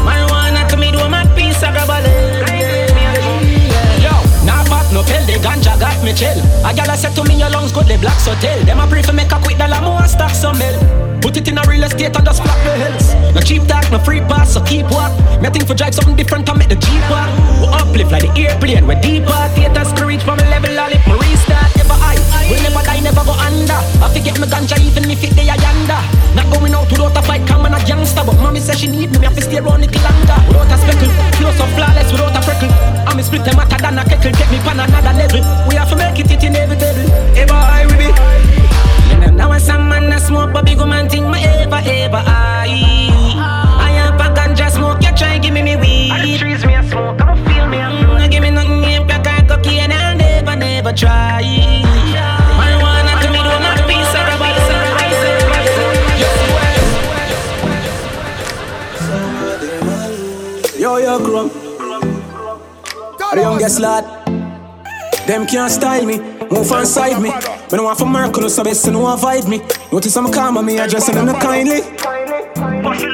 Marijuana 0.05 0.69
to 0.69 0.77
me 0.77 0.91
do 0.91 1.09
my 1.09 1.25
piece 1.33 1.63
of 1.65 1.73
grab 1.73 1.89
Yo, 1.89 1.97
nah 1.97 2.45
pop 2.45 2.60
no 4.93 5.03
pill, 5.03 5.23
the 5.25 5.39
ganja 5.39 5.79
got 5.79 5.97
me 6.03 6.13
chill. 6.13 6.37
A 6.67 6.73
gal 6.73 6.89
a 6.91 6.95
said 6.97 7.15
to 7.15 7.23
me 7.23 7.39
your 7.39 7.49
lungs 7.49 7.71
good, 7.71 7.87
they 7.87 7.97
black 7.97 8.19
so 8.19 8.35
tell. 8.39 8.59
Them 8.65 8.79
a 8.79 8.87
pray 8.87 9.01
for 9.01 9.13
make 9.13 9.31
a 9.31 9.39
quick 9.39 9.57
dollar 9.57 9.81
more 9.81 10.07
stack 10.07 10.35
some 10.35 10.57
mill. 10.57 10.75
Put 11.21 11.37
it 11.37 11.47
in 11.47 11.57
a 11.57 11.63
real 11.67 11.83
estate 11.83 12.15
and 12.15 12.25
just 12.25 12.41
flop 12.41 12.57
the 12.65 12.73
hills. 12.75 13.13
No 13.35 13.41
cheap 13.41 13.63
talk, 13.67 13.89
no 13.91 13.99
free 13.99 14.21
pass, 14.21 14.53
so 14.53 14.61
keep 14.63 14.89
walk. 14.89 15.13
Me 15.41 15.49
think 15.49 15.67
for 15.67 15.75
drive 15.75 15.93
something 15.93 16.15
different 16.15 16.49
and 16.49 16.57
make 16.57 16.69
the 16.69 16.75
Jeep 16.75 17.03
walk. 17.09 17.29
We 17.61 17.67
uplift 17.69 18.11
like 18.11 18.23
the 18.23 18.33
airplane, 18.41 18.87
we 18.87 18.95
deeper. 18.95 19.41
Theaters 19.55 19.93
to 19.93 20.05
reach 20.05 20.23
from 20.23 20.39
a 20.39 20.45
level, 20.49 20.73
me 20.73 20.97
restart. 21.21 21.69
Never 21.77 21.93
I, 21.93 22.17
we 22.51 22.59
never 22.59 22.83
die, 22.83 22.99
never 22.99 23.23
go 23.23 23.31
under. 23.31 23.79
I 24.03 24.11
forget 24.11 24.35
me 24.35 24.45
ganja 24.51 24.75
even 24.83 25.07
if 25.07 25.23
it 25.23 25.31
they 25.31 25.47
a 25.47 25.55
yonder. 25.55 26.03
Not 26.35 26.51
going 26.51 26.75
out 26.75 26.91
without 26.91 27.15
a 27.15 27.21
fight, 27.23 27.47
come 27.47 27.65
on 27.65 27.73
a 27.73 27.79
gangster. 27.87 28.23
But 28.27 28.35
mommy 28.43 28.59
says 28.59 28.79
she 28.79 28.87
need 28.87 29.11
me, 29.11 29.19
me 29.19 29.25
have 29.25 29.35
to 29.35 29.41
stay 29.41 29.63
around 29.63 29.83
it 29.87 29.95
longer. 30.03 30.39
Without 30.51 30.67
a 30.67 30.77
speckle, 30.83 31.11
close 31.39 31.59
up 31.63 31.71
flawless, 31.79 32.11
without 32.11 32.35
a 32.35 32.41
freckle. 32.43 32.71
I'm 33.07 33.17
a 33.17 33.23
split 33.23 33.47
them 33.47 33.55
hotter 33.55 33.79
than 33.79 33.97
a 33.97 34.03
kettle, 34.03 34.35
get 34.35 34.51
me 34.51 34.59
pan 34.67 34.83
another 34.83 35.15
level. 35.15 35.41
We 35.71 35.79
have 35.79 35.89
to 35.89 35.95
make 35.95 36.19
it, 36.19 36.29
it 36.29 36.43
inevitable. 36.43 37.07
Ever 37.39 37.55
I 37.55 37.87
will 37.87 37.97
be. 37.97 38.11
Now 39.31 39.49
when 39.49 39.59
some 39.59 39.87
man 39.87 40.11
a 40.11 40.19
smoke, 40.19 40.51
but 40.51 40.65
big 40.65 40.77
man 40.77 41.07
think 41.07 41.25
me 41.27 41.39
ever, 41.43 41.79
ever 41.81 42.21
I. 42.27 42.51
I 42.63 43.20
lad. 63.81 64.05
Them 65.27 65.45
can't 65.47 65.71
style 65.71 66.05
me. 66.05 66.19
Move 66.51 66.71
on 66.71 66.85
side 66.85 67.21
me. 67.21 67.29
When 67.69 67.79
I 67.79 67.83
want 67.83 67.99
for 67.99 68.05
Mercury, 68.05 68.49
so 68.49 68.63
best 68.63 68.87
I 68.87 68.91
vibe 68.91 69.47
me. 69.47 69.61
Notice 69.91 70.15
I'm 70.17 70.31
calm 70.31 70.57
on 70.57 70.65
me, 70.65 70.77
addressing 70.77 71.15
them 71.15 71.27
kindly. 71.39 71.81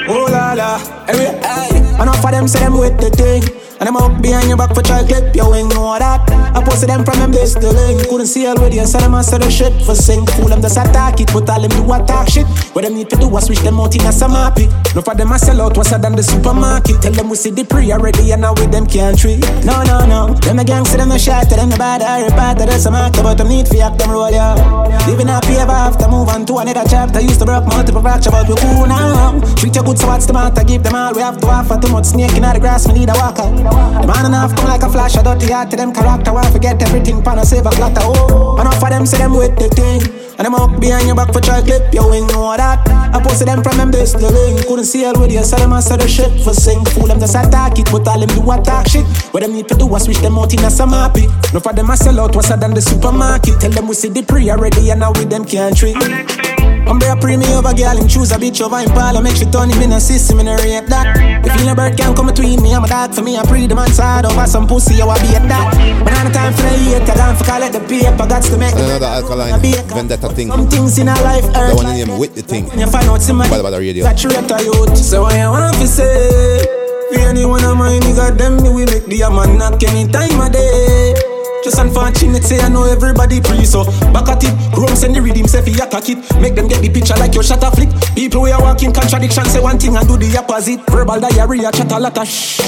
Oh 0.09 0.27
la 0.29 0.53
la. 0.53 0.79
Anyway, 1.07 1.39
aye. 1.43 2.01
Enough 2.01 2.25
of 2.25 2.31
them 2.31 2.47
say 2.47 2.59
them 2.59 2.77
with 2.77 2.99
the 2.99 3.09
thing. 3.09 3.66
And 3.79 3.85
them 3.85 3.97
up 3.97 4.21
behind 4.21 4.47
your 4.47 4.57
back 4.57 4.73
for 4.73 4.81
clip 4.81 5.35
your 5.35 5.51
wing, 5.51 5.69
know 5.69 5.93
that. 5.99 6.25
I 6.55 6.63
posted 6.63 6.89
them 6.89 7.05
from 7.05 7.19
them 7.19 7.31
base 7.31 7.53
to 7.53 7.69
link. 7.69 8.09
Couldn't 8.09 8.25
see 8.25 8.47
already, 8.47 8.83
so 8.85 8.97
them 8.97 9.13
answer 9.13 9.37
the 9.37 9.51
shit 9.51 9.73
for 9.85 9.93
sing. 9.93 10.25
Fool 10.33 10.49
them 10.49 10.61
just 10.61 10.77
attack 10.77 11.21
it, 11.21 11.29
but 11.31 11.49
all 11.49 11.61
them 11.61 11.69
do 11.69 11.85
attack 11.93 12.29
shit. 12.29 12.47
What 12.73 12.83
them 12.85 12.95
need 12.95 13.09
to 13.11 13.15
do 13.15 13.27
was 13.27 13.45
switch 13.45 13.59
them 13.59 13.79
out 13.79 13.93
in 13.93 14.01
a 14.01 14.11
some 14.11 14.31
happy. 14.31 14.65
No 14.95 15.01
for 15.01 15.13
them 15.13 15.31
I 15.31 15.37
sell 15.37 15.61
out, 15.61 15.77
what's 15.77 15.91
than 15.91 16.15
the 16.15 16.23
supermarket. 16.23 17.01
Tell 17.01 17.11
them 17.11 17.29
we 17.29 17.35
see 17.35 17.51
the 17.51 17.63
pre 17.63 17.91
already, 17.91 18.31
and 18.31 18.41
now 18.41 18.53
with 18.53 18.71
them 18.71 18.87
can't 18.87 19.17
treat. 19.17 19.45
No, 19.61 19.83
no, 19.83 20.05
no. 20.09 20.33
Them 20.41 20.57
a 20.57 20.63
gangster, 20.63 20.97
them 20.97 21.11
a 21.11 21.19
shot, 21.19 21.49
them 21.49 21.71
a 21.71 21.77
bad, 21.77 22.01
I 22.01 22.25
repart, 22.25 22.57
that's 22.57 22.85
a 22.85 22.91
mark, 22.91 23.13
but 23.13 23.35
them 23.35 23.49
need 23.49 23.67
for 23.67 23.77
act 23.77 23.99
them 23.99 24.09
roll, 24.09 24.31
yeah. 24.31 24.57
Living 25.05 25.27
happy 25.27 25.53
ever 25.53 25.71
after, 25.71 26.07
move 26.07 26.29
on 26.29 26.45
to 26.47 26.57
another 26.57 26.83
chapter. 26.89 27.21
Used 27.21 27.39
to 27.39 27.45
broke 27.45 27.65
multiple 27.67 28.01
fracture, 28.01 28.31
but 28.31 28.49
we 28.49 28.55
cool 28.55 28.87
now. 28.87 29.39
Treat 29.55 29.75
you 29.75 29.83
good, 29.83 29.99
so 29.99 30.07
what's 30.07 30.25
the 30.25 30.33
matter? 30.33 30.63
Give 30.63 30.81
them 30.81 30.95
all 30.95 31.13
we 31.13 31.21
have 31.21 31.37
to 31.37 31.47
offer. 31.47 31.77
Too 31.77 31.91
much 31.91 32.05
snake 32.05 32.33
in 32.33 32.41
the 32.41 32.59
grass, 32.59 32.87
we 32.87 32.93
need 32.93 33.09
a 33.09 33.13
walker. 33.13 33.66
The 34.01 34.07
man 34.07 34.25
enough 34.25 34.55
come 34.55 34.67
like 34.67 34.83
a 34.83 34.89
flash, 34.89 35.15
I 35.17 35.23
dirty 35.23 35.51
heart 35.51 35.71
to 35.71 35.77
them 35.77 35.93
character. 35.93 36.33
Why 36.33 36.49
forget 36.51 36.81
everything, 36.81 37.23
pan 37.23 37.39
a 37.39 37.45
save 37.45 37.65
a 37.65 37.69
clatter. 37.69 38.01
Oh, 38.03 38.59
enough 38.59 38.81
of 38.81 38.89
them 38.89 39.05
say 39.05 39.17
them 39.17 39.33
with 39.33 39.57
the 39.57 39.69
thing. 39.69 40.01
And 40.37 40.45
them 40.45 40.53
up 40.53 40.79
behind 40.79 41.07
your 41.07 41.15
back 41.15 41.33
for 41.33 41.41
try 41.41 41.61
clip 41.61 41.91
your 41.91 42.09
wing, 42.11 42.27
know 42.27 42.55
that. 42.55 42.87
I 42.87 43.19
posted 43.21 43.47
them 43.47 43.63
from 43.63 43.77
them 43.77 43.89
base 43.89 44.13
to 44.13 44.29
link. 44.29 44.59
You 44.59 44.65
couldn't 44.69 44.85
see 44.85 45.03
already, 45.03 45.41
so 45.41 45.57
them 45.57 45.73
answer 45.73 45.97
the 45.97 46.07
shit 46.07 46.29
for 46.45 46.53
sing. 46.53 46.85
Fool 46.93 47.07
them 47.07 47.19
just 47.19 47.35
attack 47.35 47.79
it, 47.79 47.89
but 47.91 48.07
all 48.07 48.19
them 48.19 48.29
do 48.29 48.51
attack 48.51 48.87
shit. 48.87 49.05
What 49.33 49.41
them 49.41 49.53
need 49.53 49.67
to 49.69 49.75
do 49.75 49.87
was 49.87 50.05
switch 50.05 50.19
them 50.19 50.37
out 50.37 50.53
in 50.53 50.63
a 50.63 50.69
some 50.69 50.91
happy. 50.91 51.25
No 51.53 51.59
for 51.59 51.73
them 51.73 51.89
I 51.89 51.95
sell 51.95 52.19
out, 52.21 52.35
what's 52.35 52.49
than 52.49 52.73
the 52.73 52.81
supermarket. 52.81 53.59
Tell 53.59 53.71
them 53.71 53.87
we 53.87 53.95
see 53.95 54.09
the 54.09 54.21
pre 54.21 54.51
already, 54.51 54.91
and 54.91 54.99
now 54.99 55.11
with 55.11 55.29
them 55.29 55.43
can't 55.43 55.75
treat. 55.75 55.97
I'm 56.87 56.99
bare 56.99 57.15
pre 57.17 57.35
me 57.37 57.45
over 57.53 57.73
girl, 57.73 57.97
him 57.97 58.07
choose 58.07 58.31
a 58.31 58.37
bitch 58.37 58.61
over 58.61 58.79
him 58.79 58.89
pal. 58.95 59.21
Make 59.21 59.35
she 59.35 59.45
turn 59.45 59.69
him 59.69 59.81
in 59.81 59.91
a 59.91 59.99
system 59.99 60.39
in 60.39 60.47
a 60.47 60.55
rape 60.57 60.87
that. 60.87 61.17
If 61.43 61.61
you 61.61 61.69
a 61.69 61.75
bird 61.75 61.97
can 61.97 62.15
come 62.15 62.27
between 62.27 62.61
me, 62.63 62.73
I'm 62.73 62.83
a 62.83 62.87
dog 62.87 63.13
for 63.13 63.21
me. 63.21 63.37
I 63.37 63.43
pre 63.45 63.67
the 63.67 63.75
man 63.75 63.91
side 63.91 64.25
over 64.25 64.45
some 64.47 64.67
pussy, 64.67 64.95
you 64.95 65.03
a 65.09 65.13
beat 65.19 65.43
that. 65.51 65.75
But 66.03 66.13
the 66.23 66.31
time 66.33 66.53
for 66.53 66.63
the 66.63 66.69
hate, 66.69 67.09
I 67.09 67.15
don't 67.15 67.35
for 67.37 67.43
collect 67.43 67.73
the 67.73 67.81
paper, 67.81 68.25
got 68.27 68.43
to 68.43 68.57
make 68.57 68.73
And 68.73 68.87
another 68.87 69.05
alkaline 69.07 69.59
vendetta 69.61 70.29
thing. 70.29 70.49
some 70.49 70.69
things 70.69 70.97
in 70.97 71.09
our 71.09 71.21
life 71.23 71.43
The 71.51 71.59
hurt. 71.59 71.75
one 71.75 71.87
in 71.87 72.07
him 72.07 72.17
with 72.19 72.35
the 72.35 72.41
thing. 72.41 72.65
You 72.79 72.87
find 72.87 73.07
out 73.09 73.21
somebody 73.21 73.49
Badda 73.49 73.63
Badda 73.63 73.79
Radio. 73.79 74.03
saturate 74.05 74.51
a 74.51 74.63
youth. 74.63 74.97
So 74.97 75.23
what 75.23 75.35
you 75.35 75.49
want 75.51 75.75
to 75.77 75.87
say? 75.87 76.63
For 77.11 77.19
anyone 77.19 77.63
of 77.63 77.77
my 77.77 77.99
nigga, 77.99 78.37
them 78.37 78.57
me 78.63 78.69
we 78.69 78.85
make 78.85 79.05
the 79.05 79.27
man 79.31 79.57
knock 79.57 79.81
any 79.83 80.07
time 80.11 80.39
of 80.41 80.51
day. 80.51 81.36
Say 82.47 82.61
I 82.61 82.69
know 82.69 82.85
everybody 82.85 83.41
pre 83.41 83.65
so 83.65 83.83
back 84.13 84.29
at 84.29 84.41
it. 84.41 84.55
Chrome 84.73 84.95
send 84.95 85.15
the 85.15 85.21
rhythm, 85.21 85.47
say 85.47 85.61
fi 85.61 85.83
attack 85.83 86.07
it. 86.07 86.17
Make 86.39 86.55
them 86.55 86.69
get 86.69 86.81
the 86.81 86.89
picture 86.89 87.15
like 87.15 87.33
your 87.33 87.43
shutter 87.43 87.69
flick. 87.71 87.89
People 88.15 88.41
we 88.41 88.51
are 88.51 88.61
walking 88.61 88.93
contradiction. 88.93 89.43
Say 89.45 89.59
one 89.59 89.77
thing 89.77 89.97
and 89.97 90.07
do 90.07 90.15
the 90.15 90.37
opposite. 90.37 90.79
Verbal 90.89 91.19
diarrhea, 91.19 91.69
chat 91.73 91.91
a 91.91 91.99
lot 91.99 92.17
of 92.17 92.25
shh. 92.25 92.61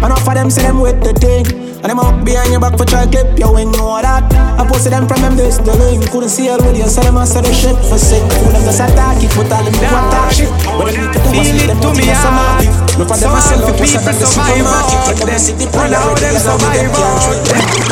Enough 0.00 0.26
of 0.26 0.34
them 0.34 0.48
say 0.48 0.62
them 0.62 0.80
with 0.80 1.02
the 1.04 1.12
thing. 1.12 1.73
And 1.84 1.92
them 1.92 2.00
up 2.00 2.24
behind 2.24 2.48
your 2.48 2.64
back 2.64 2.80
for 2.80 2.88
try 2.88 3.04
clip 3.04 3.36
you 3.36 3.44
ain't 3.60 3.76
know 3.76 4.00
that. 4.00 4.24
I 4.56 4.64
posted 4.64 4.96
them 4.96 5.04
from 5.04 5.20
them 5.20 5.36
this 5.36 5.60
the 5.60 5.76
link. 5.76 6.00
Couldn't 6.08 6.32
see 6.32 6.48
it 6.48 6.56
with 6.64 6.80
you, 6.80 6.88
so 6.88 7.04
them 7.04 7.20
answer 7.20 7.44
the 7.44 7.52
shit 7.52 7.76
for 7.76 8.00
sick. 8.00 8.24
Fool 8.40 8.56
them 8.56 8.64
just 8.64 8.80
attack 8.80 9.20
it, 9.20 9.28
but 9.36 9.52
all 9.52 9.60
them 9.60 9.76
do 9.76 9.84
attack 9.84 10.32
shit. 10.32 10.48
What 10.80 10.88
they 10.88 10.96
need 10.96 11.12
to 11.12 11.20
do 11.20 11.28
is 11.36 11.44
Feel 11.44 11.60
leave 11.60 11.68
it 11.68 11.76
them 11.76 11.80
to 11.84 11.88
out 11.92 11.96
me 12.00 12.04
in 12.08 12.16
ah. 12.16 12.24
some 12.24 12.36
hard. 12.40 12.64
market. 12.64 12.96
Look 12.96 13.08
for 13.12 13.18
them 13.20 13.28
So 13.28 13.36
and 13.36 13.44
sell 13.44 13.60
happy 13.60 13.68
out 13.68 13.76
to 13.76 13.84
people 13.84 14.00
some 14.00 14.08
of 14.08 14.16
the 14.16 14.24
survive 14.24 14.64
supermarket. 14.64 14.96
out 14.96 15.04
Take 15.04 15.20
them 15.20 15.28
there. 15.28 15.36
to 15.36 15.44
city, 15.44 15.64
Run 15.68 15.76
pull 15.76 15.92
out 15.92 16.08
out 16.08 16.16
them 16.24 16.32
them 16.32 16.40
survive 16.40 16.88
ah. 16.88 17.04
out 17.04 17.20
survive 17.20 17.84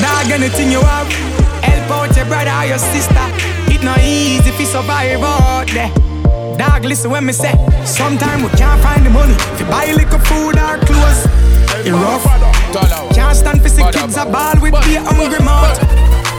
Dog, 0.00 0.24
ah. 0.24 0.36
anything 0.40 0.68
you 0.72 0.80
have, 0.80 1.08
help 1.60 1.90
out 1.92 2.10
your 2.16 2.24
brother 2.24 2.56
or 2.56 2.66
your 2.72 2.80
sister. 2.80 3.26
It 3.68 3.84
not 3.84 4.00
easy 4.00 4.48
if 4.48 4.56
you 4.56 4.64
survive 4.64 5.20
out 5.20 5.68
there. 5.76 5.92
Dog, 6.56 6.88
listen 6.88 7.12
when 7.12 7.28
me 7.28 7.36
say, 7.36 7.52
sometimes 7.84 8.40
we 8.40 8.50
can't 8.56 8.80
find 8.80 9.04
the 9.04 9.12
money. 9.12 9.36
If 9.52 9.60
you 9.60 9.68
buy 9.68 9.92
liquor, 9.92 10.16
food 10.24 10.56
or 10.56 10.80
clothes, 10.88 11.20
it 11.84 11.92
rough. 11.92 12.24
Can't 13.30 13.38
stand 13.38 13.62
for 13.62 13.68
see 13.68 13.84
kids 13.92 14.16
a 14.16 14.24
ball 14.24 14.60
with 14.60 14.72
be 14.82 14.96
hungry 14.96 15.38
mouth. 15.44 15.78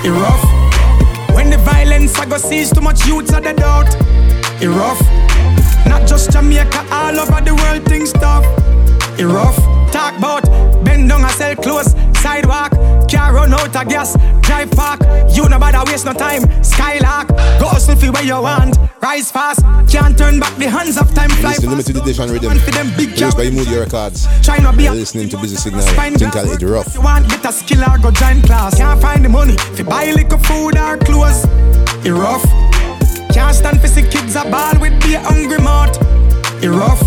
It 0.03 0.09
rough. 0.11 1.33
When 1.33 1.49
the 1.49 1.57
violence 1.59 2.19
I 2.19 2.25
go 2.25 2.37
sees 2.37 2.69
too 2.73 2.81
much 2.81 3.07
youths 3.07 3.31
at 3.31 3.43
the 3.43 3.53
doubt. 3.53 3.95
It 4.61 4.67
rough. 4.67 4.99
Not 5.87 6.05
just 6.05 6.33
Jamaica, 6.33 6.85
all 6.91 7.17
over 7.17 7.39
the 7.39 7.55
world 7.55 7.85
things 7.85 8.11
tough. 8.11 8.43
It 9.19 9.25
rough. 9.25 9.57
Talk 9.91 10.17
about 10.17 10.43
bend 10.83 11.09
down 11.09 11.21
and 11.23 11.31
sell 11.33 11.55
clothes. 11.55 11.93
Sidewalk, 12.21 12.71
car 13.09 13.33
run 13.33 13.53
out 13.53 13.75
of 13.75 13.87
gas. 13.89 14.15
Drive 14.41 14.71
park, 14.71 15.01
you 15.35 15.47
no 15.49 15.59
bother 15.59 15.83
waste 15.91 16.05
no 16.05 16.13
time. 16.13 16.43
Skylark, 16.63 17.27
go 17.59 17.69
for 17.69 17.95
where 18.11 18.23
you 18.23 18.41
want. 18.41 18.77
Rise 19.01 19.31
fast, 19.31 19.61
can't 19.91 20.15
turn 20.17 20.39
back 20.39 20.55
the 20.57 20.69
hands 20.69 20.97
of 20.97 21.11
time. 21.15 21.29
Fly 21.31 21.49
Listen 21.57 21.69
to 21.69 21.75
fast. 21.75 21.87
limited 21.89 21.97
edition 21.97 22.29
rhythm. 22.31 22.59
For 22.59 22.71
them 22.71 22.87
big 22.95 23.09
Produced 23.09 23.37
by 23.37 23.49
Moody 23.49 23.75
Records. 23.77 24.27
Try 24.45 24.59
not 24.59 24.77
be 24.77 24.85
a- 24.85 24.91
listening 24.93 25.29
to 25.29 25.37
Busy 25.37 25.55
Signal. 25.55 25.81
Tinkle 26.17 26.51
it 26.51 26.61
rough. 26.61 26.93
you 26.93 27.01
want 27.01 27.27
better 27.27 27.51
skill 27.51 27.83
or 27.83 27.97
go 27.97 28.11
join 28.11 28.41
class. 28.43 28.77
Can't 28.77 29.01
find 29.01 29.25
the 29.25 29.29
money 29.29 29.55
if 29.73 29.79
you 29.79 29.85
buy 29.85 30.11
liquor, 30.11 30.37
food 30.37 30.77
or 30.77 30.97
clothes. 30.97 31.43
It 32.05 32.11
rough. 32.11 32.43
Can't 33.33 33.55
stand 33.55 33.81
for 33.81 33.87
see 33.87 34.03
kids 34.03 34.35
a 34.35 34.43
ball 34.45 34.79
with 34.79 34.93
be 35.03 35.15
a 35.15 35.19
hungry 35.21 35.57
mouth. 35.59 35.97
It 36.63 36.69
rough. 36.69 37.01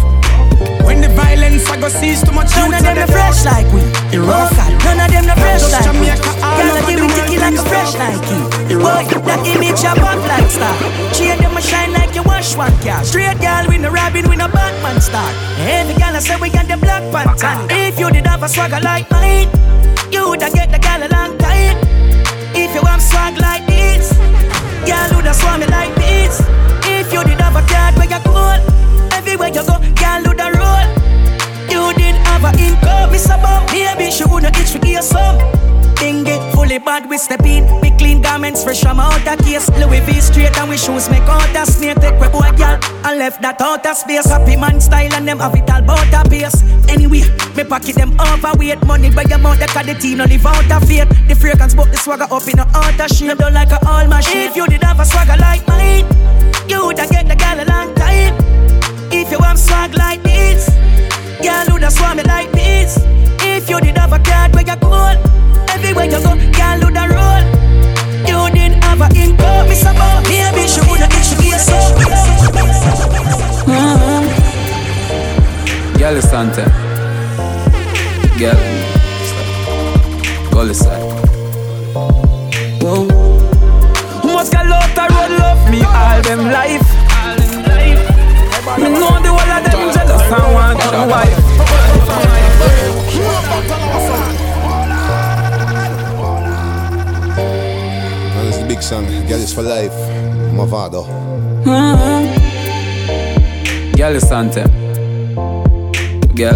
When 0.85 1.01
the 1.01 1.09
violence 1.09 1.69
I 1.71 1.81
go 1.81 1.89
sees 1.89 2.23
too 2.23 2.33
much 2.33 2.51
None 2.57 2.75
of 2.75 2.83
them 2.83 2.97
the 2.97 3.09
fresh 3.13 3.45
like 3.45 3.67
we. 3.73 3.81
Rough. 4.19 4.53
None 4.85 5.01
of 5.01 5.09
them 5.11 5.27
no 5.27 5.35
fresh 5.35 5.65
like 5.73 5.87
we. 5.93 6.07
Jamaica, 6.07 6.31
all 6.45 6.59
Girl, 6.61 6.71
over 6.77 6.83
give 6.87 6.99
the 7.01 7.05
me 7.05 7.09
world 7.09 7.27
ticky 7.27 7.39
like 7.41 7.59
a 7.59 7.65
fresh 7.69 7.93
like 7.99 8.21
Boy, 8.69 8.85
rough. 8.85 9.25
that 9.29 9.41
image 9.47 9.83
a 9.85 9.93
pop 9.99 10.21
like 10.29 10.51
star. 10.51 10.75
Change 11.17 11.41
them 11.41 11.57
a 11.57 11.61
shine 11.63 11.93
like 11.93 12.15
you 12.15 12.23
wash 12.25 12.57
one 12.57 12.75
car. 12.85 13.03
Straight 13.05 13.39
girl 13.41 13.65
with 13.69 13.81
no 13.81 13.91
Robin 13.91 14.29
with 14.29 14.39
no 14.39 14.49
Batman 14.49 15.01
star. 15.01 15.27
Every 15.59 15.95
girl 15.95 16.15
I 16.15 16.21
say 16.21 16.37
we 16.41 16.51
got 16.51 16.67
the 16.69 16.77
Black 16.77 17.03
Panther. 17.13 17.67
If 17.75 17.99
you 17.99 18.11
did 18.11 18.27
have 18.27 18.43
a 18.43 18.49
swagger 18.49 18.81
like 18.81 19.11
mine, 19.11 19.49
you 20.13 20.25
woulda 20.29 20.51
get 20.53 20.71
the 20.71 20.79
girl 20.79 21.01
a 21.03 21.09
long 21.11 21.37
time. 21.39 21.77
If 22.55 22.75
you 22.75 22.83
want 22.83 23.03
swag 23.03 23.37
like 23.41 23.67
this, 23.67 24.13
girl 24.87 25.09
woulda 25.17 25.35
swarm 25.35 25.61
me 25.61 25.67
like 25.67 25.95
this. 25.97 26.41
If 26.87 27.13
you 27.13 27.23
did 27.25 27.41
have 27.41 27.57
a 27.57 27.63
card 27.67 27.97
where 27.99 28.09
you 28.09 28.21
cool, 28.25 28.59
everywhere 29.35 29.49
you 29.49 29.67
go, 29.67 29.79
girl 29.99 30.23
woulda 30.23 30.49
roll. 30.55 30.87
You 31.71 31.93
did 31.95 32.15
have 32.27 32.45
a 32.45 32.51
income, 32.59 33.11
Miss 33.11 33.27
About 33.27 33.67
Maybe 33.73 34.11
she 34.11 34.25
woulda 34.25 34.49
itch 34.49 34.71
for 34.71 34.79
give 34.79 34.91
you 34.91 35.03
some 35.03 35.39
Thing 35.97 36.25
get 36.25 36.43
fully 36.53 36.79
bad, 36.79 37.09
we 37.09 37.19
step 37.19 37.45
in. 37.47 37.65
We 37.81 37.91
clean 37.93 38.21
garments 38.21 38.63
fresh 38.63 38.83
from 38.83 39.01
out 39.01 39.27
of 39.27 39.39
case. 39.45 39.69
Louis 39.71 40.01
V 40.01 40.21
straight 40.21 40.57
and 40.59 40.69
we 40.69 40.77
shoes 40.77 41.09
make 41.09 41.23
out 41.23 41.57
a 41.57 41.65
snake. 41.71 42.01
Take 42.01 42.21
we 42.21 42.29
boy 42.29 42.51
girl 42.59 42.79
and 43.07 43.19
left 43.19 43.41
that 43.43 43.61
out 43.61 43.87
of 43.87 43.97
space. 43.97 44.27
Happy 44.27 44.57
man 44.57 44.81
style 44.81 45.15
and 45.15 45.27
them 45.27 45.39
have 45.39 45.55
it 45.55 45.71
all 45.71 45.83
bout 45.83 46.13
a 46.13 46.29
pace. 46.29 46.63
Anyway, 46.89 47.23
me 47.57 47.65
pocket 47.65 47.95
them 47.95 48.13
overweight. 48.21 48.85
Money 48.87 49.11
by 49.11 49.23
your 49.23 49.39
mouth, 49.39 49.61
call 49.71 49.85
the 49.85 49.95
team 49.95 50.19
no 50.19 50.25
live 50.25 50.47
out 50.47 50.71
of 50.71 50.87
faith. 50.89 51.09
The 51.29 51.35
fragrance 51.35 51.75
book 51.75 51.91
the 51.91 51.97
swagger 51.97 52.27
up 52.31 52.47
in 52.49 52.59
a 52.59 52.67
out 52.75 53.01
of 53.01 53.17
shape 53.17 53.39
done 53.39 53.55
like 53.55 53.71
a 53.71 53.79
all 53.87 54.07
machine. 54.07 54.51
If 54.51 54.57
you 54.57 54.67
did 54.67 54.83
have 54.83 55.01
a 55.01 55.05
swagger 55.05 55.37
like 55.39 55.67
mine 55.69 56.07
You 56.69 56.87
woulda 56.87 57.07
get 57.09 57.27
the 57.29 57.37
girl 57.37 57.61
a 57.61 57.65
long 57.65 57.95
time 57.95 58.44
If 59.25 59.31
you 59.33 59.39
want 59.39 59.59
swag 59.59 59.95
like 59.97 60.23
this 60.23 60.69
Girl 61.41 61.79
da 61.79 61.89
swarm 61.89 62.19
me 62.19 62.25
like 62.25 62.53
bees 62.53 62.99
If 63.41 63.71
you 63.71 63.81
did 63.81 63.97
have 63.97 64.13
a 64.13 64.19
card 64.19 64.55
where 64.55 64.67
you 64.67 64.77
cool 64.77 65.17
Everywhere 65.73 66.05
you 66.05 66.21
go, 66.21 66.37
girl 66.53 66.81
who 66.85 66.91
da 66.93 67.05
roll. 67.09 67.43
You 68.29 68.51
didn't 68.53 68.85
have 68.85 69.01
a 69.01 69.09
income, 69.17 69.67
Miss 69.67 69.81
About 69.81 70.25
Maybe 70.29 70.69
she 70.69 70.81
woulda 70.85 71.09
get 71.09 71.25
she 71.25 71.37
be 71.37 71.57
so 71.57 71.73
mm-hmm. 73.65 74.29
Girl 75.99 76.17
is 76.17 76.29
Santa. 76.29 76.65
Girl. 78.39 78.61
Gully 80.51 80.75
side. 80.75 81.01
Must 84.23 84.53
got 84.53 84.67
lot 84.67 84.99
of 84.99 85.17
road 85.17 85.31
love 85.39 85.71
me 85.71 85.83
all 85.83 86.21
them 86.21 86.51
life 86.51 87.04
Me 88.65 88.89
know 88.89 89.21
the 89.21 89.29
whole 89.29 89.53
of 89.53 89.63
them 89.65 89.93
jealous 89.93 90.23
and 90.23 90.55
want 90.55 90.81
to 90.81 91.07
wife 91.13 92.45
And 98.37 98.49
it's 98.49 98.59
the 98.59 98.67
big 98.67 98.83
song, 98.83 99.05
Gyalis 99.29 99.53
for 99.55 99.63
Life. 99.63 99.93
Mavado. 100.57 101.05
Uh-huh. 101.67 102.23
Girl 103.97 104.17
is 104.17 104.27
Santa. 104.27 104.65
Girl. 106.35 106.55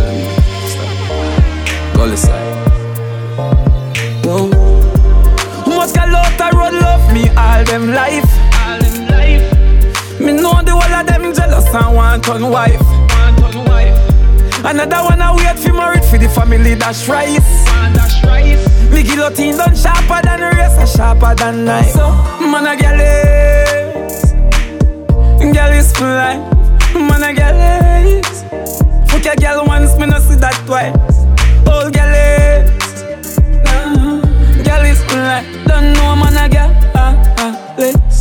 Gully 1.95 2.17
side. 2.17 2.47
Must 5.67 5.95
got 5.95 6.09
lot 6.09 6.41
of 6.41 6.59
road 6.59 6.75
love 6.81 7.13
me 7.13 7.29
all 7.37 7.65
them 7.65 7.93
life 7.93 8.48
Me 10.21 10.33
know 10.33 10.61
the 10.63 10.73
whole 10.73 10.95
of 10.95 11.07
them 11.07 11.33
jealous 11.33 11.67
and 11.75 11.95
want 11.95 12.25
to 12.25 12.47
wife 12.47 12.81
Another 14.65 14.97
one 15.05 15.23
I 15.23 15.35
wait 15.37 15.59
for 15.59 15.73
married 15.73 16.05
for 16.05 16.19
the 16.19 16.29
family 16.29 16.75
dash 16.75 17.09
rice. 17.09 17.39
Me 18.91 19.03
guillotine 19.05 19.57
done 19.57 19.77
sharper 19.77 20.21
than 20.25 20.41
razor, 20.41 20.87
sharper 20.87 21.35
than 21.37 21.65
knife. 21.65 21.93
So 21.93 22.11
man 22.41 22.67
a 22.67 22.77
girl 22.77 23.01
is, 23.01 24.33
girl 25.55 25.73
is 25.73 25.93
fly. 25.93 26.37
Man 26.95 27.23
a 27.23 27.33
girl 27.33 27.61
is, 28.19 28.43
fuck 29.11 29.27
a 29.33 29.37
girl 29.41 29.65
once, 29.67 29.97
me 29.97 30.07
no 30.07 30.19
see 30.19 30.35
that 30.37 30.61
twice. 30.67 30.93
Old 31.71 31.95
girl 31.95 32.13
is, 32.13 33.39
nah. 33.65 34.21
girl 34.65 34.85
is 34.85 35.01
fly. 35.05 35.45
Don't 35.67 35.93
know 35.95 36.17
man 36.17 36.37
a 36.37 36.49
girl, 36.49 36.75
ah 36.97 37.35
ah, 37.39 37.75
let's. 37.79 38.18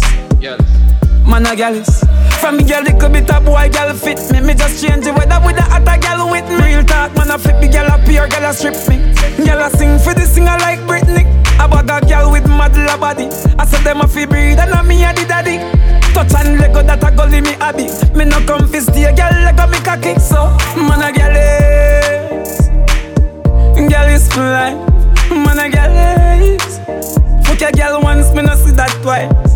Man 1.27 1.45
a 1.45 1.55
girl 1.55 1.75
is. 1.75 2.03
From 2.39 2.57
me 2.57 2.63
girl, 2.63 2.83
little 2.83 3.09
bit 3.09 3.29
of 3.29 3.43
boy 3.43 3.69
girl 3.69 3.93
fit 3.93 4.19
me. 4.31 4.39
Me 4.39 4.53
just 4.53 4.81
change 4.83 5.03
the 5.03 5.13
weather 5.13 5.39
with 5.45 5.57
the 5.57 5.65
other 5.69 5.97
girl 5.99 6.31
with 6.31 6.47
me. 6.47 6.55
Real 6.63 6.83
talk, 6.83 7.13
man 7.15 7.31
a 7.31 7.37
flip 7.37 7.59
the 7.59 7.67
girl 7.67 7.87
up 7.91 8.01
here, 8.07 8.27
girl 8.27 8.49
a 8.49 8.53
strip 8.53 8.75
me. 8.87 8.97
Girl 9.45 9.61
a 9.61 9.69
sing 9.69 9.99
for 9.99 10.13
the 10.13 10.25
singer 10.25 10.57
like 10.63 10.79
Britney. 10.87 11.25
I 11.59 11.67
bag 11.67 11.89
a 11.91 12.05
girl 12.07 12.31
with 12.31 12.47
mad 12.47 12.75
la 12.77 12.97
body. 12.97 13.27
I 13.59 13.65
said 13.65 13.83
them 13.83 14.01
a 14.01 14.07
fi 14.07 14.25
breed 14.25 14.57
and 14.57 14.71
a 14.71 14.81
me 14.83 15.03
a 15.03 15.13
the 15.13 15.25
daddy. 15.27 15.59
Touch 16.13 16.33
and 16.33 16.59
lego 16.59 16.81
that 16.81 17.03
a 17.03 17.11
gully 17.11 17.41
me 17.41 17.53
hobby. 17.59 17.91
Me 18.17 18.25
no 18.25 18.39
come 18.47 18.67
fi 18.67 18.79
stay, 18.79 19.11
girl 19.13 19.35
lego 19.43 19.67
me 19.67 19.79
cocky. 19.83 20.17
So 20.19 20.47
man 20.79 21.03
a 21.03 21.11
girl 21.11 21.35
is, 21.35 22.69
girl 23.91 24.09
is 24.09 24.31
fly. 24.31 24.73
Man 25.29 25.59
a 25.59 25.67
girl 25.69 25.91
is, 26.39 26.79
fuck 27.45 27.61
a 27.61 27.71
girl 27.75 28.01
once, 28.01 28.31
me 28.33 28.41
no 28.43 28.55
see 28.55 28.71
that 28.71 28.95
twice. 29.03 29.46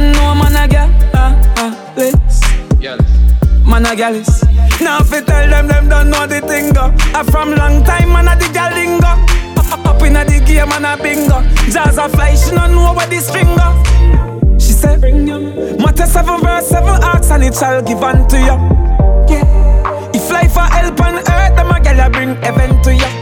Don't 0.00 0.12
know 0.12 0.34
man 0.34 0.56
a 0.56 0.68
girl, 0.68 0.90
ah 1.14 1.36
ah. 1.56 1.70
Man 3.66 3.86
a 3.86 3.94
girl 3.94 4.14
is. 4.14 4.42
Now 4.80 5.00
if 5.00 5.12
you 5.12 5.22
tell 5.22 5.48
them, 5.48 5.68
them 5.68 5.88
don't 5.88 6.10
know 6.10 6.26
the 6.26 6.40
thing. 6.40 6.76
I 6.76 7.22
from 7.24 7.54
long 7.54 7.84
time 7.84 8.12
man 8.12 8.28
a 8.28 8.36
the 8.36 8.48
girl 8.52 8.72
lingo. 8.72 9.12
Up, 9.72 9.86
up 9.86 10.02
inna 10.02 10.24
the 10.24 10.40
game 10.44 10.68
man 10.68 10.84
a 10.84 10.96
bingo. 10.96 11.42
Jazz 11.70 11.98
a 11.98 12.08
fly, 12.08 12.34
she 12.34 12.54
no 12.54 12.66
know 12.66 12.94
where 12.94 13.06
the 13.06 13.20
go. 13.20 14.58
She 14.58 14.72
said, 14.72 15.00
bring 15.00 15.26
you. 15.26 15.76
Matter 15.78 16.06
seven 16.06 16.40
verse 16.40 16.68
seven 16.68 17.02
acts 17.02 17.30
and 17.30 17.44
it 17.44 17.54
shall 17.54 17.82
give 17.82 18.02
unto 18.02 18.36
you. 18.36 18.56
Yeah. 19.28 20.10
If 20.14 20.30
life 20.30 20.56
a 20.56 20.64
help 20.66 21.00
on 21.00 21.16
earth, 21.16 21.56
them 21.56 21.70
a 21.70 21.80
girl 21.80 22.00
a 22.00 22.10
bring 22.10 22.36
heaven 22.42 22.82
to 22.82 22.94
you. 22.94 23.19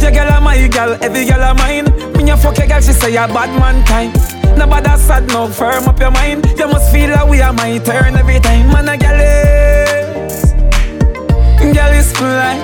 Your 0.00 0.10
girl 0.12 0.28
a 0.28 0.40
my 0.40 0.66
girl, 0.68 0.96
every 1.02 1.24
girl 1.24 1.42
a 1.42 1.54
mine. 1.54 1.84
Me 2.16 2.30
a 2.30 2.36
fuck 2.36 2.58
a 2.58 2.66
girl, 2.66 2.80
she 2.80 2.92
say 2.92 3.14
a 3.16 3.28
bad 3.28 3.50
man 3.60 3.84
time. 3.84 4.12
Nobody 4.56 4.96
sad, 4.98 5.26
no 5.28 5.48
firm 5.48 5.88
up 5.88 6.00
your 6.00 6.10
mind. 6.10 6.46
You 6.58 6.66
must 6.68 6.90
feel 6.92 7.08
that 7.10 7.28
we 7.28 7.40
are 7.40 7.52
my 7.52 7.78
turn 7.78 8.16
every 8.16 8.40
time. 8.40 8.68
Man 8.68 8.88
a 8.88 8.96
girl 8.96 9.20
is, 9.20 10.52
girl 11.76 11.92
is 11.92 12.12
fly. 12.12 12.56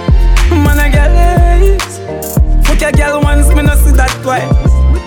Man 0.51 0.79
a 0.81 0.89
girl 0.89 1.17
is, 1.61 1.99
fuck 2.67 2.83
a 2.83 2.93
girl 2.93 3.21
once, 3.23 3.49
me 3.55 3.63
no 3.63 3.75
see 3.77 3.93
that 3.93 4.11
twice. 4.23 4.49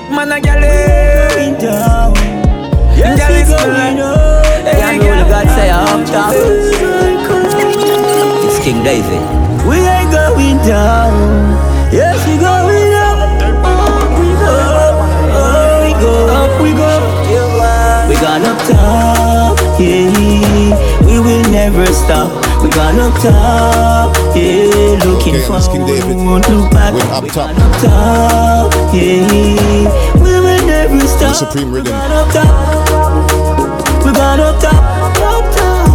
Man 0.10 0.32
a 0.32 0.40
girl 0.40 0.64
is, 0.64 1.58
girl 1.62 2.14
is 3.36 3.50
me 3.50 3.98
Yeah, 4.66 4.98
know 4.98 5.16
the 5.18 5.30
God 5.30 5.48
say 5.48 5.70
I'm 5.70 6.02
up 6.02 6.08
top. 6.08 6.34
It's 8.46 8.60
King 8.64 8.84
David. 8.84 9.22
We 9.68 9.78
ain't 9.78 10.12
going 10.12 10.58
down. 10.68 11.69
Yes, 11.92 12.24
we 12.28 12.38
going 12.38 12.94
up. 12.94 13.42
Up 13.42 14.20
we 14.22 14.30
go. 14.38 14.54
Up 14.78 14.94
we 15.82 15.90
go. 15.98 16.14
Up 16.30 16.54
we 16.62 16.70
go. 16.78 16.86
We 18.08 18.14
gone 18.22 18.46
up 18.46 18.62
top. 18.70 19.58
Yeah, 19.80 20.70
we 21.06 21.18
will 21.20 21.42
never 21.50 21.88
stop. 21.88 22.30
We 22.62 22.70
gone 22.70 23.00
up 23.00 23.14
top. 23.22 24.16
Yeah, 24.36 25.00
looking 25.04 25.36
Okay, 25.36 25.46
for 25.48 25.60
King 25.72 25.86
David. 25.88 26.18
look 26.18 26.70
back. 26.72 26.94
With 26.94 27.10
up 27.10 27.24
we 27.24 27.30
top. 27.30 27.56
gone 27.56 27.62
up 27.62 27.82
top. 27.82 28.72
Yeah, 28.94 29.90
we 30.22 30.32
will 30.46 30.64
never 30.68 31.00
stop. 31.08 31.34
Supreme 31.36 31.72
Rhythm. 31.72 31.86
We 31.86 31.92
gone 31.92 32.12
up 32.12 32.32
top. 32.32 32.48
We 34.06 34.12
gone 34.14 34.40
up 34.40 34.60
top. 34.62 34.76
Up 35.26 35.46
top. 35.56 35.88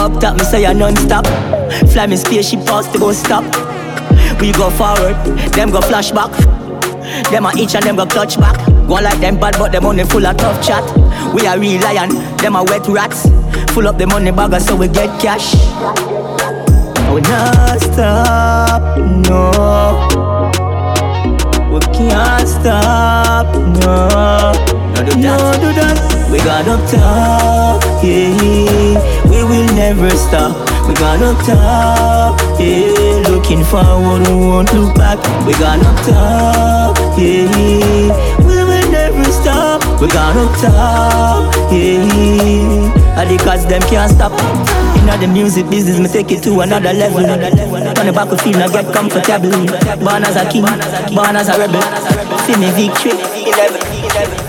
Up 0.00 0.12
top, 0.20 0.34
me 0.36 0.42
say 0.44 0.66
I 0.66 0.72
non-stop. 0.72 1.26
Fly 1.92 2.06
me 2.08 2.16
spaceship 2.16 2.64
past 2.66 2.92
to 2.92 2.98
go 2.98 3.12
stop. 3.12 3.44
We 4.42 4.50
go 4.50 4.70
forward, 4.70 5.14
them 5.54 5.70
go 5.70 5.78
flashback. 5.78 6.32
Them 7.30 7.46
a 7.46 7.50
itch 7.56 7.76
and 7.76 7.84
them 7.84 7.94
go 7.94 8.06
clutch 8.06 8.36
back. 8.40 8.56
Go 8.88 8.94
like 8.94 9.20
them 9.20 9.38
bad, 9.38 9.54
but 9.56 9.70
them 9.70 9.86
only 9.86 10.02
full 10.02 10.26
of 10.26 10.36
tough 10.36 10.66
chat. 10.66 10.82
We 11.32 11.46
are 11.46 11.56
real 11.56 11.80
lion, 11.80 12.08
them 12.38 12.56
are 12.56 12.64
wet 12.64 12.88
rats. 12.88 13.22
Full 13.72 13.86
up 13.86 13.98
the 13.98 14.06
money 14.08 14.32
bagger 14.32 14.58
so 14.58 14.74
we 14.74 14.88
get 14.88 15.20
cash. 15.20 15.54
We 17.14 17.20
not 17.20 17.80
stop, 17.80 18.98
no. 18.98 20.08
We 21.72 21.78
can't 21.94 22.48
stop, 22.48 23.46
no. 23.54 24.08
No 24.90 25.04
do 25.06 25.22
that. 25.22 25.38
No 25.38 25.52
do 25.62 25.72
that. 25.78 26.30
We 26.32 26.38
got 26.38 26.66
up 26.66 26.80
top, 26.90 27.80
yeah. 28.02 28.98
We 29.30 29.44
will 29.44 29.72
never 29.76 30.10
stop. 30.10 30.56
We 30.88 30.94
got 30.94 31.22
up 31.22 31.38
top, 31.46 32.40
yeah. 32.58 33.11
Looking 33.42 33.64
forward, 33.64 34.28
we 34.28 34.34
won't 34.36 34.72
look 34.72 34.94
back. 34.94 35.18
We 35.44 35.52
up 35.54 35.82
top, 36.06 36.96
yeah. 37.18 38.38
We 38.38 38.54
will 38.54 38.90
never 38.92 39.24
stop. 39.32 39.82
We 40.00 40.06
up 40.06 40.54
top, 40.62 41.52
yeah. 41.72 43.18
And 43.18 43.28
because 43.28 43.66
them 43.66 43.82
can't 43.82 44.12
stop. 44.12 44.30
Inna 44.96 45.18
the 45.18 45.26
music 45.26 45.68
business, 45.68 45.98
me 45.98 46.06
take 46.06 46.30
it 46.30 46.44
to 46.44 46.60
another 46.60 46.92
level. 46.92 47.26
On 47.26 48.06
the 48.06 48.12
battlefield, 48.14 48.62
I 48.62 48.68
get 48.68 48.94
comfortable. 48.94 49.50
Born 49.50 50.22
as 50.22 50.36
a 50.36 50.48
king, 50.48 50.62
born 51.12 51.34
as 51.34 51.48
a 51.48 51.58
rebel. 51.58 51.82
See 52.46 52.56
me 52.56 52.70
victory. 52.70 53.91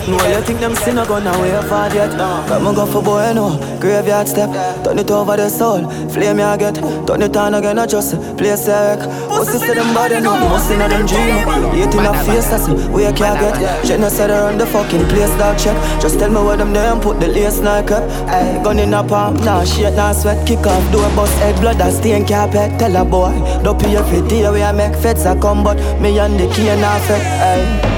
No, 0.08 0.16
you 0.28 0.40
think 0.42 0.60
them 0.60 0.74
sinner 0.74 1.06
gonna 1.06 1.32
way 1.40 1.60
far 1.68 1.92
yet? 1.94 2.10
Come 2.48 2.66
and 2.66 2.76
go 2.76 2.86
for 2.86 3.02
boy, 3.02 3.32
no 3.34 3.58
Graveyard 3.80 4.28
step, 4.28 4.50
turn 4.84 4.98
it 4.98 5.10
over 5.10 5.36
the 5.36 5.48
soul 5.48 5.88
Flame 6.10 6.38
ya 6.38 6.56
get, 6.56 6.76
turn 7.06 7.22
it 7.22 7.36
on 7.36 7.54
again, 7.54 7.78
I 7.78 7.86
just 7.86 8.16
play 8.36 8.56
sick 8.56 9.00
Pussy 9.34 9.58
say 9.58 9.74
them 9.74 9.94
body 9.94 10.20
no, 10.20 10.38
must 10.48 10.70
a 10.70 10.76
them 10.76 11.06
dream. 11.06 11.44
Hate 11.74 11.94
in 11.94 12.06
a 12.06 12.12
face, 12.24 12.52
I 12.52 12.58
see, 12.58 12.88
we 12.88 13.02
can't 13.12 13.38
get. 13.40 13.84
Genocide 13.84 14.30
around 14.30 14.58
the 14.58 14.66
fucking 14.66 15.06
place, 15.08 15.30
dog 15.38 15.58
check. 15.58 15.76
Just 16.00 16.18
tell 16.18 16.30
me 16.30 16.36
where 16.36 16.56
them 16.56 16.72
there 16.72 16.94
put 17.00 17.20
the 17.20 17.28
lace 17.28 17.60
like 17.60 17.90
up 17.90 18.02
Ay, 18.28 18.62
gun 18.62 18.78
in 18.78 18.94
a 18.94 19.02
palm, 19.02 19.36
nah 19.44 19.64
shit, 19.64 19.94
nah 19.94 20.12
sweat. 20.12 20.46
Kick 20.46 20.66
off, 20.66 20.92
door 20.92 21.08
bust 21.16 21.34
head, 21.38 21.60
blood 21.60 21.78
that 21.78 21.92
stain 21.92 22.26
carpet. 22.26 22.78
Tell 22.78 22.96
a 22.96 23.04
boy, 23.04 23.32
don't 23.62 23.80
pay 23.80 23.96
every 23.96 24.26
day 24.28 24.48
we 24.50 24.62
I 24.62 24.72
make 24.72 24.94
feds 24.96 25.24
a 25.24 25.38
come 25.38 25.62
But 25.64 25.76
me 26.00 26.18
and 26.18 26.38
the 26.38 26.46
key 26.54 26.68
and 26.68 26.80
affect, 26.80 27.24
ay. 27.24 27.54
Pussy, 27.84 27.93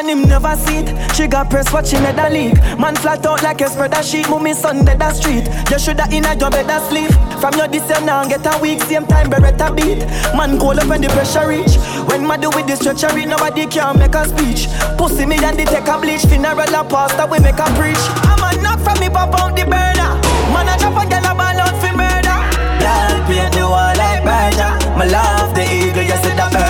and 0.00 0.08
him 0.08 0.22
never 0.28 0.56
see 0.56 0.78
it 0.78 0.88
Trigger 1.14 1.44
press 1.48 1.72
watching 1.72 2.00
at 2.08 2.16
the 2.16 2.28
leak 2.32 2.56
Man 2.78 2.96
flat 2.96 3.24
out 3.26 3.42
like 3.42 3.60
a 3.60 3.68
spreader 3.68 4.02
sheet 4.02 4.28
Move 4.28 4.42
me 4.42 4.54
son 4.54 4.84
dead 4.84 4.98
the 4.98 5.12
street. 5.12 5.44
You 5.70 5.78
shoulda 5.78 6.08
in 6.10 6.24
a 6.24 6.34
job 6.34 6.52
better 6.52 6.80
sleep. 6.88 7.12
From 7.40 7.54
your 7.54 7.68
this 7.68 7.88
now 8.04 8.24
get 8.24 8.46
a 8.46 8.58
week 8.60 8.80
Same 8.82 9.06
time 9.06 9.30
beretta 9.30 9.68
beat. 9.76 10.00
Man 10.36 10.58
call 10.58 10.80
up 10.80 10.88
when 10.88 11.02
the 11.02 11.08
pressure 11.08 11.46
reach. 11.46 11.76
When 12.08 12.26
my 12.26 12.36
do 12.36 12.48
with 12.50 12.66
this 12.66 12.80
treachery 12.80 13.26
Nobody 13.26 13.66
can 13.66 13.98
make 13.98 14.14
a 14.14 14.24
speech. 14.24 14.68
Pussy 14.96 15.26
me 15.26 15.36
and 15.44 15.58
they 15.58 15.64
take 15.64 15.88
a 15.88 15.98
bleach. 16.00 16.24
Funeral 16.24 16.74
a 16.74 16.82
pastor 16.84 17.26
we 17.28 17.38
make 17.40 17.60
a 17.60 17.68
preach. 17.76 18.00
I'm 18.24 18.40
a 18.40 18.50
knock 18.62 18.80
from 18.80 18.98
me 19.00 19.08
pop 19.08 19.36
out 19.36 19.52
the 19.54 19.64
burner. 19.68 20.10
Man 20.56 20.68
a 20.68 20.74
drop 20.80 20.96
a 20.96 21.04
gal 21.08 21.28
a 21.28 21.32
ball 21.36 21.60
out 21.60 21.76
for 21.76 21.92
murder. 21.92 22.40
Blood 22.80 23.20
paint 23.28 23.52
the 23.52 23.68
wall 23.68 23.92
like 24.00 24.24
murder 24.24 24.72
My 24.96 25.04
love 25.04 25.54
the 25.54 25.62
eagle 25.62 26.02
you 26.02 26.16
see 26.24 26.32
the 26.32 26.48
murder 26.52 26.69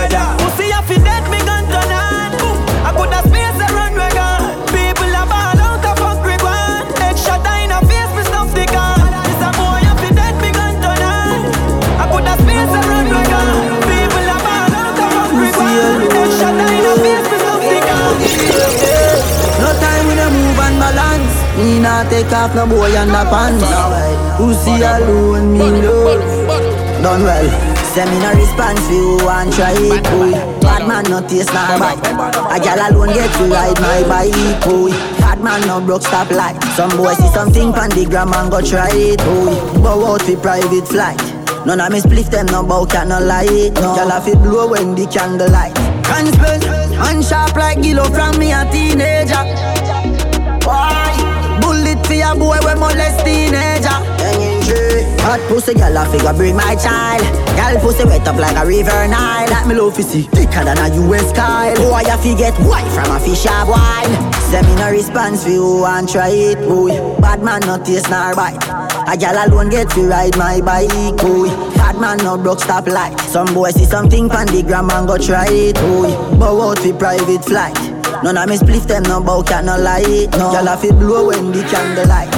take 22.22 22.32
off 22.32 22.54
no 22.54 22.66
boy 22.66 22.90
underpants. 22.90 23.64
Pussy 24.36 24.82
alone, 24.82 25.52
me 25.52 25.82
love. 25.82 27.02
Done 27.02 27.22
well. 27.22 27.48
Send 27.94 28.10
me 28.10 28.18
no 28.20 28.32
response 28.34 28.80
for 28.86 28.92
you 28.92 29.28
and 29.28 29.52
try 29.52 29.72
it, 29.72 30.04
boy. 30.04 30.32
Bad 30.60 30.86
man 30.86 31.04
no 31.10 31.26
taste 31.26 31.52
nor 31.52 31.78
bite. 31.78 31.98
A 31.98 32.60
gal 32.60 32.92
alone 32.92 33.14
get 33.14 33.32
to 33.36 33.44
ride 33.44 33.80
my 33.80 34.02
bike, 34.06 34.64
boy. 34.64 34.90
Bad 35.18 35.42
man 35.42 35.66
no 35.66 35.80
broke 35.80 36.02
stop 36.02 36.30
light. 36.30 36.62
Some 36.76 36.96
boy 36.96 37.14
see 37.14 37.28
something 37.28 37.72
pan 37.72 37.90
the 37.90 38.06
gram 38.06 38.32
and 38.34 38.50
go 38.50 38.60
try 38.60 38.90
it, 38.92 39.18
boy. 39.18 39.82
Bow 39.82 40.12
out 40.12 40.22
for 40.22 40.36
private 40.36 40.86
flight. 40.86 41.20
None 41.66 41.80
of 41.80 41.92
me 41.92 42.00
split 42.00 42.26
them 42.26 42.46
no 42.46 42.62
bow 42.62 42.86
can 42.86 43.08
no 43.08 43.18
light. 43.18 43.72
No. 43.74 43.94
Gal 43.96 44.10
have 44.10 44.28
it 44.28 44.38
blow 44.38 44.68
when 44.70 44.94
the 44.94 45.06
candle 45.06 45.50
light. 45.50 45.74
Can 46.04 46.26
spell 46.32 46.62
and 47.08 47.24
sharp 47.24 47.56
like 47.56 47.82
Gillo 47.82 48.04
from 48.04 48.38
me 48.38 48.52
a 48.52 48.64
teenager. 48.70 49.89
Why? 52.10 52.22
For 52.22 52.32
a 52.32 52.38
boy 52.38 52.58
we 52.66 52.74
molest 52.74 53.24
teenager. 53.24 53.88
Hot 55.22 55.40
pussy 55.48 55.74
gal 55.74 55.96
a 55.96 56.04
figure 56.10 56.32
bring 56.32 56.56
my 56.56 56.74
child. 56.74 57.22
Gal 57.54 57.78
pussy 57.78 58.04
wet 58.04 58.26
up 58.26 58.36
like 58.36 58.56
a 58.56 58.66
river 58.66 59.06
Nile. 59.06 59.46
That 59.48 59.66
me 59.68 59.74
love 59.74 59.94
see 59.94 60.22
thicker 60.22 60.64
than 60.64 60.78
a 60.78 60.88
US 61.06 61.32
Kyle. 61.32 61.76
Boy 61.76 62.02
fi 62.02 62.34
get 62.34 62.54
white 62.66 62.90
from 62.90 63.14
a 63.14 63.20
fish 63.20 63.46
of 63.46 63.68
wine. 63.68 64.32
Send 64.50 64.66
me 64.66 64.74
no 64.76 64.90
response 64.90 65.44
for 65.44 65.50
you 65.50 65.84
and 65.84 66.08
try 66.08 66.30
it, 66.30 66.58
boy. 66.66 66.90
Bad 67.20 67.42
man 67.42 67.60
no 67.60 67.78
taste 67.78 68.10
nor 68.10 68.34
bite. 68.34 68.58
A 69.06 69.16
gal 69.16 69.46
alone 69.46 69.70
get 69.70 69.90
to 69.90 70.02
ride 70.08 70.36
my 70.36 70.60
bike, 70.60 71.16
boy. 71.18 71.48
Bad 71.76 72.00
man 72.00 72.18
no 72.18 72.36
broke 72.36 72.60
stop 72.60 72.86
light. 72.86 73.18
Some 73.20 73.54
boy 73.54 73.70
see 73.70 73.84
something 73.84 74.28
pan 74.28 74.46
the 74.46 74.62
gram 74.62 74.90
and 74.90 75.06
go 75.06 75.16
try 75.16 75.46
it, 75.48 75.76
boy. 75.76 76.10
Bow 76.38 76.70
out 76.70 76.78
for 76.78 76.92
private 76.94 77.44
flight. 77.44 77.89
None 78.22 78.36
of 78.36 78.48
me 78.48 78.56
split 78.56 78.82
them 78.82 79.02
no 79.04 79.20
bow 79.22 79.42
cat 79.42 79.64
no 79.64 79.78
light. 79.78 80.30
No, 80.32 80.52
gal 80.52 80.68
a 80.68 80.76
fi 80.76 80.90
blow 80.90 81.28
when 81.28 81.52
the 81.52 81.62
candle 81.62 82.06
light. 82.06 82.28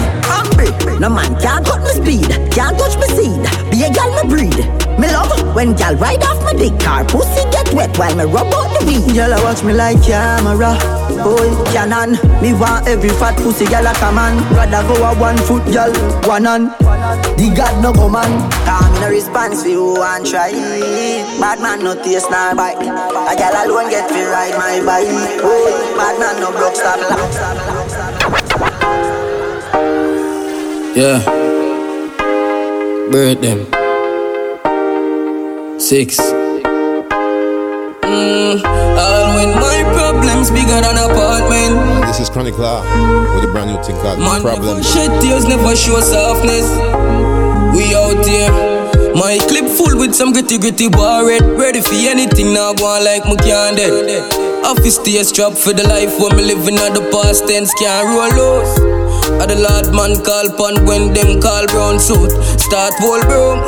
No 1.01 1.09
man 1.09 1.35
can't 1.41 1.66
cut 1.66 1.83
me 1.83 1.91
speed, 1.91 2.30
can't 2.53 2.78
touch 2.78 2.97
me 2.97 3.09
seed. 3.09 3.43
Be 3.70 3.83
a 3.83 3.91
gal 3.91 4.11
me 4.22 4.30
breed. 4.30 4.57
Me 4.97 5.11
love 5.11 5.57
when 5.57 5.74
gal 5.74 5.97
ride 5.97 6.22
off 6.22 6.41
my 6.45 6.53
dick 6.53 6.78
car, 6.78 7.05
pussy 7.05 7.43
get 7.51 7.72
wet 7.74 7.99
while 7.99 8.14
me 8.14 8.24
rub 8.24 8.47
out 8.55 8.70
the 8.78 8.87
weed. 8.87 9.14
Gal 9.14 9.33
a 9.33 9.43
watch 9.43 9.64
me 9.64 9.72
like 9.72 10.01
camera, 10.05 10.78
boy 11.24 11.51
Canon. 11.72 12.12
Me 12.41 12.55
want 12.55 12.87
every 12.87 13.11
fat 13.11 13.37
pussy 13.39 13.66
gal 13.66 13.87
a 13.87 13.93
come 13.95 14.18
on. 14.18 14.39
Rather 14.55 14.87
go 14.87 15.03
a 15.03 15.18
one 15.18 15.37
foot 15.39 15.64
gal, 15.72 15.93
one 16.28 16.47
on. 16.47 16.82
The 17.36 17.50
God 17.57 17.82
no 17.82 17.92
go 17.92 18.09
man. 18.09 18.30
Come 18.64 18.94
in 18.96 19.03
a 19.03 19.09
response 19.11 19.62
for 19.62 19.68
you 19.68 20.03
and 20.03 20.24
try 20.24 20.50
it. 20.55 21.40
Bad 21.40 21.61
man 21.61 21.82
no 21.82 21.94
taste 21.94 22.30
nor 22.30 22.55
bite. 22.55 22.78
A 22.78 23.34
gal 23.34 23.55
alone 23.66 23.90
get 23.90 24.09
fi 24.09 24.22
ride 24.24 24.55
my 24.55 24.78
bike. 24.86 25.11
Boy, 25.42 25.72
bad 25.98 26.18
man 26.20 26.40
no 26.40 26.53
broke 26.53 26.76
stop 26.76 27.00
lock. 27.03 27.32
Yeah. 30.94 31.18
Bird 33.11 33.42
them. 33.42 33.66
Six. 35.80 36.20
Mm, 38.07 38.62
all 38.96 39.34
when 39.34 39.50
my 39.59 39.82
problems 39.92 40.50
bigger 40.50 40.80
than 40.80 40.96
apartment. 40.96 41.91
This 42.12 42.28
is 42.28 42.28
Chronic 42.28 42.58
Law 42.58 42.82
with 43.34 43.48
a 43.48 43.50
brand 43.50 43.72
new 43.72 43.82
thing 43.82 43.96
called 43.96 44.18
Man, 44.18 44.42
Problems. 44.42 44.84
Shed 44.92 45.08
tears 45.22 45.46
never 45.46 45.74
show 45.74 45.98
softness. 45.98 46.68
We 47.72 47.88
out 47.96 48.20
here. 48.28 48.52
My 49.16 49.38
clip 49.48 49.64
full 49.64 49.96
with 49.98 50.14
some 50.14 50.34
gritty 50.34 50.58
gritty 50.58 50.88
war 50.88 51.26
red. 51.26 51.40
Ready 51.56 51.80
for 51.80 51.94
anything 51.94 52.52
now, 52.52 52.74
go 52.74 52.84
on 52.84 53.02
like 53.02 53.24
me 53.24 53.36
can't 53.36 53.78
dead. 53.78 54.28
Office 54.62 54.96
stay 54.96 55.24
for 55.56 55.72
the 55.72 55.88
life 55.88 56.12
when 56.20 56.36
me 56.36 56.44
living 56.52 56.76
at 56.76 56.92
the 56.92 57.00
past 57.08 57.48
tense 57.48 57.72
can't 57.80 58.04
roll 58.04 58.60
loose. 58.60 59.01
At 59.41 59.49
the 59.49 59.57
Lord 59.57 59.95
man 59.95 60.20
call 60.20 60.51
pon 60.59 60.85
when 60.85 61.12
them 61.14 61.41
call 61.41 61.66
brown 61.68 62.01
suit. 62.01 62.30
Start 62.61 62.95
whole 62.99 63.22
broom 63.22 63.62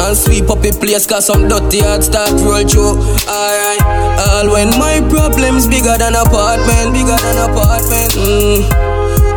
and 0.00 0.16
sweep 0.16 0.50
up 0.50 0.60
the 0.62 0.72
place 0.72 1.06
cause 1.06 1.26
some 1.26 1.48
dirty 1.48 1.80
heart 1.80 2.02
start 2.02 2.32
roll 2.42 2.64
through. 2.64 2.98
Alright, 3.28 3.82
all 4.26 4.50
when 4.50 4.70
my 4.78 4.98
problems 5.10 5.66
bigger 5.66 5.96
than 5.98 6.14
apartment, 6.14 6.94
bigger 6.94 7.18
than 7.18 7.36
apartment. 7.50 8.12
Mm. 8.16 8.88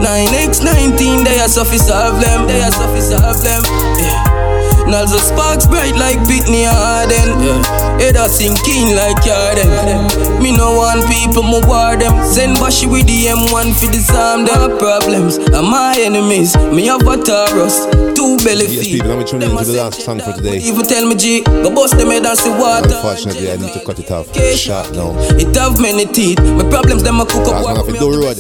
9x19, 0.02 1.24
they 1.26 1.40
are 1.40 1.66
fi 1.66 1.78
solve 1.78 2.22
them, 2.22 2.48
they 2.48 2.62
are 2.62 2.72
fi 2.72 3.00
solve 3.00 3.44
them. 3.44 3.62
Yeah. 4.02 4.71
Now 4.92 5.06
the 5.06 5.20
sparks 5.20 5.66
bright 5.66 5.96
like 5.96 6.20
Whitney 6.28 6.66
Harden. 6.68 7.40
Yeah. 7.40 7.64
Head 7.98 8.18
a 8.18 8.28
sinking 8.28 8.92
like 8.94 9.24
Yarden. 9.24 10.44
Me 10.44 10.52
no 10.52 10.76
want 10.76 11.08
people, 11.08 11.44
mo 11.44 11.62
war 11.66 11.96
them. 11.96 12.12
Send 12.26 12.60
Bashi 12.60 12.88
with 12.88 13.08
the 13.08 13.32
M1 13.32 13.72
for 13.80 13.90
disarm 13.90 14.44
them 14.44 14.78
problems. 14.78 15.38
And 15.38 15.66
my 15.66 15.96
enemies, 15.98 16.58
me 16.76 16.88
have 16.88 17.08
a 17.08 17.16
Taurus. 17.16 17.88
Two 18.22 18.38
belly 18.46 18.70
Yes, 18.70 18.86
feet. 18.86 19.02
people, 19.02 19.18
I'm 19.18 19.26
tuning 19.26 19.50
into 19.50 19.66
the 19.66 19.82
last 19.82 20.02
song 20.02 20.20
for 20.20 20.32
today. 20.34 20.58
Even 20.62 20.86
tell 20.86 21.08
me 21.10 21.16
G, 21.16 21.42
go 21.42 21.74
bust 21.74 21.98
them 21.98 22.10
head 22.14 22.24
and 22.24 22.38
see 22.38 22.52
water. 22.52 22.94
Unfortunately, 22.94 23.52
I 23.52 23.58
need 23.58 23.74
to 23.74 23.84
cut 23.84 23.98
it 23.98 24.12
off. 24.12 24.30
Sharp 24.56 24.94
now. 24.94 25.18
It 25.42 25.56
have 25.58 25.82
many 25.82 26.06
teeth. 26.06 26.38
My 26.38 26.70
problems 26.70 27.02
them 27.02 27.20
a 27.20 27.26
cook 27.26 27.50
up. 27.50 27.66
Cause 27.66 27.66
I'm 27.66 27.74
walk 27.74 27.80
off 27.80 27.88
me 27.88 27.98
the 27.98 28.06
up 28.06 28.14
the 28.14 28.22
road. 28.22 28.38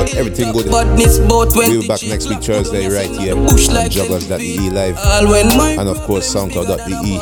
But 0.00 0.14
everything 0.16 0.52
good. 0.54 0.70
Badness 0.70 1.18
both 1.18 1.54
We'll 1.54 1.82
be 1.82 1.86
back 1.86 2.02
next 2.02 2.30
week 2.30 2.40
Thursday 2.40 2.88
right 2.88 3.10
here 3.10 3.36
on 3.36 3.44
Jugglerz.de 3.44 4.70
live. 4.70 4.96
All 4.96 5.28
when 5.28 5.52
And 5.78 5.88
of 5.90 6.00
course 6.08 6.24
SoundCloud.de. 6.34 7.20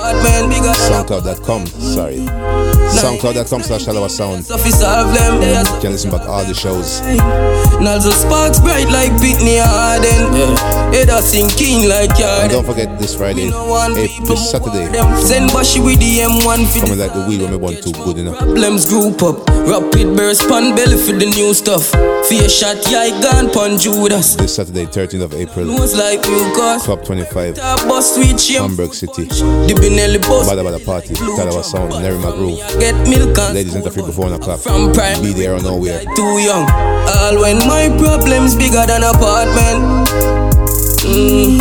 SoundCloud.com. 0.87 1.67
Sorry. 1.67 2.82
SoundCloud.com 3.03 3.63
slash 3.63 3.85
Sound. 4.13 4.45
so 4.45 4.57
fi 4.59 4.71
solve 4.71 5.15
them. 5.15 5.41
They 5.41 5.55
are 5.57 5.65
You 5.75 5.81
can 5.81 5.93
listen 5.93 6.11
back 6.11 6.23
all 6.29 6.45
the 6.45 6.55
shows. 6.55 7.01
Sparks 8.13 8.61
bright 8.61 8.89
like 8.89 9.13
Harden. 9.19 10.37
Yeah. 10.37 10.83
A 11.13 11.21
sinking 11.21 11.91
like 11.91 12.19
And 12.21 12.51
don't 12.53 12.65
forget 12.65 12.99
this 12.99 13.15
Friday, 13.15 13.49
April, 13.49 13.99
eh, 13.99 14.09
this 14.25 14.51
Saturday. 14.51 14.89
Send 15.21 15.53
Bashi 15.53 15.79
with 15.79 16.01
the 16.01 16.25
M1 16.25 16.65
for 16.73 16.87
Coming 16.87 16.99
like 17.01 17.13
the 17.13 17.27
wheel 17.29 17.43
when 17.43 17.51
we 17.51 17.57
want 17.59 17.83
too 17.83 17.93
good 17.93 18.17
enough. 18.17 18.39
Problems 18.39 18.87
group 18.87 19.21
up, 19.23 19.47
rapid 19.69 20.17
burst 20.17 20.49
pan 20.49 20.75
belly 20.75 20.97
for 20.97 21.13
the 21.13 21.27
new 21.27 21.53
stuff. 21.53 21.91
Fear 22.31 22.49
shot, 22.49 22.81
yeah, 22.89 23.11
gone 23.21 23.51
pon 23.53 23.79
Judas. 23.79 24.37
This 24.37 24.57
Saturday, 24.57 24.87
13th 24.87 25.23
of 25.23 25.35
April. 25.35 25.67
Like 25.67 26.23
Club 26.23 27.05
25, 27.05 27.57
top 27.57 27.81
bus 27.87 28.15
sweet 28.15 28.41
shame. 28.41 28.63
Hamburg 28.63 28.95
City. 28.95 29.25
The 29.25 29.77
Benelli 29.77 30.23
bus. 30.23 30.49
Badda 30.49 30.65
Badda 30.65 30.85
Party, 30.87 31.13
Talawah 31.13 31.65
Sound, 31.65 31.93
Nerima 31.93 32.33
Groove. 32.33 32.59
Get 32.93 33.09
milk 33.09 33.39
and 33.39 33.55
Ladies 33.55 33.75
interfere 33.75 34.05
before 34.05 34.25
1 34.27 34.35
o'clock. 34.35 34.61
From 34.61 34.93
prime. 34.93 35.23
Be 35.23 35.33
there 35.33 35.55
or 35.55 35.61
nowhere. 35.63 36.01
too 36.15 36.39
young. 36.45 36.69
All 37.09 37.41
when 37.41 37.59
my 37.67 37.89
problems 37.97 38.55
bigger 38.55 38.85
than 38.87 39.03
apartment. 39.03 40.09
Mm. 41.09 41.59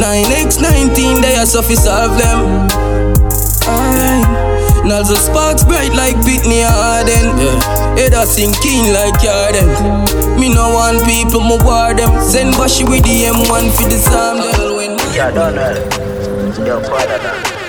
9x19, 0.00 1.22
they 1.22 1.36
are 1.36 1.46
so 1.46 1.62
fi 1.62 1.74
solve 1.74 2.16
them. 2.18 2.68
Alright. 3.68 4.24
Now 4.84 5.02
the 5.02 5.16
sparks 5.16 5.64
bright 5.64 5.92
like 5.94 6.16
Whitney 6.24 6.60
Harden. 6.64 7.36
Yeah. 7.38 7.96
Head 7.96 8.12
a 8.12 8.26
sinking 8.26 8.92
like 8.92 9.14
Yarden. 9.20 10.38
Me 10.38 10.52
no 10.52 10.74
want 10.74 11.04
people, 11.06 11.40
mo 11.40 11.56
war 11.64 11.94
them. 11.94 12.20
Send 12.20 12.52
Bashi 12.56 12.84
with 12.84 13.04
the 13.04 13.32
M1 13.32 13.70
for 13.76 13.88
disarm 13.88 14.38
them. 14.38 14.76
When 14.76 14.98
Yeah, 15.14 15.30
done 15.30 15.56
well. 15.56 16.66
Yo, 16.66 16.80
father 16.82 17.18
done. 17.18 17.63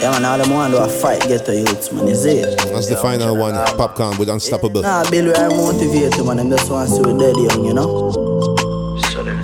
Yeah, 0.00 0.12
man, 0.12 0.24
all 0.24 0.38
them 0.38 0.50
want 0.50 0.72
to 0.72 0.88
fight 0.88 1.20
get 1.28 1.44
the 1.44 1.56
youths, 1.56 1.92
man, 1.92 2.08
is 2.08 2.24
it? 2.24 2.56
That's 2.72 2.88
the 2.88 2.96
final 2.96 3.36
one. 3.36 3.52
Popcaan 3.76 4.18
with 4.18 4.30
Unstoppable. 4.30 4.80
Nah, 4.80 5.04
Bill, 5.10 5.26
we 5.26 5.32
are 5.34 5.50
motivated, 5.50 6.24
man, 6.24 6.38
them 6.38 6.48
just 6.48 6.70
want 6.70 6.88
to 6.88 6.96
see 6.96 7.02
we 7.02 7.18
dead 7.18 7.36
young, 7.36 7.64
you 7.66 7.74
know? 7.74 8.10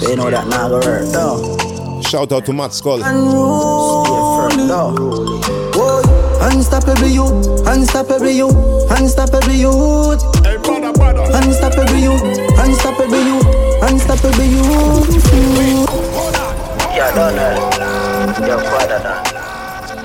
They 0.01 0.17
know 0.17 0.31
that 0.31 0.49
now 0.49 0.69
go 0.71 0.81
hurt, 0.83 1.13
though. 1.13 2.01
Shout 2.01 2.33
out 2.33 2.47
to 2.47 2.55
Matt 2.55 2.73
Skull. 2.73 3.03
Unruly, 3.05 4.65
Whoa, 5.77 6.01
unstoppable 6.49 7.07
youth, 7.07 7.67
unstoppable 7.67 8.31
youth, 8.31 8.57
unstoppable 8.91 9.53
youth. 9.53 10.23
Unstoppable 11.37 11.97
youth, 11.97 12.23
unstoppable 12.59 13.21
youth, 13.21 13.47
unstoppable 13.83 14.45
youth. 14.45 15.33
Yeah, 16.97 17.13
done 17.15 17.35
eh? 17.35 17.59
well. 18.39 18.49
Yo, 18.49 18.59
father 18.71 18.99
done. 19.03 19.36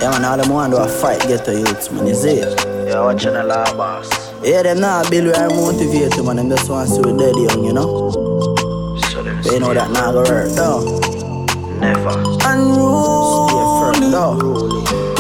Yeah, 0.02 0.10
man, 0.10 0.26
all 0.26 0.38
them 0.38 0.50
want 0.52 0.74
to 0.74 0.88
fight 0.88 1.22
get 1.28 1.46
the 1.46 1.60
youths, 1.60 1.92
man, 1.92 2.08
is 2.08 2.26
it? 2.26 2.40
Yeah, 2.88 3.02
watching 3.02 3.34
the 3.34 3.44
law, 3.44 3.66
boss. 3.78 4.10
Yeah, 4.44 4.64
them 4.64 4.80
now 4.80 5.08
build 5.08 5.28
we 5.28 5.34
are 5.34 5.50
motivated, 5.50 6.26
man, 6.26 6.38
them 6.38 6.50
just 6.50 6.68
want 6.70 6.90
to 6.90 6.96
see 6.96 7.02
we 7.02 7.16
dead 7.16 7.36
young, 7.36 7.64
you 7.64 7.72
know? 7.72 8.10
So 9.12 9.22
They 9.22 9.60
know 9.60 9.76
that 9.76 9.92
now 9.92 10.12
go 10.12 10.26
hurt, 10.26 10.56
though. 10.56 10.98
Never. 11.78 12.18
Unruly, 12.50 14.10
though. 14.10 14.38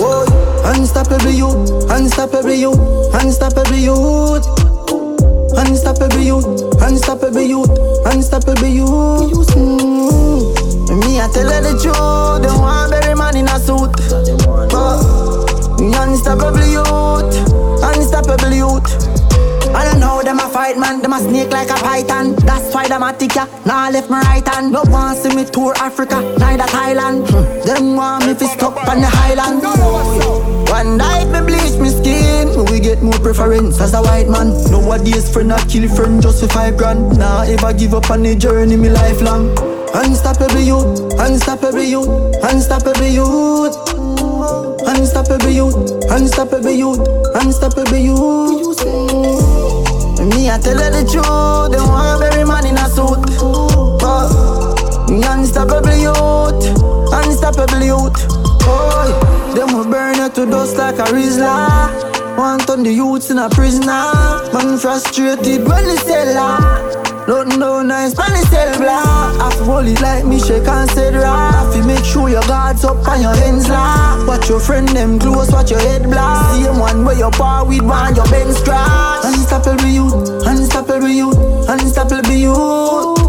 Whoa, 0.01 0.25
unstoppable 0.73 1.29
youth, 1.29 1.91
unstoppable 1.91 2.51
youth, 2.51 2.79
unstoppable 3.13 3.75
youth. 3.75 4.47
Unstoppable 5.53 6.17
youth, 6.21 6.81
unstoppable 6.81 7.41
youth, 7.41 7.69
unstoppable 8.07 8.65
youth. 8.65 9.47
Mm. 9.53 10.00
Me, 10.91 11.21
I 11.21 11.29
tell 11.31 11.47
her 11.47 11.61
the 11.63 11.71
truth. 11.79 12.43
They 12.43 12.51
want 12.59 12.91
bury 12.91 13.15
man 13.15 13.37
in 13.37 13.47
a 13.47 13.57
suit. 13.59 13.95
Uh, 14.75 14.99
unstoppable 15.79 16.67
youth, 16.67 17.31
unstoppable 17.79 18.51
youth. 18.51 18.91
I 19.73 19.85
don't 19.85 20.01
know 20.01 20.21
them 20.21 20.39
a 20.39 20.49
fight 20.49 20.77
man, 20.77 21.01
them 21.01 21.13
a 21.13 21.19
snake 21.19 21.49
like 21.49 21.69
a 21.69 21.75
python. 21.75 22.35
That's 22.43 22.75
why 22.75 22.89
them 22.89 23.03
a 23.03 23.13
tick 23.13 23.35
ya. 23.35 23.47
I 23.65 23.89
left 23.89 24.09
my 24.09 24.19
right 24.21 24.45
hand. 24.45 24.73
No 24.73 24.83
one 24.83 25.15
see 25.15 25.33
me 25.33 25.45
tour 25.45 25.73
Africa, 25.77 26.19
neither 26.37 26.65
Thailand. 26.65 27.25
Them 27.63 27.95
want 27.95 28.27
me 28.27 28.33
fi 28.33 28.47
stop 28.47 28.75
on 28.85 28.99
the 28.99 29.07
highland. 29.07 29.63
One 30.67 30.97
night 30.97 31.31
me 31.31 31.39
bleach 31.39 31.79
me 31.79 31.87
skin, 31.87 32.65
we 32.65 32.81
get 32.81 33.01
more 33.01 33.17
preference 33.19 33.79
as 33.79 33.93
a 33.93 34.01
white 34.01 34.27
man. 34.27 34.51
Nowadays 34.69 35.31
friend 35.31 35.53
a 35.53 35.65
kill 35.67 35.87
friend 35.95 36.21
just 36.21 36.41
for 36.41 36.49
five 36.49 36.75
grand. 36.75 37.17
Nah 37.17 37.43
ever 37.43 37.71
give 37.71 37.93
up 37.93 38.11
on 38.11 38.23
the 38.23 38.35
journey 38.35 38.75
me 38.75 38.89
lifelong. 38.89 39.70
Unstoppable 39.93 40.59
youth, 40.59 41.13
unstoppable 41.19 41.83
youth, 41.83 42.35
unstoppable 42.43 43.05
youth. 43.05 43.75
Unstoppable 44.83 45.49
youth, 45.49 45.75
unstoppable 46.09 46.69
youth, 46.69 47.07
unstoppable 47.35 47.97
youth. 47.97 48.85
Me, 50.21 50.49
I 50.49 50.59
tell 50.59 50.77
her 50.77 50.89
the 50.89 51.03
truth. 51.09 51.71
They 51.71 51.79
want 51.79 52.19
bury 52.19 52.43
man 52.45 52.65
in 52.65 52.77
a 52.77 52.89
suit. 52.89 53.41
Uh, 54.01 54.73
unstoppable 55.09 55.95
youth, 55.95 56.65
unstoppable 57.13 57.83
youth. 57.83 58.25
Oh, 58.63 59.53
them 59.55 59.77
will 59.77 59.89
burn 59.89 60.17
you 60.17 60.29
to 60.29 60.45
dust 60.45 60.77
like 60.77 60.99
a 60.99 61.03
Rizla. 61.11 62.37
Want 62.37 62.69
on 62.69 62.83
the 62.83 62.91
youths 62.91 63.29
in 63.29 63.37
a 63.37 63.49
prisoner. 63.49 64.11
Man 64.53 64.77
frustrated 64.77 65.67
when 65.67 65.85
they 65.85 65.97
sell 65.97 66.33
her. 66.33 67.10
Nothing 67.31 67.59
no 67.59 67.81
nice, 67.81 68.13
man, 68.17 68.27
they 68.33 68.41
sell 68.51 68.77
black. 68.77 69.39
Half 69.39 69.65
roll 69.65 69.87
it 69.87 70.01
like 70.01 70.25
me, 70.25 70.37
shake 70.37 70.67
and 70.67 70.89
say 70.91 71.13
Have 71.13 71.73
to 71.73 71.81
make 71.87 72.03
sure 72.03 72.27
your 72.27 72.41
guards 72.41 72.83
up 72.83 73.07
and 73.07 73.21
your 73.21 73.33
hands 73.33 73.69
lock. 73.69 74.27
Watch 74.27 74.49
your 74.49 74.59
friend 74.59 74.85
them 74.89 75.17
close, 75.17 75.49
watch 75.49 75.71
your 75.71 75.79
head 75.79 76.03
black. 76.03 76.51
Same 76.51 76.77
one 76.77 77.05
where 77.05 77.17
your 77.17 77.31
bar 77.31 77.65
with 77.65 77.83
one, 77.83 78.15
your 78.15 78.25
bend 78.25 78.53
scratch. 78.53 79.23
Unstoppable 79.23 79.87
youth, 79.87 80.45
unstoppable 80.45 81.07
youth, 81.07 81.69
unstoppable 81.69 82.31
youth. 82.31 83.21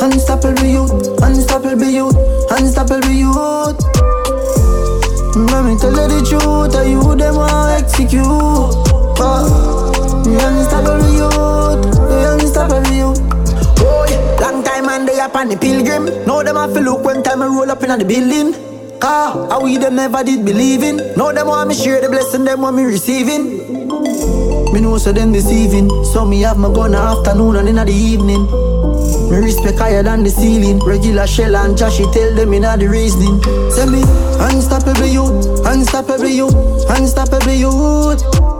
Unstoppable 0.00 0.64
youth, 0.64 1.20
unstoppable 1.20 1.90
youth, 1.90 2.16
unstoppable 2.52 3.10
youth. 3.10 3.82
Let 5.34 5.64
me 5.64 5.76
tell 5.76 5.90
you 5.90 6.06
the 6.06 6.24
truth, 6.24 6.76
I 6.76 6.84
you 6.84 7.16
them 7.16 7.34
want 7.34 7.82
execute. 7.82 8.22
Uh, 9.20 9.87
unstoppable 10.36 11.08
youth, 11.10 11.84
unstoppable 12.08 12.92
youth. 12.92 13.20
Oh 13.80 14.06
yeah, 14.08 14.40
long 14.40 14.62
time 14.64 14.88
and 14.88 15.08
they 15.08 15.18
up 15.20 15.34
on 15.34 15.48
the 15.48 15.56
pilgrim. 15.56 16.06
Now 16.26 16.42
them 16.42 16.56
have 16.56 16.74
to 16.74 16.80
look 16.80 17.04
when 17.04 17.22
time 17.22 17.42
I 17.42 17.46
roll 17.46 17.70
up 17.70 17.82
in 17.82 17.98
the 17.98 18.04
building. 18.04 18.54
Ah, 19.00 19.46
how 19.50 19.62
we 19.62 19.78
them 19.78 19.94
never 19.94 20.24
did 20.24 20.44
believe 20.44 20.82
in. 20.82 20.96
Now 21.16 21.32
them 21.32 21.46
want 21.46 21.68
me 21.68 21.74
share 21.74 22.00
the 22.00 22.08
blessing, 22.08 22.44
them 22.44 22.62
want 22.62 22.76
me 22.76 22.84
receiving. 22.84 23.78
Me 24.72 24.80
know 24.80 24.98
so 24.98 25.12
them 25.12 25.32
deceiving. 25.32 25.88
So 26.04 26.24
me 26.24 26.42
have 26.42 26.58
my 26.58 26.72
gun 26.72 26.94
afternoon 26.94 27.56
and 27.56 27.68
in 27.68 27.76
the 27.76 27.92
evening. 27.92 28.44
Me 29.30 29.36
respect 29.36 29.78
higher 29.78 30.02
than 30.02 30.24
the 30.24 30.30
ceiling. 30.30 30.78
Regular 30.80 31.26
shell 31.26 31.54
and 31.56 31.76
Joshy 31.76 32.10
tell 32.12 32.34
them 32.34 32.52
in 32.52 32.62
the 32.62 32.88
reasoning. 32.88 33.40
Say 33.70 33.86
me 33.86 34.02
unstoppable 34.40 35.06
youth, 35.06 35.66
unstoppable 35.66 36.26
youth, 36.26 36.54
unstoppable 36.90 37.52
youth. 37.52 38.57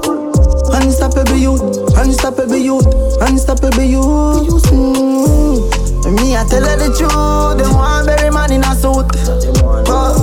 Unstoppable 0.79 1.37
youth, 1.37 1.63
unstoppable 1.99 2.57
youth, 2.57 2.87
unstoppable 3.21 3.83
youth. 3.83 4.63
Mm. 4.71 6.15
Me 6.15 6.37
I 6.37 6.45
tell 6.49 6.63
her 6.63 6.77
the 6.79 6.89
truth. 6.95 7.59
They 7.59 7.69
want 7.75 8.07
bury 8.07 8.31
man 8.31 8.53
in 8.53 8.63
a 8.63 8.75
suit. 8.79 9.11
Uh, 9.91 10.15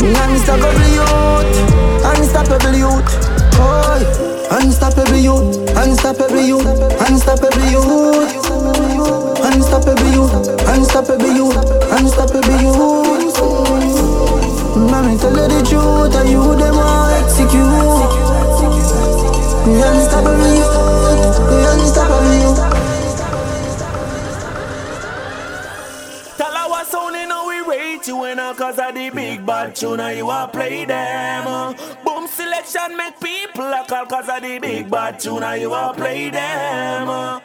Me 0.00 0.08
unstoppable 0.24 0.88
youth, 0.88 1.52
unstoppable 2.00 2.74
youth. 2.74 3.04
Oh, 3.60 4.00
unstoppable 4.56 5.16
youth, 5.16 5.68
unstoppable 5.76 6.40
youth, 6.40 6.66
unstoppable 7.04 7.68
youth, 7.68 8.32
unstoppable 9.44 10.08
youth, 10.16 10.32
unstoppable 10.64 11.28
youth, 11.28 11.60
unstoppable 11.92 12.56
youth. 12.64 13.36
Mommy, 14.90 15.18
tell 15.18 15.36
you 15.36 15.46
the 15.46 15.60
truth, 15.68 16.16
and 16.16 16.30
you 16.30 16.56
them 16.56 16.78
all 16.78 17.10
execute. 17.20 18.33
Me 19.66 19.80
unstoppable 19.80 20.54
youth, 20.54 21.40
me 21.48 21.64
unstoppable 21.64 22.34
youth. 22.34 22.58
Talawah 26.36 26.84
sound 26.84 27.16
you 27.16 27.26
know 27.26 27.46
we 27.46 27.60
rate 27.62 28.06
you 28.06 28.54
cause 28.56 28.78
of 28.78 28.94
the 28.94 29.08
big 29.08 29.46
bad 29.46 29.74
tune 29.74 30.00
and 30.00 30.18
you 30.18 30.30
a 30.30 30.48
play 30.52 30.84
them. 30.84 31.74
Boom 32.04 32.26
selection 32.26 32.94
make 32.94 33.18
people 33.18 33.72
a 33.72 33.86
call 33.88 34.04
cause 34.04 34.28
of 34.28 34.42
the 34.42 34.58
big 34.58 34.90
bad 34.90 35.18
tune 35.18 35.42
and 35.42 35.62
you 35.62 35.72
a 35.72 35.94
play 35.94 36.28
them. 36.28 37.40